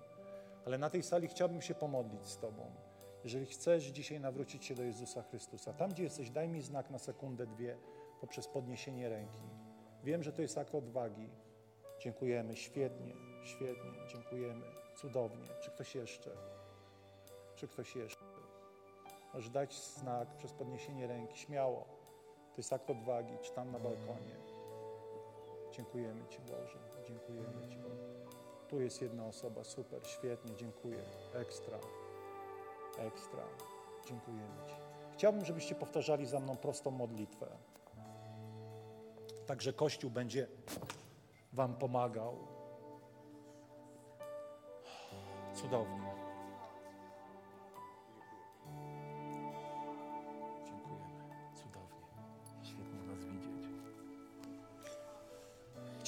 Ale 0.66 0.78
na 0.78 0.90
tej 0.90 1.02
sali 1.02 1.28
chciałbym 1.28 1.62
się 1.62 1.74
pomodlić 1.74 2.26
z 2.26 2.38
Tobą. 2.38 2.74
Jeżeli 3.24 3.46
chcesz 3.46 3.84
dzisiaj 3.84 4.20
nawrócić 4.20 4.64
się 4.64 4.74
do 4.74 4.82
Jezusa 4.82 5.22
Chrystusa, 5.22 5.72
tam 5.72 5.90
gdzie 5.90 6.02
jesteś, 6.02 6.30
daj 6.30 6.48
mi 6.48 6.62
znak 6.62 6.90
na 6.90 6.98
sekundę, 6.98 7.46
dwie, 7.46 7.76
poprzez 8.20 8.48
podniesienie 8.48 9.08
ręki. 9.08 9.42
Wiem, 10.04 10.22
że 10.22 10.32
to 10.32 10.42
jest 10.42 10.58
akt 10.58 10.74
odwagi. 10.74 11.30
Dziękujemy, 12.00 12.56
świetnie, 12.56 13.14
świetnie, 13.44 14.06
dziękujemy, 14.12 14.66
cudownie. 14.96 15.48
Czy 15.60 15.70
ktoś 15.70 15.94
jeszcze? 15.94 16.30
Czy 17.56 17.68
ktoś 17.68 17.96
jeszcze? 17.96 18.24
Możesz 19.34 19.50
dać 19.50 19.74
znak 19.74 20.36
przez 20.36 20.52
podniesienie 20.52 21.06
ręki, 21.06 21.38
śmiało. 21.38 21.99
To 22.60 22.62
jest 22.62 22.72
akt 22.72 22.90
odwagi, 22.90 23.38
czy 23.42 23.52
tam 23.52 23.72
na 23.72 23.78
balkonie. 23.78 24.36
Dziękujemy 25.72 26.26
Ci, 26.28 26.38
Boże. 26.40 26.78
Dziękujemy 27.04 27.68
Ci, 27.68 27.76
Boże. 27.76 28.04
Tu 28.68 28.80
jest 28.80 29.02
jedna 29.02 29.26
osoba, 29.26 29.64
super, 29.64 30.06
świetnie, 30.06 30.56
dziękuję. 30.56 31.02
Ekstra, 31.34 31.78
ekstra. 32.98 33.42
Dziękujemy 34.06 34.66
Ci. 34.66 34.74
Chciałbym, 35.12 35.44
żebyście 35.44 35.74
powtarzali 35.74 36.26
za 36.26 36.40
mną 36.40 36.56
prostą 36.56 36.90
modlitwę. 36.90 37.46
Także 39.46 39.72
Kościół 39.72 40.10
będzie 40.10 40.46
Wam 41.52 41.74
pomagał. 41.74 42.36
Cudownie. 45.54 46.09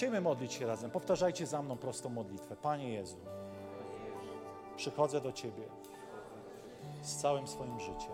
Chcemy 0.03 0.20
modlić 0.20 0.53
się 0.53 0.66
razem. 0.66 0.90
Powtarzajcie 0.90 1.46
za 1.46 1.62
mną 1.62 1.76
prostą 1.76 2.09
modlitwę. 2.09 2.57
Panie 2.57 2.92
Jezu, 2.92 3.16
przychodzę 4.76 5.20
do 5.20 5.32
Ciebie 5.32 5.62
z 7.03 7.16
całym 7.16 7.46
swoim 7.46 7.80
życiem. 7.80 8.12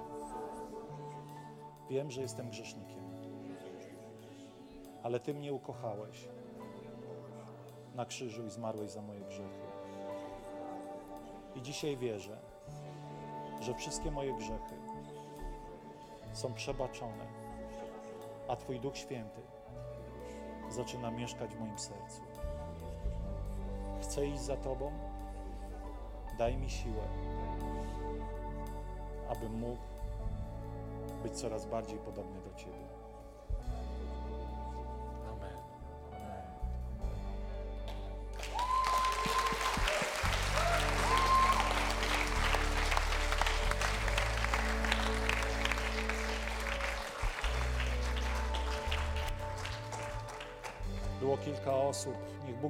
Wiem, 1.91 2.11
że 2.11 2.21
jestem 2.21 2.51
grzesznikiem, 2.51 3.05
ale 5.03 5.21
Ty 5.21 5.35
mnie 5.35 5.53
ukochałeś 5.53 6.29
na 7.95 8.07
krzyżu 8.07 8.47
i 8.47 8.51
zmarłeś 8.51 8.91
za 8.91 9.03
moje 9.03 9.21
grzechy. 9.21 9.67
I 11.55 11.63
dzisiaj 11.63 11.97
wierzę, 11.97 12.39
że 13.61 13.75
wszystkie 13.75 14.11
moje 14.11 14.33
grzechy 14.35 14.75
są 16.33 16.55
przebaczone 16.55 17.27
a 18.49 18.57
Twój 18.57 18.81
Duch 18.81 18.97
Święty 18.97 19.58
zaczyna 20.73 21.11
mieszkać 21.11 21.55
w 21.55 21.61
moim 21.61 21.79
sercu. 21.79 22.23
Chcę 24.03 24.27
iść 24.27 24.41
za 24.41 24.57
Tobą, 24.57 24.93
daj 26.39 26.57
mi 26.57 26.71
siłę, 26.71 27.03
abym 29.29 29.61
mógł 29.61 29.83
być 31.23 31.33
coraz 31.33 31.67
bardziej 31.67 31.99
podobny 31.99 32.41
do 32.41 32.55
Ciebie. 32.55 32.98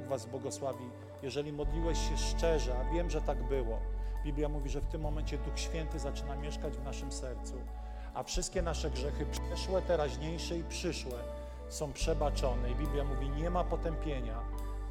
Was 0.09 0.25
błogosławi. 0.25 0.89
Jeżeli 1.23 1.53
modliłeś 1.53 2.09
się 2.09 2.17
szczerze, 2.17 2.75
a 2.79 2.93
wiem, 2.93 3.09
że 3.09 3.21
tak 3.21 3.43
było, 3.43 3.79
Biblia 4.23 4.49
mówi, 4.49 4.69
że 4.69 4.81
w 4.81 4.87
tym 4.87 5.01
momencie 5.01 5.37
Duch 5.37 5.59
Święty 5.59 5.99
zaczyna 5.99 6.35
mieszkać 6.35 6.73
w 6.73 6.83
naszym 6.83 7.11
sercu, 7.11 7.53
a 8.13 8.23
wszystkie 8.23 8.61
nasze 8.61 8.91
grzechy 8.91 9.25
przeszłe, 9.25 9.81
teraźniejsze 9.81 10.57
i 10.57 10.63
przyszłe 10.63 11.19
są 11.69 11.93
przebaczone. 11.93 12.71
I 12.71 12.75
Biblia 12.75 13.03
mówi, 13.03 13.29
nie 13.29 13.49
ma 13.49 13.63
potępienia 13.63 14.41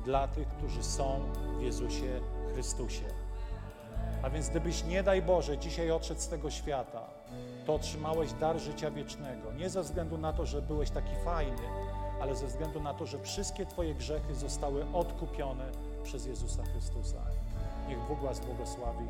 dla 0.05 0.29
tych, 0.29 0.49
którzy 0.49 0.83
są 0.83 1.21
w 1.59 1.62
Jezusie 1.62 2.21
Chrystusie. 2.53 3.05
A 4.23 4.31
więc 4.31 4.49
gdybyś, 4.49 4.85
nie 4.85 5.03
daj 5.03 5.23
Boże, 5.23 5.59
dzisiaj 5.59 5.91
odszedł 5.91 6.21
z 6.21 6.29
tego 6.29 6.51
świata, 6.51 7.03
to 7.66 7.75
otrzymałeś 7.75 8.33
dar 8.33 8.59
życia 8.59 8.91
wiecznego. 8.91 9.53
Nie 9.53 9.71
ze 9.71 9.83
względu 9.83 10.19
na 10.19 10.33
to, 10.33 10.47
że 10.47 10.62
byłeś 10.62 10.91
taki 10.91 11.14
fajny, 11.25 11.62
ale 12.21 12.37
ze 12.37 12.47
względu 12.47 12.81
na 12.81 12.95
to, 12.95 13.07
że 13.07 13.19
wszystkie 13.19 13.66
Twoje 13.66 13.95
grzechy 13.95 14.35
zostały 14.35 14.87
odkupione 14.93 15.71
przez 16.03 16.27
Jezusa 16.27 16.62
Chrystusa. 16.64 17.19
Niech 17.89 17.99
Bóg 18.09 18.21
Was 18.21 18.41
błogosławi. 18.41 19.05